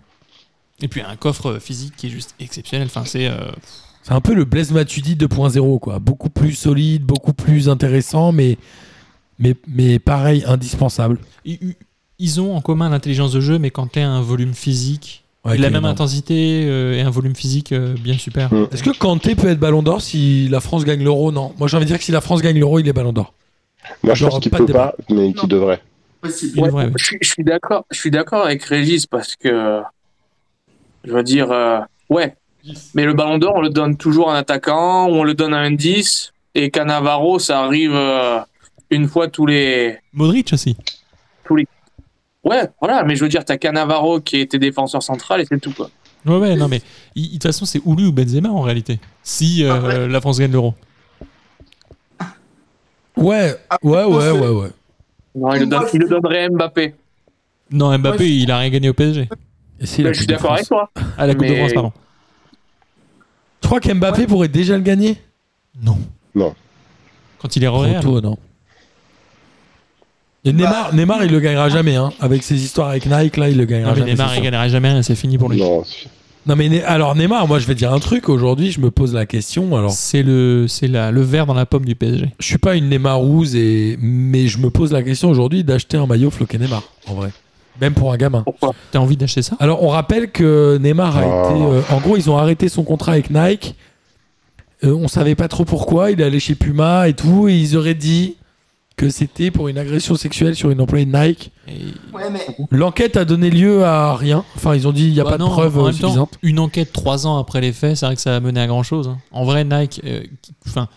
[0.81, 2.87] Et puis un coffre physique qui est juste exceptionnel.
[2.87, 3.27] Enfin, c'est.
[3.27, 3.39] euh,
[4.03, 5.99] C'est un peu le Blaise Matuidi 2.0, quoi.
[5.99, 8.57] Beaucoup plus solide, beaucoup plus intéressant, mais,
[9.41, 11.19] mais, mais pareil, indispensable.
[12.19, 15.59] Ils ont en commun l'intelligence de jeu, mais quand tu as un volume physique, Ouais,
[15.59, 18.51] la même intensité euh, et un volume physique euh, bien super.
[18.51, 18.69] Mm.
[18.73, 21.33] Est-ce que Kanté peut être ballon d'or si la France gagne l'euro?
[21.33, 21.53] Non.
[21.59, 23.35] Moi, j'ai envie de dire que si la France gagne l'euro, il est ballon d'or.
[24.03, 25.83] Moi, je pense qu'il pas de peut pas, mais qu'il devrait.
[26.23, 26.53] possible.
[26.57, 26.93] Il Ouais, devrait, oui.
[26.97, 27.85] je, suis- je suis d'accord.
[27.91, 29.83] Je suis d'accord avec Régis parce que
[31.05, 32.35] je veux dire, euh, ouais.
[32.95, 35.53] Mais le Ballon d'Or, on le donne toujours à un attaquant ou on le donne
[35.53, 38.39] à un 10 et Cannavaro, ça arrive euh,
[38.89, 39.99] une fois tous les.
[40.15, 40.75] Modric aussi.
[42.45, 43.05] Ouais, voilà.
[43.05, 45.91] Mais je veux dire, t'as Cannavaro qui était défenseur central et c'est tout quoi.
[46.27, 46.81] Ouais, ouais, non, mais
[47.17, 48.99] de toute façon, c'est Oulu ou Benzema en réalité.
[49.23, 50.09] Si euh, Ah ouais.
[50.09, 50.75] la France gagne l'euro.
[53.17, 54.71] Ouais, Ah, ouais, ouais, ouais, ouais.
[55.37, 56.95] Non, il le, donne- il le donnerait à Mbappé.
[57.71, 59.29] Non, Mbappé, Ouais, il a rien gagné au PSG.
[59.81, 60.89] Et si, la je suis Coupe de d'accord avec France.
[60.95, 61.03] toi.
[61.19, 61.93] À la Coupe de France, pardon.
[63.61, 65.17] Tu crois qu'Mbappé pourrait déjà le gagner?
[65.83, 65.99] Non.
[66.35, 66.55] Non.
[67.39, 68.39] Quand il est tôt, non.
[70.45, 72.13] Et Neymar, Neymar, il le gagnera jamais, hein.
[72.21, 74.13] Avec ses histoires avec Nike, là, il le gagnera Non, mais jamais.
[74.13, 75.63] Neymar, c'est il gagnera jamais rien, c'est fini pour lui.
[76.47, 78.29] Non, mais Ne- alors Neymar, moi, je vais dire un truc.
[78.29, 79.75] Aujourd'hui, je me pose la question.
[79.77, 82.29] Alors, C'est le, c'est la, le verre dans la pomme du PSG.
[82.39, 83.97] je suis pas une Neymarouse, et...
[84.01, 87.31] mais je me pose la question aujourd'hui d'acheter un maillot floqué Neymar, en vrai.
[87.81, 88.43] Même pour un gamin.
[88.43, 89.57] Pourquoi T'as envie d'acheter ça?
[89.59, 91.51] Alors, on rappelle que Neymar a Oh.
[91.51, 91.63] été.
[91.63, 93.75] euh, en gros, ils ont arrêté son contrat avec Nike.
[94.85, 96.11] Euh, on savait pas trop pourquoi.
[96.11, 97.49] Il est allé chez Puma et tout.
[97.49, 98.37] Et ils auraient dit
[98.97, 101.51] que c'était pour une agression sexuelle sur une employée de Nike.
[101.67, 101.73] Et-
[102.15, 104.45] Ouais, mais L'enquête a donné lieu à rien.
[104.55, 106.09] Enfin, ils ont dit il n'y a Bah pas non, de preuves en même temps,
[106.09, 106.39] suffisantes.
[106.43, 108.83] Une enquête trois ans après les faits, c'est vrai que ça a mené à grand
[108.85, 109.11] chose.
[109.33, 110.23] En vrai, Nike, euh,
[110.69, 110.89] enfin,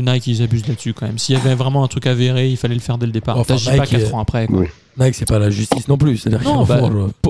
[0.00, 1.18] Nike, ils abusent là-dessus quand même.
[1.18, 3.36] S'il y avait vraiment un truc avéré, il fallait le faire dès le départ.
[3.36, 4.46] Enfin, T'agis pas Nike, quatre euh, ans après.
[4.46, 4.60] quoi.
[4.60, 4.66] Oui.
[4.98, 6.26] Nike, c'est pas la justice non plus.
[6.44, 6.80] Non, bah,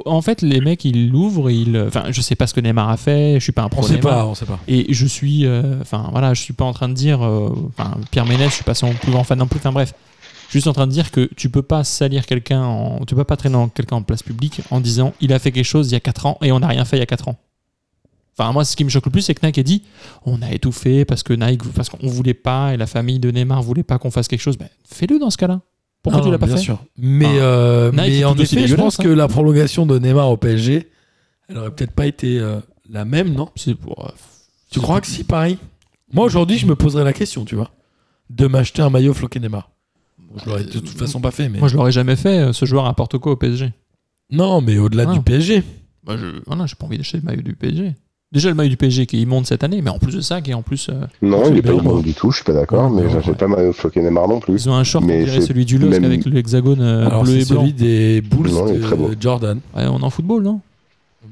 [0.06, 2.96] en fait, les mecs, ils l'ouvrent, ils, enfin, je sais pas ce que Neymar a
[2.96, 4.12] fait, je suis pas un pro on sait Neymar.
[4.12, 4.58] pas, on sait pas.
[4.66, 7.92] Et je suis, euh, enfin voilà, je suis pas en train de dire, euh, enfin
[8.10, 9.58] Pierre Ménès, je suis pas son plus grand fan non plus.
[9.58, 9.94] Enfin bref,
[10.46, 13.14] je suis juste en train de dire que tu peux pas salir quelqu'un, en, tu
[13.14, 15.92] peux pas traîner quelqu'un en place publique en disant il a fait quelque chose il
[15.92, 17.38] y a 4 ans et on n'a rien fait il y a 4 ans.
[18.38, 19.82] Enfin moi, ce qui me choque le plus, c'est que Nike a dit
[20.24, 23.62] on a étouffé parce que Nike, parce qu'on voulait pas et la famille de Neymar
[23.62, 24.56] voulait pas qu'on fasse quelque chose.
[24.56, 25.60] Ben, fais-le dans ce cas-là.
[26.02, 26.82] Pourquoi Non, tu l'as pas bien fait sûr.
[26.96, 29.02] Mais, euh, Nike mais est en effet, je pense hein.
[29.04, 30.90] que la prolongation de Neymar au PSG,
[31.48, 32.58] elle aurait peut-être pas été euh,
[32.90, 33.50] la même, non?
[33.54, 34.06] C'est pour.
[34.06, 34.10] euh,
[34.70, 35.58] Tu crois que si, pareil
[36.12, 37.70] Moi, aujourd'hui, je me poserais la question, tu vois,
[38.30, 39.70] de m'acheter un maillot floqué Neymar.
[40.18, 41.58] Bon, je l'aurais de toute façon pas fait, mais.
[41.60, 42.52] Moi, je l'aurais jamais fait.
[42.52, 43.72] Ce joueur apporte quoi au PSG
[44.30, 45.12] Non, mais au-delà Ah.
[45.12, 45.62] du PSG.
[46.02, 47.94] Bah, je, voilà, j'ai pas envie d'acheter le maillot du PSG.
[48.32, 50.52] Déjà le maillot du PSG qui monte cette année, mais en plus de ça, qui
[50.52, 50.88] est en plus.
[50.90, 53.12] euh, Non, il est pas immonde du tout, je suis pas d'accord, Ouais, mais ouais.
[53.12, 54.54] j'achète pas maillot floqué Neymar non plus.
[54.54, 57.44] ils ont un short, Mais c'est celui du LOSC même- avec l'hexagone euh, bleu et
[57.44, 57.60] blanc.
[57.60, 59.10] celui des Bulls Non, est très beau.
[59.20, 59.60] Jordan.
[59.76, 60.60] Ouais, on est en football, non?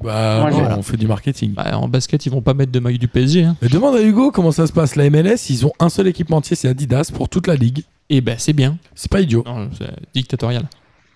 [0.03, 1.53] Bah, non, on fait du marketing.
[1.53, 3.43] Bah, En basket, ils vont pas mettre de maillot du PSG.
[3.43, 3.55] Hein.
[3.61, 4.95] Mais demande à Hugo comment ça se passe.
[4.95, 7.83] La MLS, ils ont un seul équipementier, c'est Adidas pour toute la ligue.
[8.09, 8.77] Et ben c'est bien.
[8.95, 9.43] C'est pas idiot.
[9.45, 10.63] Non, c'est dictatorial.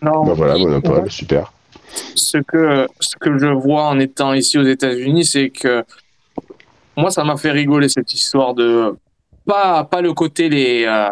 [0.01, 0.25] Non.
[0.25, 1.53] Bah voilà, il- monopole, super.
[2.15, 5.83] Ce que, ce que je vois en étant ici aux États-Unis, c'est que
[6.97, 8.95] moi, ça m'a fait rigoler cette histoire de
[9.45, 11.09] pas, pas le côté les, euh,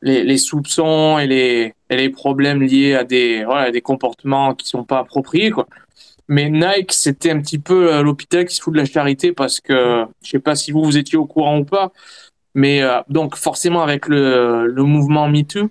[0.00, 4.66] les, les soupçons et les, et les problèmes liés à des, voilà, des comportements qui
[4.68, 5.66] sont pas appropriés, quoi.
[6.28, 9.60] Mais Nike, c'était un petit peu euh, l'hôpital qui se fout de la charité parce
[9.60, 11.90] que je sais pas si vous, vous étiez au courant ou pas,
[12.54, 15.68] mais euh, donc forcément avec le, le mouvement MeToo,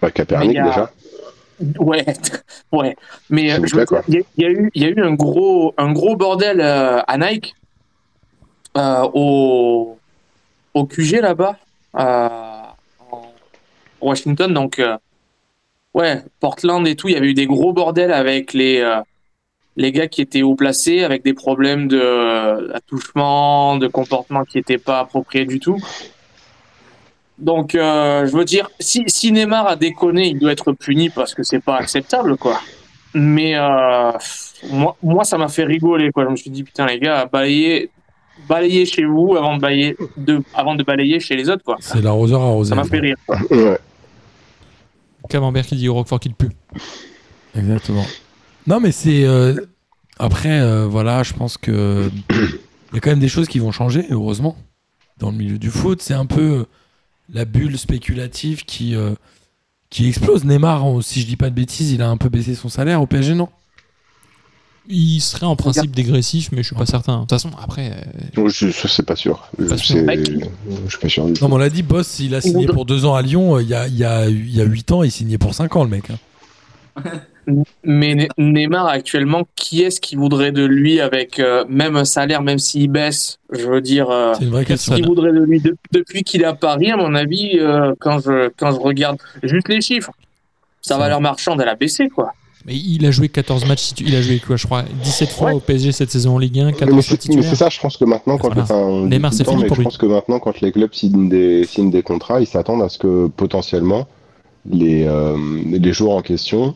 [0.00, 0.92] Bah, Kaepernick a- déjà.
[1.78, 2.04] Ouais,
[2.72, 2.96] ouais.
[3.28, 3.58] Mais euh,
[4.08, 7.00] il y, a- y eu, il y a eu un gros, un gros bordel euh,
[7.06, 7.54] à Nike
[8.76, 9.98] euh, au,
[10.74, 11.56] au QG là-bas,
[11.94, 13.32] en
[14.00, 14.52] Washington.
[14.54, 14.80] Donc,
[15.94, 19.00] ouais, Portland et tout, il y avait eu des gros bordels avec les,
[19.76, 24.78] les gars qui étaient haut placés, avec des problèmes de attouchement, de comportement qui n'étaient
[24.78, 25.76] pas appropriés du tout.
[27.40, 31.34] Donc, euh, je veux dire, si, si Neymar a déconné, il doit être puni parce
[31.34, 32.60] que c'est pas acceptable, quoi.
[33.14, 34.12] Mais euh,
[34.70, 36.24] moi, moi, ça m'a fait rigoler, quoi.
[36.24, 37.90] Je me suis dit, putain, les gars, balayez,
[38.48, 41.76] balayez chez vous avant de balayer, de, avant de balayer chez les autres, quoi.
[41.80, 42.70] C'est l'arroseur arrosé.
[42.70, 43.16] Ça m'a fait rire.
[43.50, 43.78] Ouais.
[45.28, 46.50] Camembert qui dit au Roquefort qu'il pue.
[47.56, 48.04] Exactement.
[48.66, 49.24] Non, mais c'est.
[49.24, 49.54] euh,
[50.18, 52.10] Après, euh, voilà, je pense que.
[52.30, 54.56] Il y a quand même des choses qui vont changer, heureusement.
[55.18, 56.64] Dans le milieu du foot, c'est un peu euh,
[57.32, 59.14] la bulle spéculative qui, euh,
[59.90, 60.44] qui explose.
[60.44, 63.06] Neymar, si je dis pas de bêtises, il a un peu baissé son salaire au
[63.06, 63.48] PSG, non?
[64.88, 67.16] Il serait en principe dégressif, mais je suis pas certain.
[67.16, 67.92] De toute façon, après,
[68.36, 69.46] euh, Je, je sais pas sûr.
[69.58, 71.40] Je, suis pas sûr du.
[71.40, 73.56] Non, mais on l'a dit, Boss, il a signé pour deux ans à Lyon.
[73.56, 75.54] euh, Il y a, il y, a, il y a 8 ans, il signait pour
[75.54, 76.10] 5 ans, le mec.
[76.10, 76.18] hein.
[77.82, 82.42] Mais Ne- Neymar, actuellement, qui est-ce qui voudrait de lui avec euh, même un salaire,
[82.42, 84.94] même s'il baisse Je veux dire, euh, C'est une vraie question.
[84.94, 88.20] qui voudrait de lui de- depuis qu'il est à Paris, à mon avis, euh, quand,
[88.20, 90.12] je, quand je regarde juste les chiffres,
[90.82, 92.32] sa valeur marchande, elle a baissé, quoi.
[92.66, 95.54] mais il a joué 14 matchs, il a joué quoi, je crois, 17 fois Ouais.
[95.54, 97.50] au PSG cette saison en Ligue 1, Mais 14 fois c'est mais titulaire.
[97.50, 98.62] c'est ça, je pense que maintenant, quand Voilà.
[98.62, 99.84] enfin, on dit Neymar, tout le c'est temps, fini mais pour je lui.
[99.84, 102.98] pense que maintenant, quand les clubs signent des, signent des contrats, ils s'attendent à ce
[102.98, 104.06] que potentiellement
[104.68, 106.74] les, euh, les joueurs en question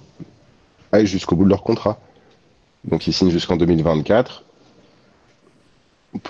[0.93, 1.99] aillent jusqu'au bout de leur contrat.
[2.85, 4.45] Donc ils signent jusqu'en 2024.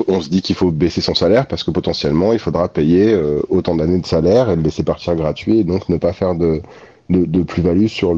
[0.09, 3.43] On se dit qu'il faut baisser son salaire parce que potentiellement il faudra payer euh,
[3.51, 6.62] autant d'années de salaire et le laisser partir gratuit et donc ne pas faire de,
[7.10, 8.16] de, plus-value sur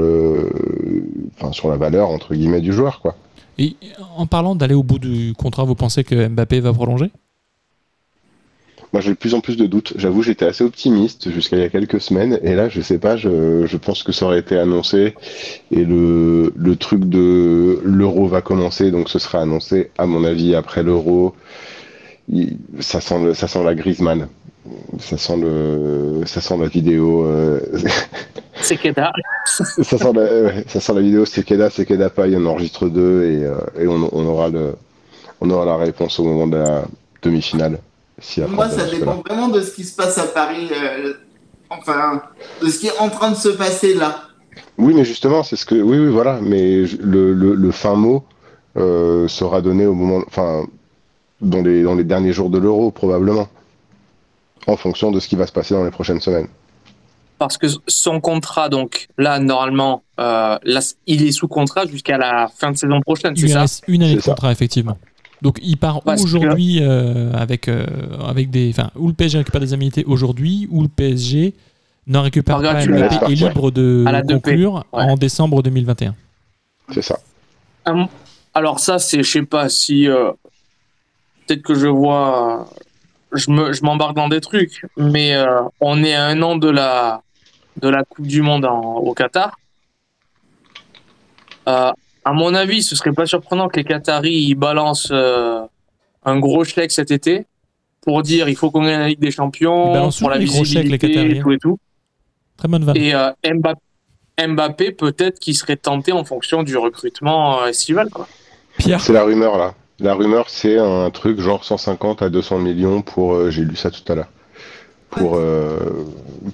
[1.50, 3.16] sur la valeur entre guillemets du joueur quoi.
[3.58, 3.74] Et
[4.16, 7.10] en parlant d'aller au bout du contrat, vous pensez que Mbappé va prolonger?
[8.92, 9.92] Moi, j'ai de plus en plus de doutes.
[9.96, 12.38] J'avoue, j'étais assez optimiste jusqu'à il y a quelques semaines.
[12.42, 15.14] Et là, je sais pas, je, je pense que ça aurait été annoncé.
[15.70, 18.90] Et le, le truc de l'euro va commencer.
[18.90, 21.34] Donc, ce sera annoncé, à mon avis, après l'euro.
[22.80, 24.28] Ça sent, le, ça sent la Griezmann.
[24.98, 27.24] Ça sent, le, ça sent la vidéo.
[27.24, 27.60] euh,
[28.60, 29.12] C'est Keda.
[29.46, 31.24] ça, sent la, ouais, ça sent la vidéo.
[31.24, 32.26] C'est Keda, c'est Keda pas.
[32.26, 33.24] Il en enregistre deux.
[33.24, 34.74] Et, euh, et on, on, aura le,
[35.40, 36.84] on aura la réponse au moment de la
[37.22, 37.78] demi-finale.
[38.18, 40.68] Si Moi, ça dépend vraiment de ce qui se passe à Paris.
[40.72, 41.14] euh,
[41.70, 42.22] enfin,
[42.62, 44.22] de ce qui est en train de se passer là.
[44.78, 45.74] Oui, mais justement, c'est ce que.
[45.74, 46.38] Oui, oui, voilà.
[46.40, 48.24] Mais le, le, le fin mot
[48.76, 50.24] euh, sera donné au moment.
[50.26, 50.64] Enfin,
[51.42, 53.48] dans les, dans les derniers jours de l'euro, probablement.
[54.66, 56.48] En fonction de ce qui va se passer dans les prochaines semaines.
[57.38, 62.48] Parce que son contrat, donc, là, normalement, euh, là, il est sous contrat jusqu'à la
[62.48, 63.60] fin de saison prochaine, Il c'est ça?
[63.60, 64.96] reste une année de contrat, effectivement.
[65.42, 67.84] Donc il part aujourd'hui euh, avec, euh,
[68.26, 68.70] avec des.
[68.70, 71.52] Enfin, ou le PSG récupère des aménités aujourd'hui, ou le PSG
[72.06, 73.32] n'en récupère Par pas Ouais.
[73.32, 74.32] est libre de À la 2P.
[74.34, 75.02] conclure Ouais.
[75.02, 76.14] en décembre 2021.
[76.92, 77.18] C'est ça.
[77.86, 78.06] Hum,
[78.54, 80.30] Alors ça, c'est, je sais pas si euh,
[81.46, 82.66] peut-être que je vois,
[83.32, 86.68] je me, je m'embarque dans des trucs, mais euh, on est à un an de
[86.70, 87.22] la
[87.82, 89.58] de la Coupe du Monde en- au Qatar.
[91.68, 91.92] Euh,
[92.28, 95.60] à mon avis, ce serait pas surprenant que les Qataris ils balancent euh,
[96.24, 97.46] un gros chèque cet été
[98.02, 101.38] pour dire il faut qu'on gagne la Ligue des Champions pour la les visibilité Qataris,
[101.38, 101.78] et tout et tout.
[102.56, 102.96] Très bonne vanne.
[102.96, 103.80] Et euh, Mbappé,
[104.48, 108.26] Mbappé peut-être qu'il serait tenté en fonction du recrutement euh, estival quoi.
[108.78, 109.74] Pierre, C'est la rumeur, là.
[110.00, 113.32] La rumeur, c'est un truc genre 150 à 200 millions pour.
[113.34, 114.28] euh, J'ai lu ça tout à l'heure.
[115.08, 115.78] Pour, euh,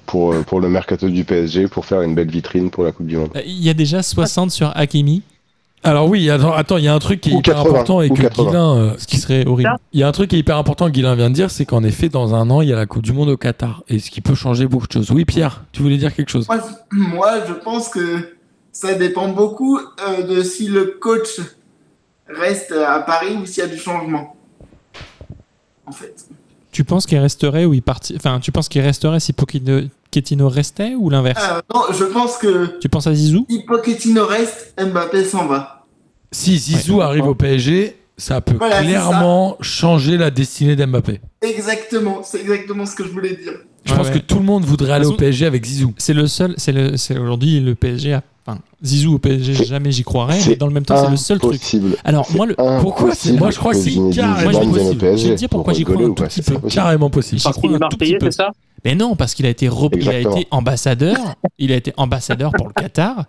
[0.07, 3.16] pour, pour le mercato du PSG, pour faire une belle vitrine pour la Coupe du
[3.16, 3.31] Monde.
[3.44, 5.23] Il y a déjà 60 sur Hakimi,
[5.84, 8.02] alors oui, attends, attends, il y a un truc qui est Ou hyper 80, important
[8.02, 8.50] et que 80.
[8.50, 9.76] Guilain, euh, ce qui serait horrible.
[9.92, 11.82] il y a un truc qui est hyper important que vient de dire, c'est qu'en
[11.82, 14.10] effet, dans un an, il y a la Coupe du Monde au Qatar, et ce
[14.10, 15.10] qui peut changer beaucoup de choses.
[15.10, 16.46] Oui, Pierre, tu voulais dire quelque chose?
[16.46, 16.60] Moi,
[16.92, 18.36] moi, je pense que
[18.70, 21.40] ça dépend beaucoup euh, de si le coach
[22.28, 24.36] reste à Paris ou s'il y a du changement.
[25.84, 26.26] En fait.
[26.70, 28.14] Tu penses qu'il resterait ou il parti...
[28.16, 29.80] Enfin, tu penses qu'il resterait si Pochettino
[30.48, 34.74] restait ou l'inverse Euh, non, je pense que Tu penses à Zizou si Pochettino reste,
[34.80, 35.84] Mbappé s'en va.
[36.30, 37.05] Si Zizou Ouais.
[37.05, 41.20] arrive au PSG, ça peut Voilà, clairement changer la destinée d'Mbappé.
[41.43, 43.52] Exactement, c'est exactement ce que je voulais dire.
[43.84, 44.12] Je Ouais, pense ouais.
[44.14, 45.93] que tout le monde voudrait aller au PSG avec Zizou.
[45.98, 48.14] C'est le seul, c'est le, c'est aujourd'hui le PSG.
[48.14, 50.39] A, enfin, Zizou au PSG, jamais j'y croirais.
[50.48, 51.55] Mais dans le même temps, c'est le seul truc.
[51.55, 51.97] Impossible.
[52.05, 55.01] Alors moi, le, Pourquoi c'est- moi, je crois que c'est carrément possible.
[55.16, 56.56] Je vais te dire pourquoi j'y crois un tout petit peu.
[56.69, 57.40] Carrément possible.
[57.43, 58.51] Parce crois qu'il est Marseillais, c'est ça?
[58.85, 61.16] Mais non, parce qu'il a été il a été ambassadeur,
[61.59, 63.27] il a été ambassadeur pour le Qatar,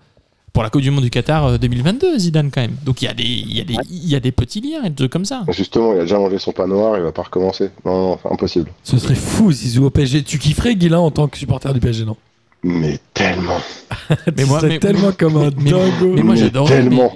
[0.51, 2.75] pour la Coupe du Monde du Qatar euh, 2022, Zidane quand même.
[2.85, 4.83] Donc il y a des, il y a des, il y a des petits liens
[4.83, 5.43] et des trucs comme ça.
[5.49, 7.69] Justement, il a déjà mangé son pain noir, il va pas recommencer.
[7.85, 8.71] Non, non, c'est impossible.
[8.83, 10.23] Ce serait fou Zizou au PSG.
[10.23, 12.17] Tu kifferais Guilain en tant que supporter du PSG, non?
[12.63, 13.59] Mais tellement.
[14.37, 16.13] Mais moi- mais- tellement comme un Mais, dingo.
[16.15, 16.69] mais moi j'adore.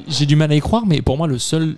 [0.07, 1.75] J'ai du mal à y croire, mais pour moi le seul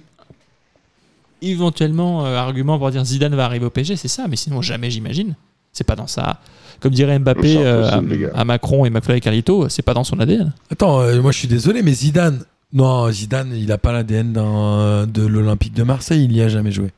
[1.42, 4.28] éventuellement euh, argument pour dire Zidane va arriver au PSG, c'est ça.
[4.28, 5.36] Mais sinon jamais j'imagine.
[5.72, 6.40] C'est pas dans ça.
[6.80, 10.54] Comme dirait Mbappé euh, à, Macron et McFly et Carlito, c'est pas dans son ADN.
[10.72, 12.44] Attends, euh, moi je suis désolé, mais Zidane.
[12.72, 16.92] Non, Zidane, il a pas l'ADN de l'Olympique de Marseille, il y a jamais joué.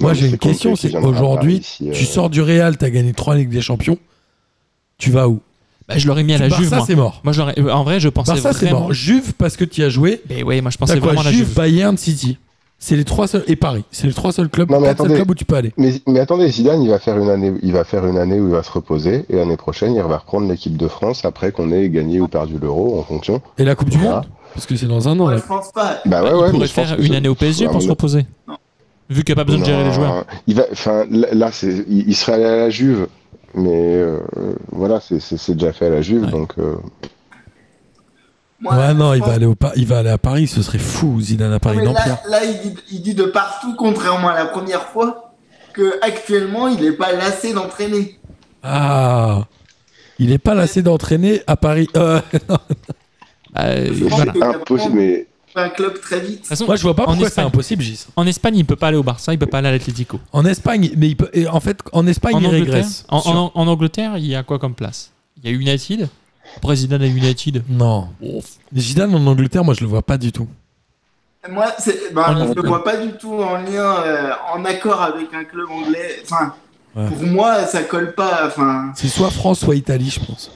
[0.00, 2.88] Moi j'ai une question, c'est viendra aujourd'hui, par ici, euh, tu sors du Real, t'as
[2.88, 3.98] gagné 3 Ligues des Champions,
[4.96, 5.40] tu vas où?
[5.90, 6.74] Bah, je l'aurais mis à la Barça, Juve.
[6.74, 7.20] Moi, c'est mort.
[7.24, 8.80] Moi, je l'aurais- euh, en vrai, je pensais Barça, c'est vraiment.
[8.80, 8.92] mort.
[8.92, 11.20] Juve, parce que tu y as joué, Mais ouais, moi je pensais t'as quoi vraiment
[11.22, 11.54] à la Juve, Juve.
[11.56, 12.38] Bayern, City.
[12.82, 13.84] C'est les trois seuls, et Paris.
[13.90, 15.18] C'est les trois seuls clubs, Non, mais quatre seuls attendez.
[15.20, 15.72] clubs où tu peux aller.
[15.76, 18.46] Mais, mais attendez, Zidane, il va faire une année, il va faire une année où
[18.46, 21.70] il va se reposer et l'année prochaine, il va reprendre l'équipe de France après qu'on
[21.72, 23.42] ait gagné ou perdu l'Euro en fonction.
[23.58, 24.14] Et la Coupe du Voilà.
[24.16, 24.26] Monde?
[24.54, 25.24] Parce que c'est dans un an.
[25.24, 25.36] Moi, là.
[25.36, 25.98] je pense pas.
[26.06, 27.82] Bah ouais, il mais pourrait je pense faire que une c'est- année au PSG pour
[27.82, 28.24] se Non, reposer.
[29.10, 30.24] Vu qu'il n'y a pas besoin de gérer les non, joueurs.
[30.46, 33.08] Il va, enfin, là, là, c'est, il, il serait allé à la Juve,
[33.54, 34.18] mais euh,
[34.72, 36.30] voilà, c'est, déjà fait à la Juve, Ouais.
[36.30, 36.52] donc.
[36.58, 36.76] euh,
[38.60, 40.78] Moi, ouais, non, il va, aller au Pa- il va aller à Paris, ce serait
[40.78, 41.78] fou, Zidane à Paris.
[41.78, 45.32] Non, là, là, il, dit, il dit de partout, contrairement à la première fois,
[45.72, 48.18] que actuellement il n'est pas lassé d'entraîner.
[48.62, 49.44] Ah
[50.18, 51.88] Il n'est pas lassé d'entraîner à Paris.
[51.96, 52.20] Euh.
[53.58, 54.32] Euh, voilà.
[54.54, 56.38] impossible, mais un club très De vite.
[56.38, 58.06] toute façon, Moi, je vois pas en pourquoi c'est Espagne, impossible, Gis.
[58.16, 60.20] en Espagne, il peut pas aller au Barça, il peut pas aller à l'Atlético.
[60.32, 63.04] En Espagne, mais il peut, et en fait, en Espagne, En il Angleterre, régresse.
[63.08, 65.10] en, en- en Angleterre, il y a quoi comme place?
[65.42, 66.08] Il y a United?
[66.60, 67.62] Président à United?
[67.68, 68.08] Non.
[68.76, 70.48] Zidane en Angleterre, moi, je le vois pas du tout.
[71.48, 74.64] Moi, c'est, ben, En je ne le vois pas du tout en lien, euh, en
[74.64, 76.20] accord avec un club anglais.
[76.24, 76.54] Enfin,
[76.94, 77.06] Ouais.
[77.08, 78.46] pour moi, ça colle pas.
[78.48, 80.50] Enfin, C'est soit France, soit Italie, je pense.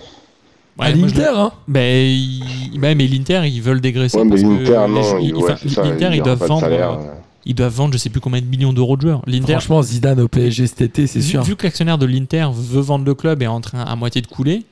[0.78, 4.16] Ouais, à moi, je l'Inter, hein Ben, il- ouais, mais l'Inter, ils veulent dégraisser.
[4.18, 6.60] ouais, mais parce que l'Inter, non, il- ouais, enfin, ça, l'Inter, ils doivent vendre.
[6.60, 7.14] salaire, euh, euh.
[7.46, 9.22] Ils doivent vendre, je sais plus combien de millions d'euros de joueurs.
[9.26, 11.42] L'Inter, Franchement, Zidane au PSG cet été, c'est vu, sûr.
[11.42, 14.22] vu que l'actionnaire de l'Inter veut vendre le club et est en train à moitié
[14.22, 14.64] de couler,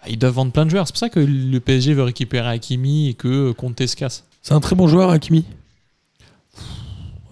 [0.00, 0.86] bah, ils doivent vendre plein de joueurs.
[0.86, 4.24] C'est pour ça que le PSG veut récupérer Hakimi et que Conte se casse.
[4.42, 5.44] C'est un très bon joueur, Hakimi.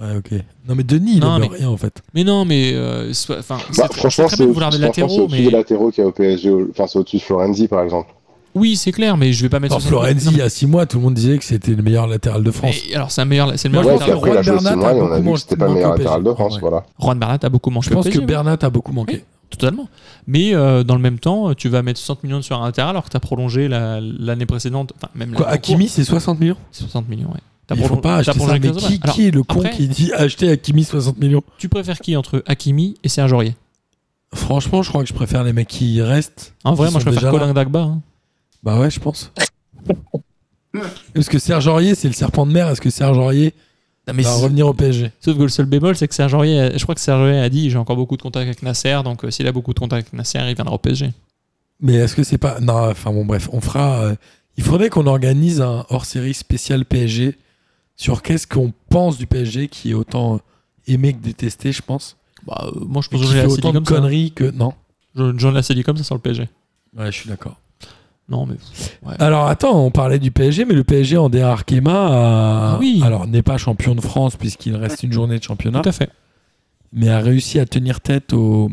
[0.01, 0.31] Ouais, ok.
[0.69, 2.03] Non, mais Denis, il Non, mais- rien, en fait.
[2.15, 4.55] Mais non, mais euh, soit- enfin, c'est Bah, c'est franchement, très c'est bien de au-
[4.55, 6.69] vouloir des franchement, c'est latéraux, au-dessus mais des latéraux qu'il y a au PSG, au-
[6.71, 8.11] enfin, c'est au-dessus de Florenzi, par exemple.
[8.55, 9.75] oui, c'est clair, mais je vais pas mettre.
[9.75, 11.83] Alors, 60 Florenzi, il y a 6 mois, tout le monde disait que c'était le
[11.83, 12.75] meilleur latéral de France.
[12.89, 14.17] mais- alors c'est un meilleur, c'est le meilleur Ouais, latéral.
[14.19, 15.57] après, il a Juan joué 6 Bernat mois a et on a vu que c'était
[15.57, 16.61] pas le meilleur latéral de France, Ouais.
[16.61, 16.85] voilà.
[17.01, 17.89] Juan Bernat a beaucoup manqué.
[17.89, 18.19] Je pense que.
[18.19, 19.25] Bernat a beaucoup manqué.
[19.49, 19.89] Totalement.
[20.27, 23.05] Mais euh, dans le même temps, tu vas mettre 60 millions sur un latéral alors
[23.05, 24.93] que tu as prolongé la- l'année précédente.
[24.97, 26.55] Enfin, même Quoi, Hakimi, c'est 60 millions?
[26.57, 27.41] Cours, 60 millions, ouais.
[27.75, 28.53] Il faut pas acheter ça.
[28.53, 29.01] Mais 15 qui.
[29.03, 32.17] Alors, qui est le con après- qui dit acheter Hakimi 60 millions Tu préfères qui
[32.17, 33.57] entre Hakimi et Serge Aurier?
[34.35, 36.55] Franchement, je crois que je préfère les mecs qui restent.
[36.65, 37.31] En vrai, moi je préfère.
[37.31, 37.81] Colin Dagba.
[37.81, 38.01] hein.
[38.63, 39.33] Bah ouais, je pense.
[41.15, 43.55] Est-ce que Serge Aurier, c'est le serpent de mer Est-ce que Serge Aurier
[44.07, 46.61] Non, mais va revenir au PSG Sauf que le seul bémol, c'est que Serge Aurier,
[46.61, 48.99] a- je crois que Serge Aurier a dit j'ai encore beaucoup de contacts avec Nasser,
[49.05, 51.13] donc euh, s'il a beaucoup de contacts avec Nasser, il viendra au PSG.
[51.81, 52.61] Mais est-ce que c'est pas.
[52.61, 54.01] Non, enfin bon, bref, on fera.
[54.03, 54.15] euh,
[54.59, 57.37] Il faudrait qu'on organise un hors-série spécial PSG
[57.97, 60.41] sur qu'est-ce qu'on pense du PSG qui est autant
[60.87, 62.17] aimé que détesté, je pense.
[62.47, 63.95] Bah, euh, moi je pense que j'ai autant de ça.
[63.97, 64.51] conneries que.
[64.51, 64.73] Non.
[65.15, 66.49] Je- J'en ai assez dit comme ça sur le PSG.
[66.97, 67.57] Ouais, je suis d'accord.
[68.29, 68.57] Non, mais.
[69.09, 69.15] ouais.
[69.21, 72.73] Alors attends, on parlait du PSG, mais le PSG en Arkema a...
[72.75, 73.01] Ah oui.
[73.05, 76.11] alors n'est pas champion de France puisqu'il reste une journée de championnat, Tout à fait.
[76.93, 78.69] mais a réussi à tenir tête au...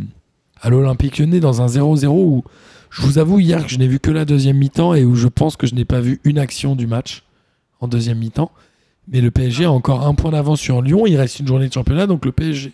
[0.60, 2.44] à l'Olympique Lyonnais dans un 0-0 où
[2.90, 5.28] je vous avoue hier que je n'ai vu que la deuxième mi-temps et où je
[5.28, 7.24] pense que je n'ai pas vu une action du match
[7.80, 8.52] en deuxième mi-temps.
[9.08, 11.74] Mais le PSG a encore un point d'avance sur Lyon, il reste une journée de
[11.74, 12.74] championnat, donc le PSG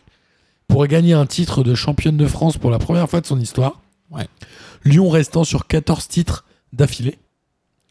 [0.68, 3.82] pourrait gagner un titre de championne de France pour la première fois de son histoire.
[4.12, 4.28] Ouais.
[4.86, 7.18] Lyon restant sur 14 titres d'affilée.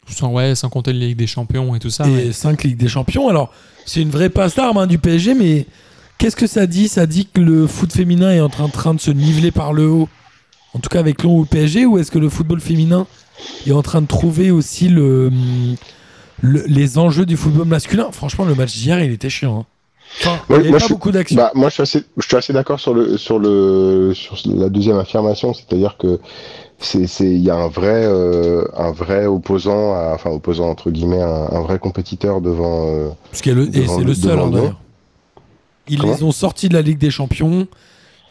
[0.07, 2.07] Sans, ouais, sans compter la Ligue des Champions et tout ça.
[2.07, 2.31] et ouais.
[2.31, 3.29] 5 Ligues des Champions.
[3.29, 3.53] Alors,
[3.85, 5.67] c'est une vraie passe d'armes hein, du PSG, mais
[6.17, 6.87] qu'est-ce que ça dit?
[6.87, 9.87] Ça dit que le foot féminin est en train, train de se niveler par le
[9.87, 10.09] haut,
[10.73, 13.05] en tout cas avec Lyon ou le PSG, ou est-ce que le football féminin
[13.67, 15.31] est en train de trouver aussi le,
[16.41, 19.59] le- les enjeux du football masculin Franchement, le match d'hier, il était chiant.
[19.61, 19.65] hein.
[20.21, 21.35] Enfin, il n'y avait pas je- beaucoup d'action.
[21.37, 24.67] Bah, moi, je suis assez, je suis assez d'accord sur le, sur le, sur la
[24.69, 26.19] deuxième affirmation, c'est-à-dire que
[26.79, 31.21] c'est, il y a un vrai, euh, un vrai opposant, à- enfin opposant entre guillemets,
[31.21, 32.87] un, un vrai compétiteur devant.
[32.87, 34.79] euh, Parce qu'il et c'est le- seul, hein, d'ailleurs.
[35.87, 37.67] Ils Comment les ont sortis de la Ligue des Champions.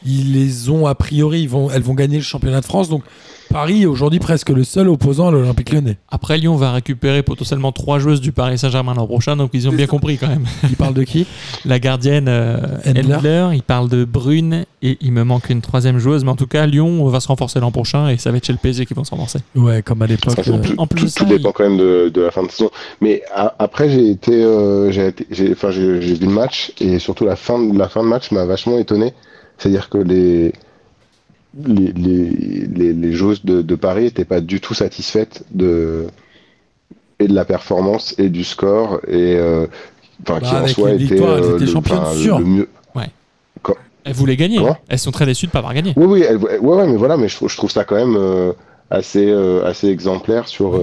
[0.06, 2.88] Ils les ont, a priori, ils vont, elles vont gagner le championnat de France.
[2.88, 3.02] Donc,
[3.50, 5.96] Paris est aujourd'hui presque le seul opposant à l'Olympique lyonnais.
[6.10, 9.72] Après, Lyon va récupérer potentiellement trois joueuses du Paris Saint-Germain l'an prochain, donc ils ont
[9.72, 10.44] bien compris quand même.
[10.68, 11.26] Il parle de qui?
[11.64, 13.14] La gardienne euh, Endler.
[13.14, 16.46] Endler, il parle de Brune et il me manque une troisième joueuse, mais en tout
[16.46, 18.92] cas, Lyon va se renforcer l'an prochain et ça va être chez le PSG qui
[18.92, 19.38] vont se renforcer.
[19.56, 20.38] Ouais, comme à l'époque.
[20.46, 22.30] Euh, tout, en plus tout- de ça, tout dépend il- quand même de, de la
[22.30, 22.70] fin de saison.
[23.00, 27.58] Mais a- après, j'ai été, euh, j'ai enfin, vu le match et surtout la fin,
[27.58, 29.14] de- la fin de match m'a vachement étonné.
[29.58, 30.52] C'est-à-dire que les,
[31.66, 32.30] les, les,
[32.66, 36.06] les, les joueuses de, de Paris n'étaient pas du tout satisfaites de,
[37.18, 39.66] et de la performance et du score et, euh,
[40.22, 42.38] enfin, Bah, qui en soi était, euh, étaient le, sûr.
[42.38, 42.68] le mieux.
[44.04, 44.56] Elles voulaient gagner.
[44.56, 44.76] Comment?
[44.88, 45.92] Elles sont très déçues de ne pas avoir gagné.
[45.96, 48.52] Oui, oui, ouais, ouais, mais voilà, mais je, trouve- je trouve ça quand même euh,
[48.88, 50.76] assez, euh, assez exemplaire sur,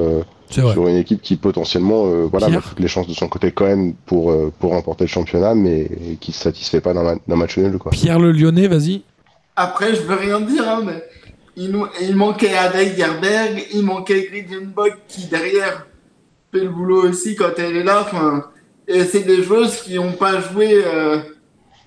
[0.62, 0.74] vrai.
[0.74, 3.66] sur une équipe qui potentiellement euh, voilà, met toutes les chances de son côté quand
[3.66, 5.90] même pour, euh, pour remporter le championnat, mais
[6.20, 7.78] qui ne se satisfait pas d'un ma- match nul.
[7.78, 7.92] Quoi.
[7.92, 9.04] Pierre le Lyonnais, vas-y.
[9.56, 11.04] Après, je veux rien dire, hein, mais
[11.56, 15.88] il, nous, il manquait Adèle Gerberg, il manquait Gridenbach qui derrière
[16.54, 18.02] fait le boulot aussi quand elle est là.
[18.02, 18.46] Enfin,
[18.88, 21.20] et c'est des joueuses qui n'ont pas joué euh,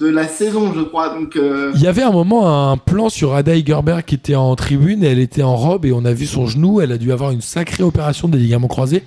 [0.01, 1.09] de la saison, je crois.
[1.11, 4.55] Donc, euh, Il y avait un moment un plan sur Ada Gerber qui était en
[4.57, 6.81] tribune et elle était en robe et on a vu son genou.
[6.81, 9.03] Elle a dû avoir une sacrée opération des ligaments croisés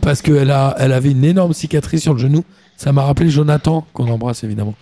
[0.00, 2.44] parce qu'elle a, elle avait une énorme cicatrice sur le genou.
[2.76, 4.74] Ça m'a rappelé Jonathan, qu'on embrasse évidemment.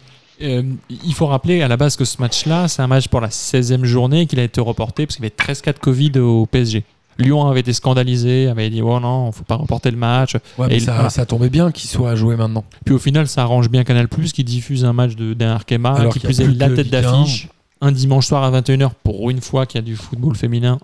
[0.43, 3.29] Euh, il faut rappeler à la base que ce match-là, c'est un match pour la
[3.29, 6.45] 16e journée qu'il a été reporté parce qu'il y avait 13 cas de Covid au
[6.45, 6.85] PSG.
[7.19, 10.35] Lyon avait été scandalisé, avait dit oh non, faut pas reporter le match.
[10.59, 11.11] Ouais, Et mais il- ça, voilà.
[11.11, 12.65] ça tombait bien qu'il soit joué maintenant.
[12.85, 16.13] Puis au final, ça arrange bien Canal qui diffuse un match de d'un Arkema, Alors
[16.13, 17.49] qui a plus est plus la tête d'affiche
[17.81, 20.79] un dimanche soir à 21h pour une fois qu'il y a du football féminin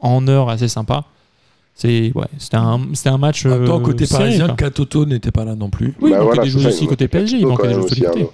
[0.00, 1.04] en heure assez sympa.
[1.74, 3.44] C'est ouais, c'était un, c'était un match.
[3.46, 4.56] En même temps, euh, côté serré, parisien, quoi.
[4.56, 5.94] Katoto n'était pas là non plus.
[6.00, 7.74] Oui, il Bah manquait voilà, des c'est joueurs aussi il côté PSG, il manquait des
[7.74, 7.86] joueurs
[8.16, 8.26] hein.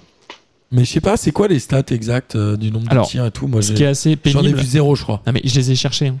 [0.71, 3.25] Mais je sais pas, c'est quoi les stats exactes euh, du nombre Alors, de tirs
[3.25, 3.47] et tout?
[3.47, 4.59] Moi, Ce qui est assez j'en ai pénible.
[4.59, 5.21] vu zéro, je crois.
[5.25, 6.07] Non mais je les ai cherchés.
[6.07, 6.17] hein.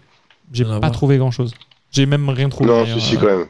[0.51, 1.53] J'ai pas trouvé grand chose.
[1.91, 2.69] J'ai même rien trouvé.
[2.69, 3.45] Non, si, si, quand même.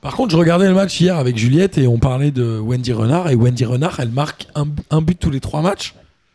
[0.00, 3.30] Par contre, je regardais le match hier avec Juliette et on parlait de Wendy Renard.
[3.30, 5.94] Et Wendy Renard, elle marque un, un but tous les trois matchs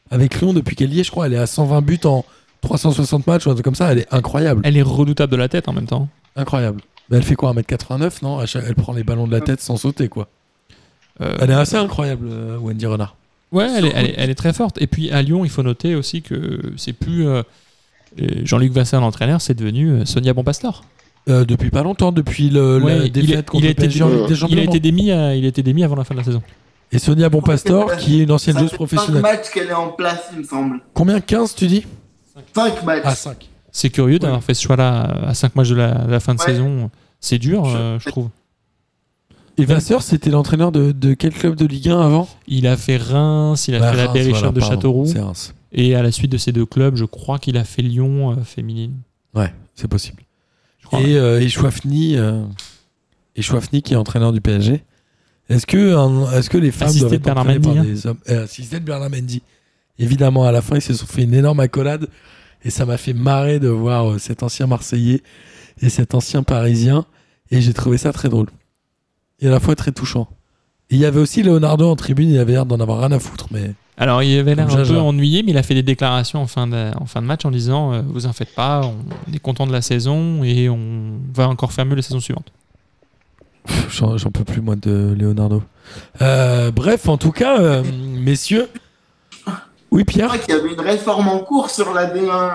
[0.09, 1.03] avec Lyon depuis qu'elle y est.
[1.03, 2.23] Je crois elle est à 120 buts en
[2.61, 3.91] 360 matchs ou un truc comme ça.
[3.91, 4.61] Elle est incroyable.
[4.63, 6.07] Elle est redoutable de la tête en même temps.
[6.35, 6.81] Incroyable.
[7.09, 8.39] Mais elle fait quoi 1m89 Non?
[8.41, 10.27] Elle prend les ballons de la tête sans sauter, quoi.
[11.21, 13.15] Euh, Elle est assez incroyable, euh, Wendy Renard.
[13.51, 14.79] Ouais, elle est, elle, est, elle est très forte.
[14.81, 17.43] Et puis à Lyon, il faut noter aussi que c'est plus euh, euh,
[18.43, 20.83] Jean-Luc Vasseur, l'entraîneur, c'est devenu euh, Sonia Bonpastor.
[21.29, 24.01] Euh, depuis pas longtemps, depuis le, Ouais, la il défaite contre il a été PSG
[24.03, 26.03] en dé- Ligue des Il a été démis, à- il a été démis avant la
[26.05, 26.41] fin de la saison.
[26.93, 29.21] Et Sonia Bonpastor, qui est une ancienne ça joueuse fait professionnelle.
[29.21, 30.79] 5 matchs qu'elle est en place, il me semble.
[30.93, 31.19] Combien?
[31.19, 31.85] 15, tu dis?
[32.55, 33.01] 5 matchs.
[33.03, 33.49] Ah, 5.
[33.73, 36.45] C'est curieux d'avoir fait ce choix-là à 5 matchs de la, fin de Ouais.
[36.45, 36.89] saison.
[37.19, 38.29] C'est dur, Je- euh, je trouve.
[39.57, 42.29] Et Vasseur, c'était l'entraîneur de, de quel club de Ligue 1 avant?
[42.47, 45.05] Il a fait Reims, il a Bah, fait la Reims, Berrichonne voilà, de pardon, Châteauroux.
[45.07, 45.53] C'est Reims.
[45.71, 48.43] Et à la suite de ces deux clubs, je crois qu'il a fait Lyon euh,
[48.43, 48.95] féminine.
[49.33, 50.23] Ouais, c'est possible.
[50.79, 51.01] Je crois.
[51.01, 51.47] Et, euh, et
[52.17, 52.45] euh,
[53.35, 54.83] et qui est entraîneur du PSG.
[55.49, 57.93] Est-ce que, est-ce que les femmes Assisté doivent de être Bernard entraînées par Mendy, hein.
[57.93, 58.17] des hommes?
[58.29, 59.41] Euh, Assisté de Bernard Mendy.
[59.99, 62.07] Évidemment, à la fin, ils se sont fait une énorme accolade.
[62.63, 65.21] Et ça m'a fait marrer de voir euh, cet ancien Marseillais
[65.81, 67.05] et cet ancien Parisien.
[67.49, 68.47] Et j'ai trouvé ça très drôle.
[69.39, 70.27] Et à la fois très touchant.
[70.89, 73.19] Et il y avait aussi Leonardo en tribune, il avait l'air d'en avoir rien à
[73.19, 73.47] foutre.
[73.51, 76.47] Mais Alors, il avait l'air un peu ennuyé, mais il a fait des déclarations en
[76.47, 79.39] fin de, en fin de match en disant euh, Vous en faites pas, on est
[79.39, 82.51] content de la saison et on va encore faire mieux la saison suivante.
[83.89, 85.61] j'en peux plus, moi, de Leonardo.
[86.21, 87.83] Euh, bref, en tout cas, euh,
[88.17, 88.67] messieurs.
[89.91, 92.49] Oui, Je Pierre crois qu'il y avait une réforme en cours sur la D1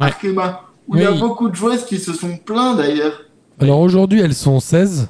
[0.00, 0.62] Arkema.
[0.88, 1.18] Où il y a Oui.
[1.18, 3.12] beaucoup de joueuses qui se sont plaints d'ailleurs.
[3.60, 5.08] Alors aujourd'hui, elles sont 16.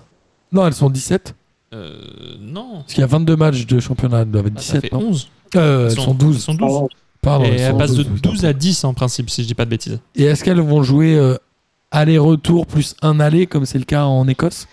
[0.53, 1.35] Non, elles sont 17.
[1.75, 2.01] Euh,
[2.41, 2.79] non.
[2.81, 4.21] Parce qu'il y a 22 matchs de championnat.
[4.23, 5.29] Elles doivent être Ah, ça 17, fait non 11.
[5.57, 6.37] Euh, Elles sont 12.
[6.37, 6.89] Elles sont 12.
[7.21, 7.45] Pardon.
[7.45, 9.55] et elles à sont base de 12, 12 à 10 en principe, si je dis
[9.55, 9.99] pas de bêtises.
[10.15, 11.37] Et est-ce qu'elles vont jouer euh,
[11.91, 14.67] aller-retour plus un aller, comme c'est le cas en Écosse?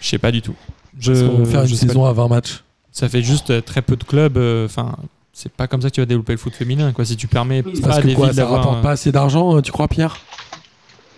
[0.00, 0.54] Je sais pas du tout.
[0.98, 2.64] Je, Parce qu'on va faire je une sais pas saison à 20 matchs.
[2.92, 4.36] Ça fait juste euh, très peu de clubs.
[4.38, 4.96] euh, Enfin,
[5.32, 6.92] c'est pas comme ça que tu vas développer le foot féminin.
[6.92, 7.04] Quoi.
[7.04, 8.60] Si tu permets pas Parce à que des quoi, villes ça d'avoir.
[8.60, 10.16] rapporte un- pas assez d'argent, euh, tu crois, Pierre?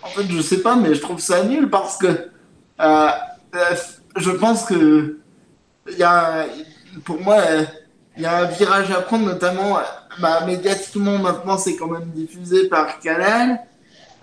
[0.03, 2.21] En fait, je sais pas, mais je trouve ça nul parce que euh,
[2.81, 3.61] euh,
[4.17, 5.19] je pense que
[5.99, 6.47] y a,
[7.05, 7.39] pour moi,
[8.17, 9.79] il y a un virage à prendre, notamment,
[10.21, 13.61] bah, médiatiquement maintenant, c'est quand même diffusé par Canal,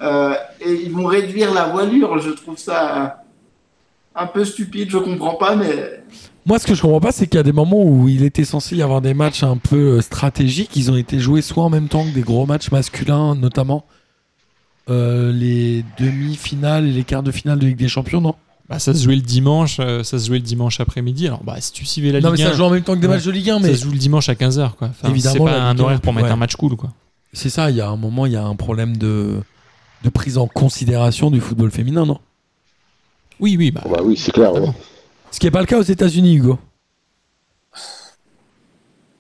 [0.02, 2.20] euh, et ils vont réduire la voilure.
[2.20, 3.24] Je trouve ça
[4.16, 6.04] un peu stupide, je comprends pas, mais
[6.46, 8.46] Moi, ce que je comprends pas, c'est qu'il y a des moments où il était
[8.46, 10.76] censé y avoir des matchs un peu euh, stratégiques.
[10.76, 13.86] Ils ont été joués soit en même temps que des gros matchs masculins, notamment
[14.90, 18.36] euh, les demi-finales et les quarts de finale de Ligue des Champions, non?
[18.70, 21.26] Bah, ça se jouait le dimanche, euh, ça se jouait le dimanche après-midi.
[21.28, 22.94] Alors, bah, si tu suivais la Non, mais Ligue 1, ça joue en même temps
[22.96, 23.16] que des Ouais.
[23.16, 24.76] matchs de Ligue 1, ça mais se joue le dimanche à 15h.
[24.76, 24.90] Quoi.
[24.90, 26.34] Enfin, Évidemment, c'est pas la un Ligue 1, horaire pour mettre ouais.
[26.34, 26.76] un match cool.
[26.76, 26.92] Quoi.
[27.34, 29.42] c'est ça, il y a un moment, il y a un problème de,
[30.04, 32.20] de prise en considération du football féminin, non?
[33.40, 34.54] Oui, oui, bah, Bah oui, c'est clair.
[34.54, 34.70] ouais.
[35.32, 36.60] Ce qui n'est pas le cas aux États-Unis, Hugo.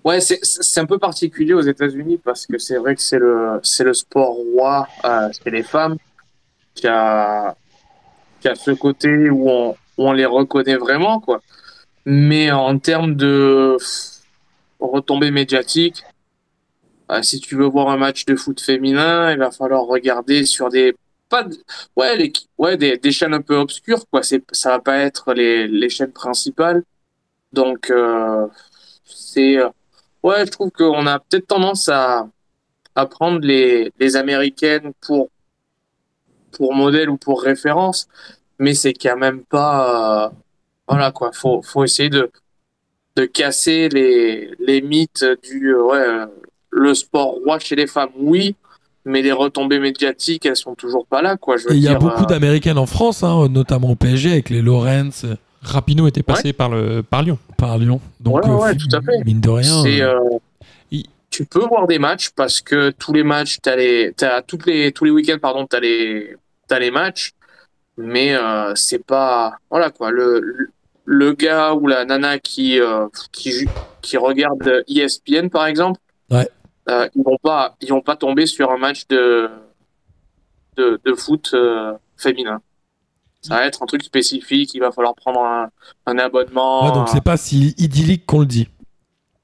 [0.03, 0.39] Ouais, c'est-
[0.79, 4.35] un peu particulier aux États-Unis parce que c'est vrai que c'est le, c'est le sport
[4.53, 5.97] roi, euh, c'est les femmes
[6.73, 7.55] qui a,
[8.39, 11.41] qui a ce côté où on, les reconnaît vraiment, quoi.
[12.05, 13.77] Mais en termes de
[14.79, 16.03] retombées médiatiques,
[17.11, 20.69] euh, si tu veux voir un match de foot féminin, il va falloir regarder sur
[20.69, 20.95] des
[21.29, 21.45] pas
[21.95, 24.23] ouais, des, chaînes un peu obscures, quoi.
[24.23, 26.83] C'est, ça va pas être les, chaînes principales.
[27.53, 28.47] Donc, euh,
[29.05, 29.69] c'est, euh,
[30.23, 32.27] Ouais, je trouve qu'on a peut-être tendance à,
[33.11, 35.29] prendre les Américaines pour,
[36.57, 38.07] pour modèle ou pour référence,
[38.59, 40.27] mais c'est quand même pas.
[40.27, 40.29] euh,
[40.87, 42.31] voilà quoi, faut, faut essayer de,
[43.15, 45.73] de casser les, les mythes du.
[45.75, 46.25] euh, ouais, euh,
[46.71, 48.55] le sport roi chez les femmes, oui,
[49.05, 51.57] mais les retombées médiatiques, elles sont toujours pas là, quoi.
[51.57, 54.31] Je veux Et il y a beaucoup euh, d'Américaines en France, hein, notamment au PSG,
[54.31, 57.37] avec les Lawrence euh, Rapino était passé par, le, par Lyon.
[57.57, 57.99] par Lyon.
[58.19, 59.23] Donc, Ouais, ouais, fi- tout à fait.
[59.25, 59.83] mine de rien.
[59.83, 60.37] C'est, euh, euh,
[61.29, 64.91] tu peux voir des matchs parce que tous les matchs, t'as les, t'as toutes les,
[64.91, 66.35] tous les week-ends, pardon, t'as les,
[66.67, 67.31] t'as les matchs,
[67.97, 70.41] mais euh, c'est pas, voilà quoi, le,
[71.05, 73.67] le- gars ou la nana qui, euh, qui,
[74.01, 75.99] qui regarde ESPN par exemple,
[76.31, 76.47] Ouais.
[76.89, 79.49] euh, ils vont pas, ils vont pas tomber sur un match de,
[80.77, 82.61] de, de foot euh, féminin.
[83.41, 85.69] Ça va être un truc spécifique, il va falloir prendre un,
[86.05, 86.85] un abonnement.
[86.87, 88.67] ouais, donc c'est pas si idyllique qu'on le dit.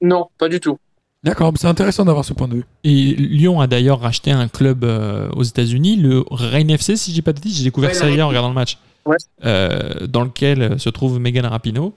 [0.02, 0.78] Non, pas du tout.
[1.26, 2.64] D'accord, c'est intéressant d'avoir ce point de vue.
[2.84, 7.20] Et Lyon a d'ailleurs racheté un club euh, aux États-Unis, le Reign FC, si j'ai
[7.20, 9.16] pas de bêtises, j'ai découvert Ouais, ça hier en regardant le match, Ouais.
[9.44, 11.92] Euh, dans lequel euh, se trouve Megan Rapinoe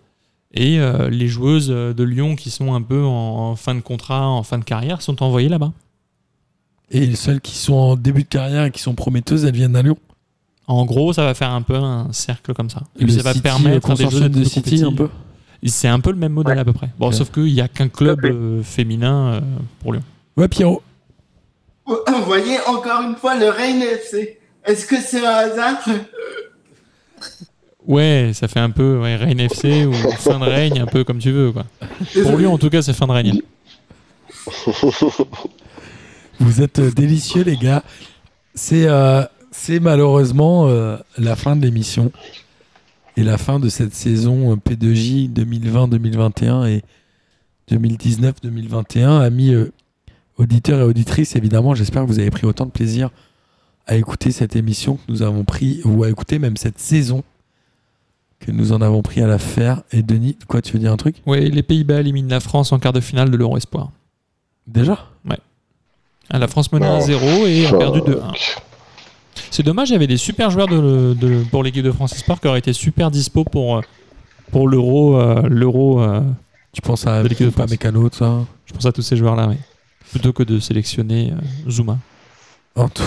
[0.53, 4.27] et euh, les joueuses de Lyon qui sont un peu en, en fin de contrat,
[4.27, 5.73] en fin de carrière, sont envoyées là-bas.
[6.91, 9.83] Et celles qui sont en début de carrière et qui sont prometteuses, elles viennent à
[9.83, 9.97] Lyon.
[10.67, 12.83] En gros, ça va faire un peu un cercle comme ça.
[12.99, 15.09] Et puis ça va City, permettre le à des consortium joueuses de City, un peu.
[15.65, 16.61] C'est un peu le même modèle Ouais.
[16.61, 16.89] à peu près.
[16.97, 19.41] Bon, sauf qu'il n'y a qu'un club euh, féminin euh,
[19.81, 20.03] pour Lyon.
[20.37, 20.81] Ouais, Pierrot.
[21.85, 21.95] Vous
[22.25, 24.39] voyez encore une fois le Reign FC.
[24.65, 25.77] Est-ce que c'est un hasard?
[27.87, 31.17] Ouais, ça fait un peu ouais, Reign FC ou fin de règne, un peu comme
[31.19, 31.51] tu veux.
[31.51, 31.65] Quoi.
[32.23, 33.41] Pour Lyon, en tout cas, c'est fin de règne.
[36.39, 37.83] Vous êtes euh, délicieux, les gars.
[38.53, 42.11] C'est euh, c'est malheureusement euh, la fin de l'émission
[43.19, 46.83] et la fin de cette saison euh, P2J 2020-2021 et
[47.69, 49.19] 2019-2021.
[49.21, 49.73] Amis euh,
[50.37, 53.09] auditeurs et auditrices, évidemment, j'espère que vous avez pris autant de plaisir
[53.87, 57.23] à écouter cette émission que nous avons pris, ou à écouter même cette saison
[58.39, 59.81] que nous en avons pris à la faire.
[59.91, 61.17] Et Denis, quoi, tu veux dire un truc?
[61.25, 63.91] Ouais, les Pays-Bas éliminent la France en quart de finale de l'Euro Espoir.
[64.65, 65.09] Déjà?
[66.31, 68.09] Ah, La France menait Oh, 1-0 et a perdu fuck.
[68.09, 68.68] 2-1.
[69.51, 72.39] C'est dommage, il y avait des super joueurs de, de- pour l'équipe de France Esport
[72.39, 73.81] qui auraient été super dispo pour, euh,
[74.51, 75.17] pour l'Euro.
[75.19, 76.21] euh, l'Euro euh,
[76.73, 77.71] Tu penses à De l'équipe de pas France.
[77.71, 79.55] Mécano, tout ça je pense à tous ces joueurs-là, oui.
[80.11, 81.97] Plutôt que de sélectionner euh, Zuma.
[82.75, 83.03] En tout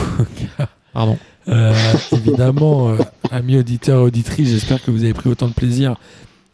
[0.92, 1.16] Pardon.
[1.48, 1.72] Euh,
[2.12, 2.96] évidemment,
[3.30, 5.96] amis auditeurs et auditrices, j'espère que vous avez pris autant de plaisir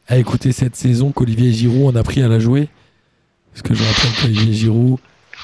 [0.06, 2.68] à écouter cette saison qu'Olivier Giroud en a pris à la jouer.
[3.52, 4.98] Parce que je rappelle qu'Olivier Giroud,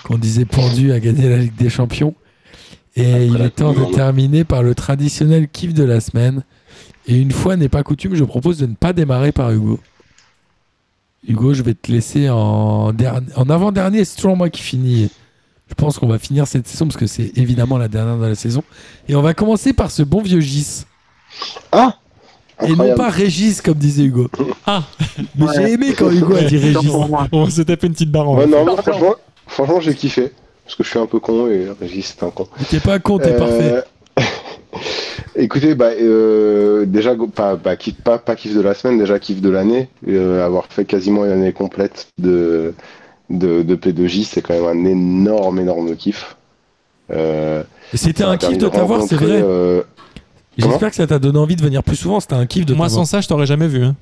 [0.05, 2.15] qu'on disait pendu, a gagné la Ligue des Champions.
[2.97, 6.43] Et il est temps de terminer par le traditionnel kiff de la semaine.
[7.07, 9.81] Et une fois n'est pas coutume, je propose de ne pas démarrer par Hugo.
[11.27, 14.05] Hugo, je vais te laisser en, derni- en avant-dernier.
[14.05, 15.11] C'est toujours moi qui finis.
[15.69, 18.35] Je pense qu'on va finir cette saison parce que c'est évidemment la dernière de la
[18.35, 18.63] saison.
[19.09, 20.85] Et on va commencer par ce bon vieux Gis.
[21.73, 21.97] Ah
[22.67, 24.29] Et non pas Régis, comme disait Hugo.
[24.67, 24.85] Ah
[25.37, 26.73] Mais j'ai aimé quand Hugo a dit Ouais.
[26.75, 26.91] Régis.
[27.33, 29.15] On va se taper une petite barre en Ouais, non, franchement,
[29.47, 30.33] franchement j'ai kiffé.
[30.65, 32.47] Parce que je suis un peu con et Régis, c'est un con.
[32.71, 33.85] T'es pas con, t'es Euh, parfait.
[35.37, 39.41] Écoutez, bah, euh, déjà, pas, pas, kiff, pas, pas kiff de la semaine, déjà kiff
[39.41, 39.89] de l'année.
[40.09, 42.73] Euh, avoir fait quasiment une année complète de,
[43.31, 46.37] de, de P2J, c'est quand même un énorme, énorme kiff.
[47.13, 47.63] Euh,
[47.93, 49.43] Et C'était un kiff de t'avoir, c'est vrai.
[49.43, 49.83] euh,
[50.57, 52.21] J'espère que ça t'a donné envie de venir plus souvent.
[52.21, 53.85] C'était un kiff de Moi, sans ça, je t'aurais jamais vu.
[53.85, 53.97] hein.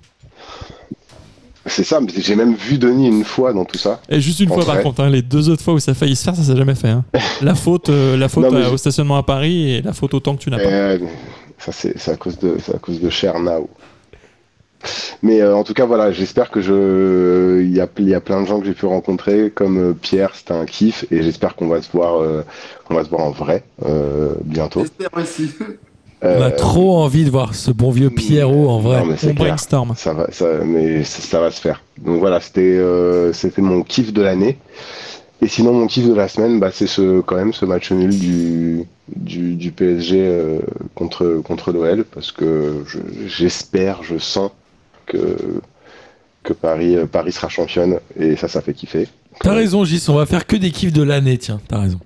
[1.66, 4.01] C'est ça, mais j'ai même vu Denis une fois dans tout ça.
[4.09, 6.16] Et juste une fois, par contre, hein, les deux autres fois où ça a failli
[6.16, 6.89] se faire, ça s'est jamais fait.
[6.89, 7.05] hein.
[7.43, 10.14] La faute, euh, la faute Non, mais je- au stationnement à Paris et la faute
[10.14, 10.64] au temps que tu n'as pas.
[10.68, 10.98] Euh,
[11.59, 13.68] ça c'est à cause de à cause de Cher Now.
[15.22, 18.20] Mais euh, en tout cas voilà, j'espère que je il y a il y a
[18.20, 21.55] plein de gens que j'ai pu rencontrer comme euh, Pierre, c'était un kiff et j'espère
[21.55, 22.43] qu'on va se voir euh,
[22.90, 24.80] on va se voir en vrai euh, bientôt.
[24.80, 25.51] J'espère aussi.
[26.23, 29.05] On a Euh, trop envie de voir ce bon vieux Pierrot en vrai.
[29.05, 29.94] non, On brainstorm.
[29.97, 31.82] Ça va, ça, mais ça, ça va se faire.
[32.01, 34.57] Donc voilà, c'était euh, c'était mon kiff de l'année.
[35.40, 38.16] Et sinon, mon kiff de la semaine, bah, c'est ce, quand même ce match nul
[38.16, 38.85] du,
[39.16, 40.59] du, du PSG euh,
[40.94, 44.53] contre, contre l'OL, parce que je- j'espère, je, sens
[45.07, 45.19] que,
[46.44, 49.09] que Paris, euh, Paris sera championne, et ça, ça fait kiffer.
[49.40, 51.99] T'as raison, Gis, on va faire que des kiffs de l'année, tiens, t'as raison.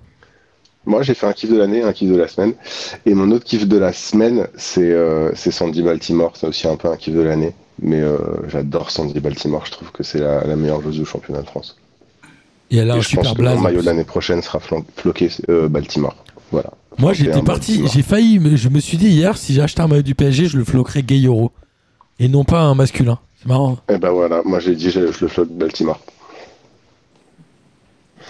[0.87, 2.53] Moi, j'ai fait un kiff de l'année, un kiff de la semaine.
[3.05, 6.31] Et mon autre kiff de la semaine, c'est euh, Sandy Baltimore.
[6.35, 7.53] C'est aussi un peu un kiff de l'année.
[7.79, 9.65] Mais euh, j'adore Sandy Baltimore.
[9.65, 11.77] Je trouve que c'est la, la meilleure joueuse du championnat de France.
[12.71, 13.57] Et elle a Et un je pense super que blaze.
[13.57, 14.59] mon maillot de l'année prochaine sera
[14.95, 16.15] floqué euh, Baltimore.
[16.51, 16.71] Voilà.
[16.97, 20.01] Moi, j'étais parti, j'ai failli, mais je me suis dit hier, si j'achetais un maillot
[20.01, 21.51] du PSG, je le floquerais Gayoro.
[22.19, 23.19] Et non pas un masculin.
[23.39, 23.77] C'est marrant.
[23.89, 25.99] Et ben voilà, moi j'ai dit je, je le floque Baltimore.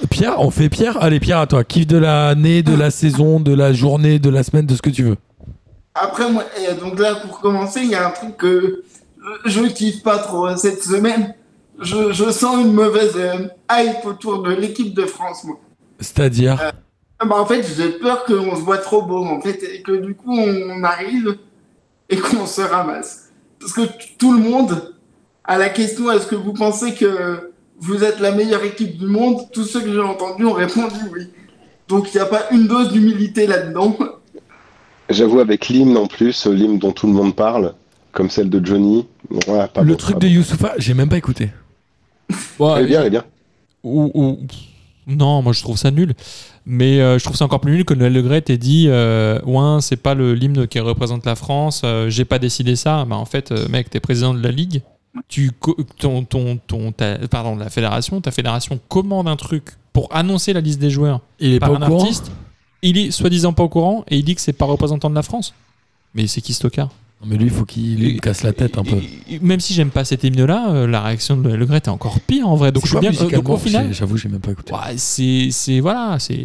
[0.09, 1.63] Pierre, on fait Pierre Allez, Pierre, à toi.
[1.63, 4.89] Kiff de l'année, de la saison, de la journée, de la semaine, de ce que
[4.89, 5.17] tu veux.
[5.95, 8.83] Après, moi, et donc là, pour commencer, il y a un truc que
[9.45, 11.33] je kiffe pas trop euh, cette semaine.
[11.79, 15.59] Je, je sens une mauvaise euh, hype autour de l'équipe de France, moi.
[15.99, 16.73] C'est-à-dire.
[17.19, 19.93] Ah Bah, en fait, j'ai peur qu'on se voit trop beau, en fait, et que
[19.93, 21.37] du coup, on arrive
[22.09, 23.29] et qu'on se ramasse.
[23.59, 23.81] Parce que
[24.17, 24.93] tout le monde,
[25.43, 29.41] à la question est-ce que vous pensez que vous êtes la meilleure équipe du monde,
[29.53, 31.27] tous ceux que j'ai entendus ont répondu oui.
[31.87, 33.97] Donc, il n'y a pas une dose d'humilité là-dedans.
[35.09, 37.73] J'avoue avec l'hymne en plus, l'hymne dont tout le monde parle,
[38.11, 39.05] comme celle de Johnny.
[39.47, 40.33] Ouais, pas le bon, truc pas de bon.
[40.33, 41.49] Youssoufa, j'ai même pas écouté.
[42.59, 43.23] Bon, Elle est bien, elle est bien.
[43.83, 44.37] ou- ou-
[45.07, 46.13] Non, moi je trouve ça nul.
[46.65, 49.39] Mais euh, je trouve ça encore plus nul que Noël Le Gret ait dit euh,
[49.45, 53.05] Ouin, c'est pas le l'hymne qui représente la France, euh, j'ai pas décidé ça.
[53.05, 54.81] Bah, en fait, euh, mec, t'es président de la Ligue,
[55.27, 55.51] tu,
[55.99, 60.61] ton, ton, ton, ta- pardon, la fédération, ta fédération commande un truc pour annoncer la
[60.61, 62.31] liste des joueurs Il est par pas au un courant artiste.
[62.81, 65.23] Il est soi-disant pas au courant et il dit que c'est pas représentant de la
[65.23, 65.53] France.
[66.13, 66.89] Mais c'est qui Stockard
[67.25, 68.97] mais lui, il faut qu'il lui casse la tête un peu.
[69.41, 72.47] Même si j'aime pas cet hymne-là, euh, la réaction de Le Gret est encore pire
[72.47, 72.71] en vrai.
[72.71, 73.09] Donc C'est je suis bien.
[73.09, 74.71] euh, donc au musicalement final, J'avoue, j'ai même pas écouté.
[74.73, 76.37] ouais, c'est c'est voilà, c'est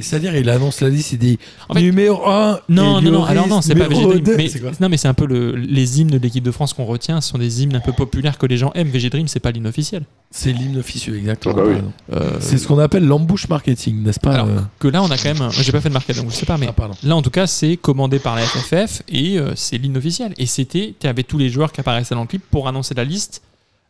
[0.00, 1.38] C'est-à-dire, il annonce la liste, il dit
[1.68, 2.60] En fait- numéro 1.
[2.68, 4.22] Non, non, non, alors non, c'est pas Dream.
[4.36, 6.84] Mais, C'est non, mais c'est un peu le- les hymnes de l'équipe de France qu'on
[6.86, 7.20] retient.
[7.20, 8.88] Ce sont des hymnes un peu populaires que les gens aiment.
[8.88, 10.02] VG Dream, c'est pas l'hymne officiel.
[10.30, 11.54] C'est l'hymne officieux, exactement.
[11.56, 11.76] Ah bah oui.
[12.16, 15.16] Euh, C'est ce qu'on appelle l'embouche marketing, n'est-ce pas alors euh que là, on a
[15.16, 15.48] quand même.
[15.52, 17.46] J'ai pas fait de market, donc je sais pas, mais Ah, là, en tout cas,
[17.46, 20.32] c'est commandé par la FFF et euh, c'est l'hymne officiel.
[20.38, 23.04] Et c'était, tu avais tous les joueurs qui apparaissaient dans le clip pour annoncer la
[23.04, 23.42] liste.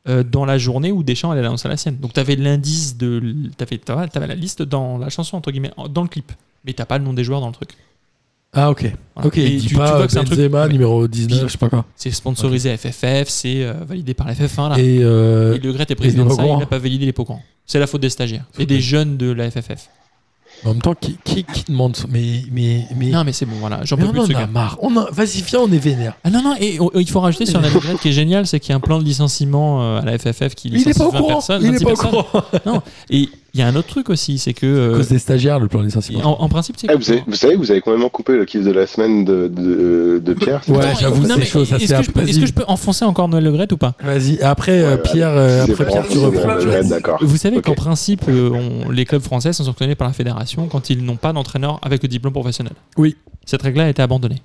[0.07, 1.97] euh, dans la journée où Deschamps allait annoncer la sienne.
[1.97, 3.23] Donc tu avais l'indice de.
[3.59, 3.65] Tu
[4.19, 6.31] avais, la liste dans la chanson, entre guillemets, dans le clip.
[6.65, 7.71] Mais t'as pas le nom des joueurs dans le truc.
[8.53, 8.83] Ah, ok.
[9.15, 9.27] Voilà.
[9.29, 11.85] Ok, Et tu- vois que c'est un truc- mais- numéro 19, je sais pas quoi.
[11.97, 14.79] C'est sponsorisé FFF, c'est euh, validé par la FF1 là.
[14.79, 17.25] Et, euh, Et Le Gret est président de ça, il n'a pas validé les pots
[17.25, 17.43] courants.
[17.67, 19.89] C'est la faute des stagiaires et des jeunes de la FFF.
[20.65, 23.57] En même temps, qui, qui, qui demande ça Mais, mais, mais, Non, mais c'est bon,
[23.61, 24.47] voilà, j'en peux on plus de ce en a gars.
[24.47, 24.79] marre.
[24.81, 25.11] On a...
[25.11, 26.15] Vas-y, viens, on est vénère.
[26.25, 28.71] Ah non, non, et il faut rajouter sur la Gret qui est génial, c'est qu'il
[28.71, 31.07] y a un plan de licenciement euh, à la FFF qui Il est licencie pas
[31.07, 31.33] au 20 courant.
[31.35, 31.63] personnes.
[31.63, 32.63] il est 26 pas au personnes.
[32.63, 32.83] courant.
[33.11, 34.67] Et il y a un autre truc aussi, c'est que.
[34.67, 36.41] À euh, cause des stagiaires, le plan de licenciement.
[36.41, 36.89] en, en principe, c'est.
[36.91, 39.49] Eh, vous, avez- vous savez, vous avez complètement coupé le kiff de la semaine de,
[39.49, 40.61] de, de Pierre.
[40.69, 42.65] Ouais, j'avoue, non, c'est mais chaud, ça Est-ce que, je peux- est-ce que je peux
[42.67, 43.95] enfoncer encore Noël Le Gret ou pas?
[44.03, 46.89] Vas-y, après, euh, Ouais, Pierre, euh, après Pierre, tu reprends.
[46.89, 47.19] D'accord.
[47.23, 50.91] Vous savez qu'en principe, euh, on- les clubs français sont sanctionnés par la fédération quand
[50.91, 52.73] ils n'ont pas d'entraîneur avec le diplôme professionnel.
[52.97, 53.17] Oui.
[53.47, 54.43] Cette règle-là a été abandonnée.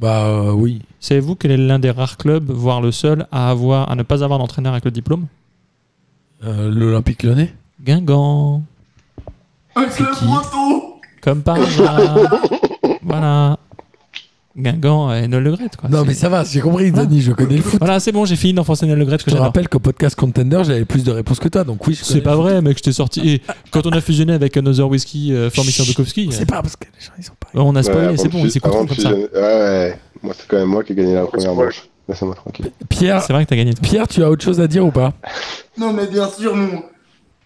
[0.00, 0.80] Bah euh, oui.
[1.00, 4.24] Savez-vous quel est l'un des rares clubs, voire le seul, à, avoir, à ne pas
[4.24, 5.26] avoir d'entraîneur avec le diplôme?
[6.44, 7.52] Euh, L'Olympique lyonnais
[7.82, 8.62] Guingamp.
[9.74, 10.82] Un club breton
[11.20, 12.18] Comme par hasard.
[13.02, 13.58] voilà.
[14.54, 15.88] Guingamp et Noël Le Gret, quoi.
[15.88, 17.78] Non, mais ça va, j'ai compris, Denis, je connais le foot.
[17.80, 20.14] Voilà, c'est bon, j'ai fini d'enfoncer Noël Le Gret que Je te rappelle qu'au podcast
[20.14, 22.92] Contender, j'avais plus de réponses que toi, donc oui, C'est pas vrai, mec, je t'ai
[22.92, 23.20] sorti.
[23.26, 26.84] Et quand on a fusionné avec Another Whiskey, euh, formation Bukowski, C'est pas parce que
[26.84, 27.48] les gens, ils sont pas.
[27.54, 29.10] on a Ouais, spoilé, c'est bon, fus- il s'est content avant de comme ça.
[29.12, 29.98] Ouais, ouais.
[30.22, 31.88] Moi, c'est quand même moi qui ai gagné la première manche.
[32.06, 32.70] Laissez-moi tranquille.
[32.90, 33.72] Pierre, C'est vrai que t'as gagné.
[33.72, 33.82] toi.
[33.82, 35.14] Pierre, tu as autre chose à dire ou pas?
[35.78, 36.82] Non, mais bien sûr, mon,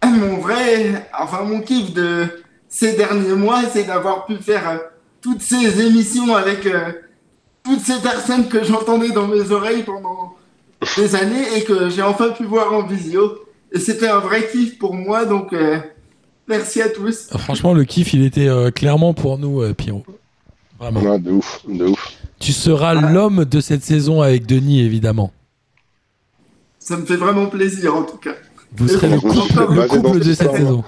[0.05, 2.27] mon vrai, enfin mon kiff de
[2.69, 4.79] ces derniers mois, c'est d'avoir pu faire euh,
[5.21, 6.93] toutes ces émissions avec euh,
[7.65, 10.37] toutes ces personnes que j'entendais dans mes oreilles pendant
[10.97, 13.39] des années et que j'ai enfin pu voir en visio.
[13.73, 15.79] Et c'était un vrai kiff pour moi, donc euh,
[16.49, 17.29] merci à tous.
[17.39, 20.05] Franchement, le kiff, il était euh, clairement pour nous, euh, Pierrot.
[20.79, 21.01] Vraiment.
[21.01, 22.13] Ouais, de ouf, de ouf.
[22.39, 25.33] Tu seras l'homme de cette saison avec Denis, évidemment.
[26.79, 28.35] Ça me fait vraiment plaisir en tout cas.
[28.75, 30.85] Vous serez le couple, le de cette saison.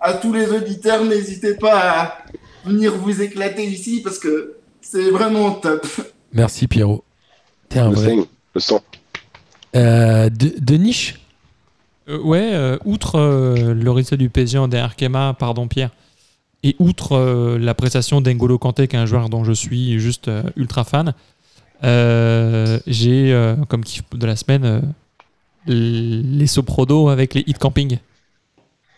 [0.00, 2.18] À tous les auditeurs, n'hésitez pas à
[2.64, 5.86] venir vous éclater ici parce que c'est vraiment top.
[6.32, 7.04] Merci, Pierrot.
[7.68, 8.08] T'es un Le vrai.
[8.16, 8.80] sang, le sang.
[9.76, 11.18] Euh, de, de niche
[12.08, 15.90] Euh, ouais, euh, outre euh, le résultat du PSG en derrière Kema, pardon Pierre,
[16.64, 20.26] Et outre euh, la prestation d'Engolo Kanté, qui est un joueur dont je suis juste
[20.28, 21.14] euh, ultra fan,
[21.84, 24.80] euh, j'ai euh, comme kiff de la semaine euh,
[25.66, 27.98] les soprodos avec les hit camping.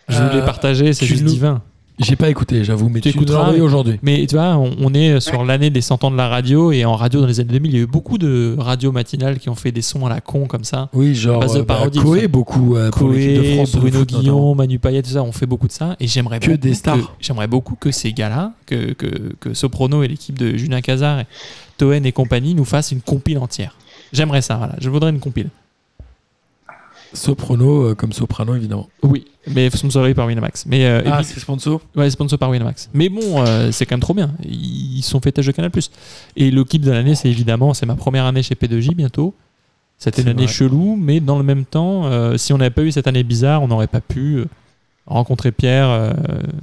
[0.09, 1.63] Je Euh, voulais partager, c'est juste nous- divin.
[2.01, 4.01] J'ai pas écouté, j'avoue, mais Tu tu, écouteras, aujourd'hui.
[4.03, 6.85] Mais tu vois, on, on est sur l'année des 100 ans de la radio et
[6.85, 9.49] en radio dans les années 2000, il y a eu beaucoup de radios matinales qui
[9.49, 10.89] ont fait des sons à la con comme ça.
[10.93, 13.77] Oui, genre base de euh, bah, parodie, Coé beaucoup euh, pour de Coé, France.
[13.77, 14.21] Bruno foot, notamment.
[14.23, 15.95] Guillon, Manu Payet, tout ça, on fait beaucoup de ça.
[16.01, 17.15] Et j'aimerais Que beaucoup des stars.
[17.21, 21.27] J'aimerais beaucoup que ces gars-là, que, que, que Soprono et l'équipe de Julien Cazard, et
[21.79, 23.77] Toen et compagnie nous fassent une compile entière.
[24.13, 24.75] J'aimerais ça, voilà.
[24.81, 25.49] Je voudrais une compile.
[27.15, 28.89] Soprano euh, comme soprano évidemment.
[29.03, 30.67] Oui, mais sponsorisé par Winamax.
[30.67, 32.91] Mais euh, Ah, c'est sponsor Ouais, sponsor par Winamax.
[32.93, 34.33] Mais bon, euh, c'est quand même trop bien.
[34.45, 35.71] Ils sont tâche de Canal+.
[36.37, 39.35] Et le clip de l'année, c'est évidemment, c'est ma première année chez P2J bientôt.
[39.97, 40.53] C'était une année vrai.
[40.53, 43.63] chelou, mais dans le même temps, euh, si on n'avait pas eu cette année bizarre,
[43.63, 44.45] on n'aurait pas pu
[45.07, 46.15] rencontrer Pierre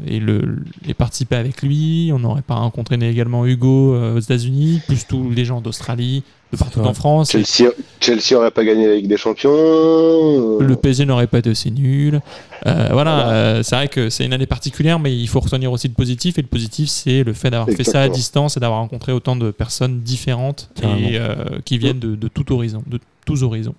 [0.06, 2.12] et, le, et participer avec lui.
[2.14, 6.80] On n'aurait pas rencontré également Hugo aux États-Unis, plus tous les gens d'Australie, de partout
[6.82, 7.32] en France.
[7.32, 10.60] Chelsea, Chelsea aurait pas gagné la Ligue des Champions.
[10.60, 12.22] Le PSG n'aurait pas été aussi nul.
[12.68, 13.30] Euh, voilà, Voilà.
[13.32, 16.38] euh, c'est vrai que c'est une année particulière, mais il faut retenir aussi le positif.
[16.38, 19.36] Et le positif, c'est le fait d'avoir fait ça à distance et d'avoir rencontré autant
[19.36, 23.76] de personnes différentes et euh, qui viennent de, de tout horizon, de tous horizons.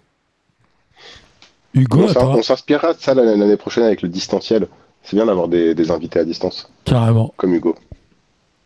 [1.74, 4.66] Hugo, on s'inspirera de ça l'année l'année prochaine avec le distanciel.
[5.02, 7.32] C'est bien d'avoir des, des invités à distance, carrément.
[7.36, 7.74] comme Hugo.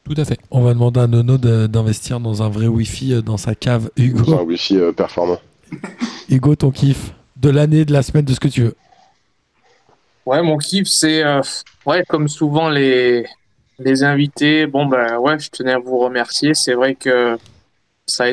[0.06, 0.38] Tout à fait.
[0.52, 3.90] On va demander à Nono d'investir dans un vrai Wi-Fi euh, dans sa cave.
[3.96, 5.40] C'est un Hugo, wifi euh, performant.
[6.30, 8.76] Hugo, ton kiff de l'année, de la semaine, de ce que tu veux.
[10.24, 11.40] Ouais, mon kiff, c'est, euh,
[11.86, 13.26] ouais, comme souvent les,
[13.80, 14.66] les invités.
[14.66, 16.54] Bon, ben, ouais, je tenais à vous remercier.
[16.54, 17.36] C'est vrai que
[18.06, 18.26] ça,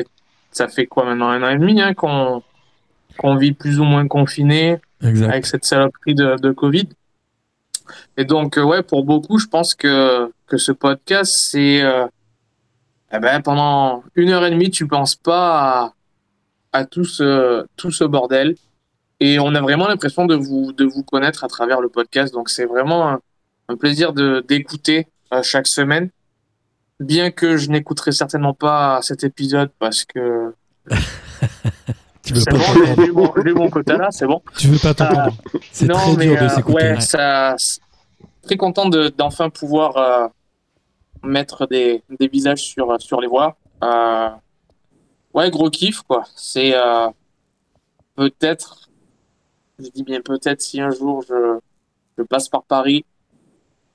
[0.52, 4.78] ça fait quoi maintenant un an et demi hein, qu'on vit plus ou moins confiné
[5.00, 6.88] avec cette saloperie de, de Covid.
[8.16, 11.82] Et donc, euh, ouais, pour beaucoup, je pense que, que ce podcast, c'est.
[11.82, 12.06] euh,
[13.12, 15.92] eh ben, pendant une heure et demie, tu penses pas
[16.72, 18.56] à, à tout, ce, tout ce bordel.
[19.20, 22.34] Et on a vraiment l'impression de vous, de vous connaître à travers le podcast.
[22.34, 23.20] Donc, c'est vraiment un,
[23.68, 26.10] un plaisir d'écouter euh, chaque semaine.
[27.00, 30.54] Bien que je n'écouterai certainement pas cet épisode parce que
[32.22, 32.56] Tu veux c'est pas
[33.12, 34.40] bon, j'ai mon- mon quota là, c'est bon.
[34.56, 35.36] Tu veux pas t'entendre
[35.70, 36.82] C'est Non, très mais, dur de euh, s'écouter.
[36.92, 37.80] ouais, ça, c'est-
[38.44, 40.28] très content de- d'enfin pouvoir euh,
[41.22, 43.56] mettre des, des visages sur, sur les voix.
[43.82, 44.28] Euh,
[45.34, 46.24] ouais, gros kiff, quoi.
[46.36, 47.08] C'est euh,
[48.16, 48.88] peut-être,
[49.78, 51.58] je dis bien peut-être, si un jour je,
[52.18, 53.04] je passe par Paris,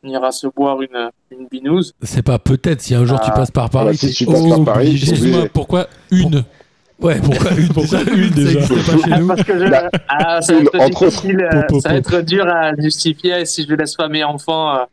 [0.04, 1.94] on ira se boire une, une binouse.
[2.02, 3.98] C'est pas peut-être si un jour tu passes par Paris.
[3.98, 5.12] si tu passes par Paris, obligé.
[5.18, 5.50] obligé.
[5.50, 6.44] pourquoi une?
[7.02, 9.28] Ouais, pourquoi une Pourquoi déjà une, déjà Ça existe pas chez nous.
[9.28, 12.76] Parce que je, Bah, ah, ça va être difficile, euh, ça va être dur à
[12.76, 14.84] justifier si je laisse pas mes enfants euh,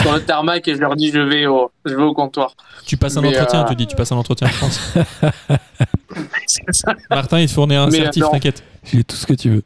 [0.00, 2.54] sur le tarmac et je leur dis je vais au, je vais au comptoir.
[2.86, 4.94] Tu passes un Mais, entretien, euh, tu dis, tu passes un entretien en France.
[6.46, 6.94] C'est ça.
[7.10, 8.62] Martin, il te fournit un Mais, certif, t'inquiète.
[8.84, 9.62] J'ai tout ce que tu veux.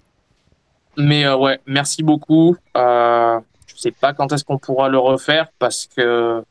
[0.97, 2.57] Mais euh, ouais, merci beaucoup.
[2.77, 6.43] Euh, je sais pas quand est-ce qu'on pourra le refaire parce que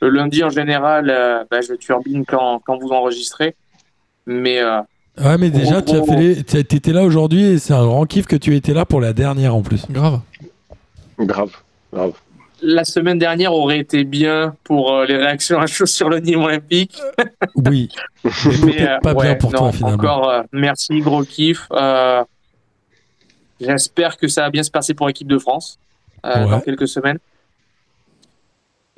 [0.00, 3.54] le lundi en général, euh, bah, je turbine quand, quand vous enregistrez.
[4.26, 4.80] Mais euh,
[5.18, 6.06] Ouais, mais déjà, tu as gros.
[6.06, 6.42] fait les...
[6.44, 9.12] t'as- t'étais là aujourd'hui et c'est un grand kiff que tu étais là pour la
[9.14, 9.86] dernière en plus.
[9.90, 10.20] Grave.
[11.18, 11.50] Grave,
[11.92, 12.12] grave.
[12.60, 16.42] la semaine dernière aurait été bien pour euh, les réactions à chaud sur le Nîmes
[16.42, 17.00] Olympique.
[17.54, 17.88] Oui,
[18.66, 19.94] mais euh, pas bien ouais, pour non, toi finalement.
[19.96, 21.66] Encore euh, merci, gros kiff.
[21.72, 22.22] Euh,
[23.58, 25.78] J'espère que ça va bien se passer pour l'équipe de France
[26.26, 26.50] euh, Ouais.
[26.50, 27.18] dans quelques semaines.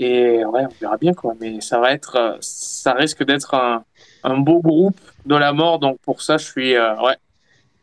[0.00, 1.34] Et ouais, on verra bien quoi.
[1.40, 3.84] Mais ça va être, ça risque d'être un,
[4.24, 4.98] un beau groupe
[5.28, 5.78] de la mort.
[5.78, 7.16] Donc pour ça, je suis euh, ouais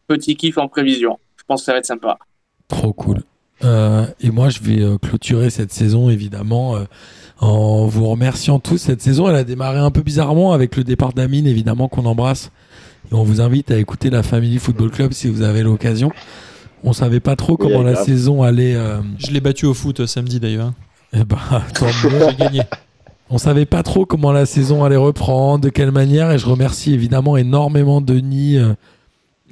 [0.07, 1.17] petit kiff en prévision.
[1.37, 2.17] Je pense que ça va être sympa.
[2.67, 3.21] Trop cool.
[3.63, 6.83] Euh, et moi, je vais euh, clôturer cette saison, évidemment, euh,
[7.39, 8.77] en vous remerciant tous.
[8.77, 12.51] Cette saison, elle a démarré un peu bizarrement avec le départ d'Amine, évidemment, qu'on embrasse.
[13.11, 16.11] Et on vous invite à écouter la Family Football Club si vous avez l'occasion.
[16.83, 18.05] On savait pas trop comment la grave.
[18.05, 18.75] saison allait.
[18.75, 20.67] euh, Je l'ai battu au foot samedi d'ailleurs.
[20.67, 20.75] hein.
[21.13, 21.37] eh ben,
[21.73, 22.29] tant mieux.
[22.29, 22.61] J'ai gagné.
[23.29, 26.93] On savait pas trop comment la saison allait reprendre, de quelle manière, et je remercie
[26.93, 28.73] évidemment énormément Denis euh,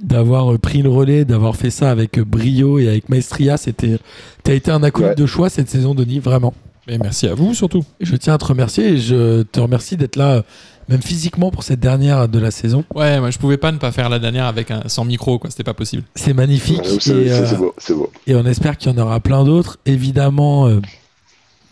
[0.02, 3.58] d'avoir pris le relais, d'avoir fait ça avec brio et avec maestria.
[3.58, 3.98] C'était,
[4.44, 5.16] t'as été un acolyte Ouais.
[5.16, 6.54] de choix cette saison, Denis, vraiment.
[6.88, 7.84] Mais merci à vous surtout.
[8.02, 10.44] Je tiens à te remercier et je te remercie d'être là,
[10.90, 12.84] même physiquement pour cette dernière de la saison.
[12.94, 15.50] Ouais, moi je pouvais pas ne pas faire la dernière avec un sans micro, quoi.
[15.50, 16.04] C'était pas possible.
[16.14, 18.12] C'est magnifique Ouais, C'est et, c'est- euh, c'est beau, c'est beau.
[18.28, 19.80] et on espère qu'il y en aura plein d'autres.
[19.86, 20.82] Évidemment, euh,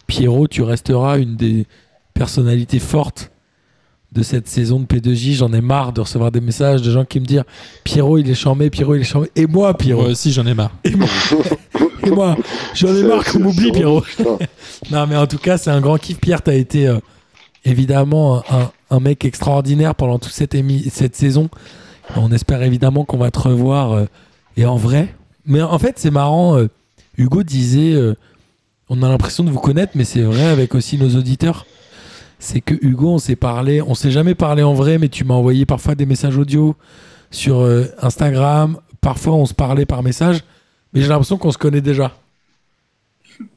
[0.07, 1.65] Pierrot, tu resteras une des
[2.25, 3.31] personnalités fortes
[4.11, 5.33] de cette saison de P2J.
[5.37, 7.43] J'en ai marre de recevoir des messages de gens qui me disent
[7.83, 9.31] Pierrot, il est chambé, Pierrot, il est chambé.
[9.35, 10.03] Et moi, Pierrot.
[10.03, 10.71] Moi aussi j'en ai marre.
[10.83, 11.07] Et moi,
[12.05, 12.35] Et moi,
[12.75, 14.03] j'en ai marre qu'on m'oublie, Pierrot.
[14.91, 16.19] Non, mais en tout cas, c'est un grand kiff.
[16.19, 16.97] Pierre, t'as été euh,
[17.65, 21.49] évidemment un, un mec extraordinaire pendant toute cette, émi- cette saison.
[22.15, 24.05] On espère évidemment qu'on va te revoir euh,
[24.57, 25.13] et en vrai.
[25.45, 26.57] Mais en fait, c'est marrant.
[26.57, 26.67] euh,
[27.17, 28.15] Hugo disait euh,
[28.89, 31.65] on a l'impression de vous connaître, mais c'est vrai avec aussi nos auditeurs.
[32.43, 35.35] C'est que Hugo, on s'est parlé, on s'est jamais parlé en vrai, mais tu m'as
[35.35, 36.75] envoyé parfois des messages audio
[37.29, 38.77] sur euh, Instagram.
[38.99, 40.43] Parfois, on se parlait par message,
[40.91, 42.11] mais j'ai l'impression qu'on se connaît déjà.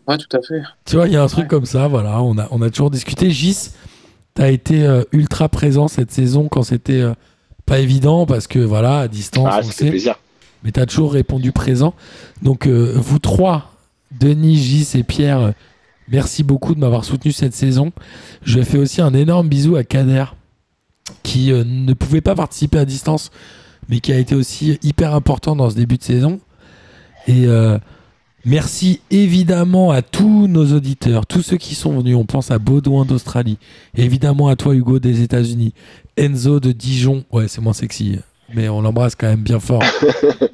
[0.06, 0.60] Ouais, tout à fait.
[0.84, 2.90] Tu vois, il y a un truc comme ça, voilà, on a, on a toujours
[2.90, 3.30] discuté.
[3.30, 3.70] Gis,
[4.34, 7.14] t'as été euh, ultra présent cette saison quand c'était euh,
[7.64, 10.16] pas évident parce que voilà, à distance, Ah, on le ça fait sait, plaisir.
[10.62, 11.94] mais t'as toujours répondu présent.
[12.42, 13.72] Donc, euh, vous trois,
[14.20, 15.50] Denis, Gis et Pierre, euh,
[16.08, 17.92] merci beaucoup de m'avoir soutenu cette saison.
[18.42, 20.24] Je fais aussi un énorme bisou à Kader
[21.22, 23.30] qui euh, ne pouvait pas participer à distance,
[23.88, 26.40] mais qui a été aussi hyper important dans ce début de saison.
[27.26, 27.78] Et euh,
[28.44, 32.16] merci évidemment à tous nos auditeurs, tous ceux qui sont venus.
[32.16, 33.58] On pense à Baudouin d'Australie,
[33.96, 35.74] évidemment à toi Hugo des États-Unis,
[36.16, 37.24] Enzo de Dijon.
[37.32, 38.18] Ouais, c'est moins sexy,
[38.54, 39.82] mais on l'embrasse quand même bien fort.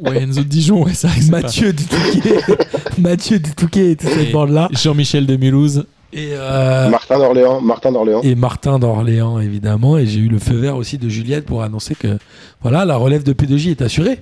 [0.01, 2.35] Ouais, Enzo de Dijon, ouais, ça Mathieu du Touquet,
[2.98, 4.68] Mathieu du Touquet et toute cette Et- bande-là.
[4.72, 5.85] Jean-Michel de Mulhouse.
[6.12, 8.20] Et, euh, Martin d'Orléans, Martin d'Orléans.
[8.22, 9.98] et Martin d'Orléans, évidemment.
[9.98, 12.18] Et j'ai eu le feu vert aussi de Juliette pour annoncer que
[12.62, 14.20] voilà, la relève de P2J est assurée.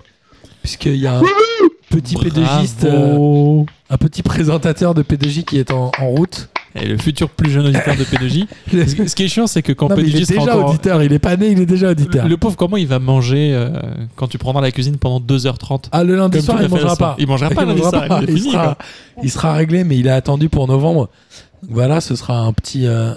[0.63, 1.23] Puisqu'il y a un
[1.89, 6.49] petit P2Giste, euh, un petit présentateur de P2J qui est en, en route.
[6.75, 8.47] Et le futur plus jeune auditeur de P2J.
[9.09, 10.69] Ce qui est chiant, c'est que quand Non, il P2J est sera déjà encore.
[10.71, 12.25] auditeur, il est pas né, il est déjà auditeur.
[12.25, 13.71] Le, le pauvre, comment il va manger euh,
[14.17, 16.99] quand tu prendras la cuisine pendant 2h30 Ah, le lundi soir, il mangera soir.
[16.99, 17.17] pas.
[17.19, 18.79] Il mangera pas lundi soir, il est Il, fini, sera,
[19.23, 21.09] il sera réglé, mais il est attendu pour novembre.
[21.63, 23.15] Donc voilà, ce sera un petit, euh,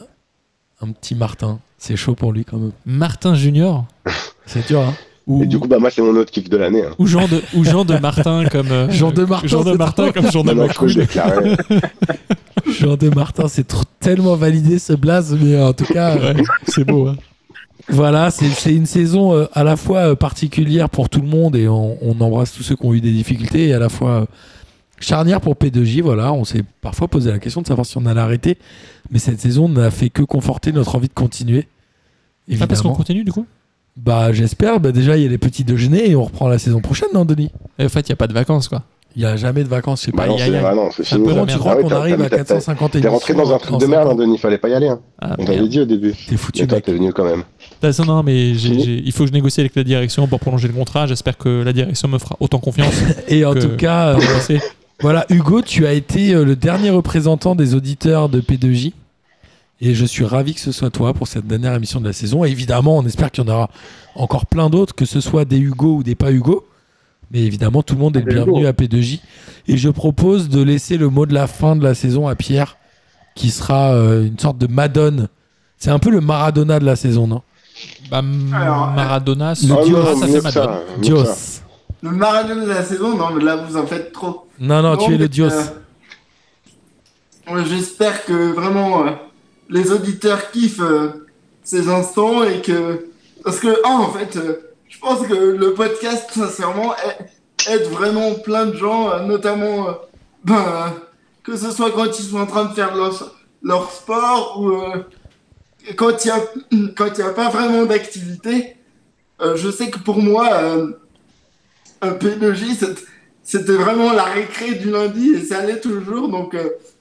[0.82, 1.60] un petit Martin.
[1.78, 2.72] C'est chaud pour lui quand même.
[2.86, 3.86] Martin Junior
[4.46, 4.94] C'est dur, hein
[5.28, 6.84] ou, Et du coup, bah, moi, c'est mon autre kick de l'année.
[6.86, 6.96] hein.
[6.98, 10.12] ou Jean de ou Jean de Martin comme euh, Jean de Martin, Jean de Martin
[10.12, 11.02] comme Jean de Non, je.
[12.80, 13.68] Jean de Martin, c'est
[14.00, 17.08] tellement validé ce blaze, mais en tout cas, euh, Ouais, c'est beau.
[17.08, 17.18] Hein.
[17.90, 21.68] voilà, c'est une saison euh, à la fois euh, particulière pour tout le monde et
[21.68, 24.26] on, on embrasse tous ceux qui ont eu des difficultés et à la fois euh,
[25.00, 26.02] charnière pour P2J.
[26.02, 28.58] Voilà, on s'est parfois posé la question de savoir si on allait arrêter,
[29.10, 31.68] mais cette saison n'a fait que conforter notre envie de continuer.
[32.60, 32.96] Ah, parce qu'on Évidemment.
[32.96, 33.46] continue du coup?
[33.98, 34.80] Bah, j'espère.
[34.80, 37.26] Bah, déjà, il y a les petits déjeuners et on reprend la saison prochaine, non,
[37.26, 37.52] Denis?
[37.78, 38.84] Et En fait, il n'y a pas de vacances quoi.
[39.18, 40.30] Il n'y a jamais de vacances, je sais Bah pas.
[40.30, 40.64] non, c'est aïe, aïe.
[40.66, 41.26] ah non, c'est fini.
[41.26, 43.58] peu tu crois Ah ouais, qu'on arrive à t'as- t'as- 450 T'es rentré dans un
[43.58, 44.88] truc de merde, hein, Denis, fallait pas y aller.
[44.88, 45.02] Hein.
[45.22, 46.14] Ah, On t'avait dit au début.
[46.30, 47.44] T'es foutu, Et toi, t'es venu quand même.
[47.84, 48.84] Ah, ça, non, mais j'ai- Fini.
[48.86, 51.08] j'ai- il faut que je négocie avec la direction pour prolonger le contrat.
[51.08, 52.94] J'espère que la direction me fera autant confiance.
[53.28, 54.58] Et en tout cas, euh.
[55.02, 58.94] Voilà, Hugo, tu as été euh, le dernier représentant des auditeurs de P2J.
[59.84, 62.46] Et je suis ravi que ce soit toi pour cette dernière émission de la saison.
[62.46, 63.70] Et évidemment, on espère qu'il y en aura
[64.16, 66.68] encore plein d'autres, que ce soit des Hugo ou des pas Hugo.
[67.32, 69.22] Mais évidemment, tout le monde est le bienvenu à P2J.
[69.68, 72.78] Et je propose de laisser le mot de la fin de la saison à Pierre,
[73.36, 75.30] qui sera euh, une sorte de Madone.
[75.78, 77.42] C'est un peu le Maradona de la saison, non?
[78.12, 78.22] Bah,
[78.54, 80.52] Alors, Maradona, Le Oh Dios, non, ça que Madone.
[80.52, 81.26] ça, Dios.
[81.26, 81.62] ça.
[82.04, 84.48] Le Maradona de la saison, non, mais là, vous en faites trop.
[84.60, 85.52] Non, non, Non, tu es le Dios.
[87.50, 89.12] euh, J'espère que vraiment euh,
[89.72, 91.26] les auditeurs kiffent euh,
[91.64, 93.08] ces instants et que.
[93.44, 94.58] Parce que, ah, en fait, euh,
[94.88, 96.94] je pense que le podcast, sincèrement,
[97.68, 99.88] aide vraiment plein de gens, euh, notamment
[100.44, 100.94] ben,
[101.44, 104.74] que ce soit quand ils sont en train de faire leur, leur sport ou
[105.96, 108.76] quand il n'y a, a pas vraiment d'activité.
[109.56, 110.50] Je sais que pour moi,
[112.02, 113.06] un P2J, c'est-
[113.44, 116.28] c'était vraiment la récré du lundi et ça allait toujours.
[116.30, 116.56] Donc,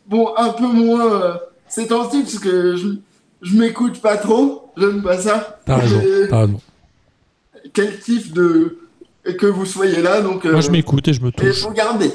[0.07, 1.39] bon, un peu moins
[1.71, 2.89] euh, ces temps-ci, parce que je,
[3.43, 4.73] je m'écoute pas trop.
[4.77, 5.61] J'aime pas ça.
[5.67, 6.61] T'as raison, t'as raison.
[7.73, 8.79] Quel kiff de
[9.39, 10.21] que vous soyez là.
[10.21, 11.63] Donc, euh, Moi, je m'écoute et je me touche.
[11.63, 12.11] faut garder.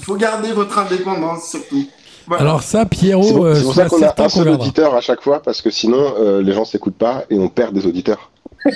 [0.00, 1.86] faut garder votre indépendance surtout.
[2.26, 2.42] Voilà.
[2.42, 4.48] Alors ça, C'est Pierrot, pour, euh, c'est pour sois ça qu'on a certain un seul
[4.48, 7.72] auditeur à chaque fois, parce que sinon, euh, les gens s'écoutent pas et on perd
[7.72, 8.32] des auditeurs.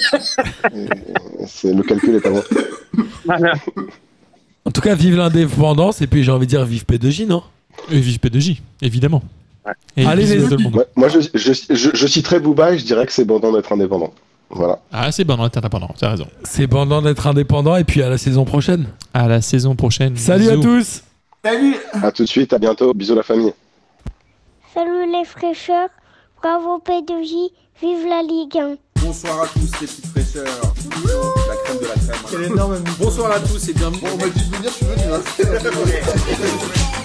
[1.46, 2.44] C'est, le calcul est pas bon.
[3.24, 3.54] Voilà.
[4.64, 7.42] En tout cas, vive l'indépendance et puis j'ai envie de dire vive P2J, non?
[7.90, 9.22] Et vive P2J, évidemment.
[9.96, 10.76] Et Allez, les monde.
[10.76, 13.72] Ouais, moi, je, je, je, je citerai Booba et je dirais que c'est bon d'être
[13.72, 14.12] indépendant.
[14.50, 14.80] Voilà.
[14.92, 16.26] Ah, c'est bon, on est indépendant, t'as raison.
[16.42, 18.86] C'est pendant d'être indépendant et puis à la saison prochaine.
[19.14, 20.16] À la saison prochaine.
[20.16, 21.02] Salut à tous
[21.44, 22.92] Salut À tout de suite, à bientôt.
[22.92, 23.52] Bisous la famille.
[24.74, 25.88] Salut les fraîcheurs,
[26.42, 28.76] bravo P2J, vive la Ligue 1.
[29.02, 30.44] Bonsoir à tous les petites fraîcheurs.
[30.44, 32.84] La crème de la crème.
[32.98, 34.00] Bonsoir à tous et bienvenue.
[34.02, 35.02] Bon, on m'a dit de venir, je suis venu.
[35.12, 36.90] hein.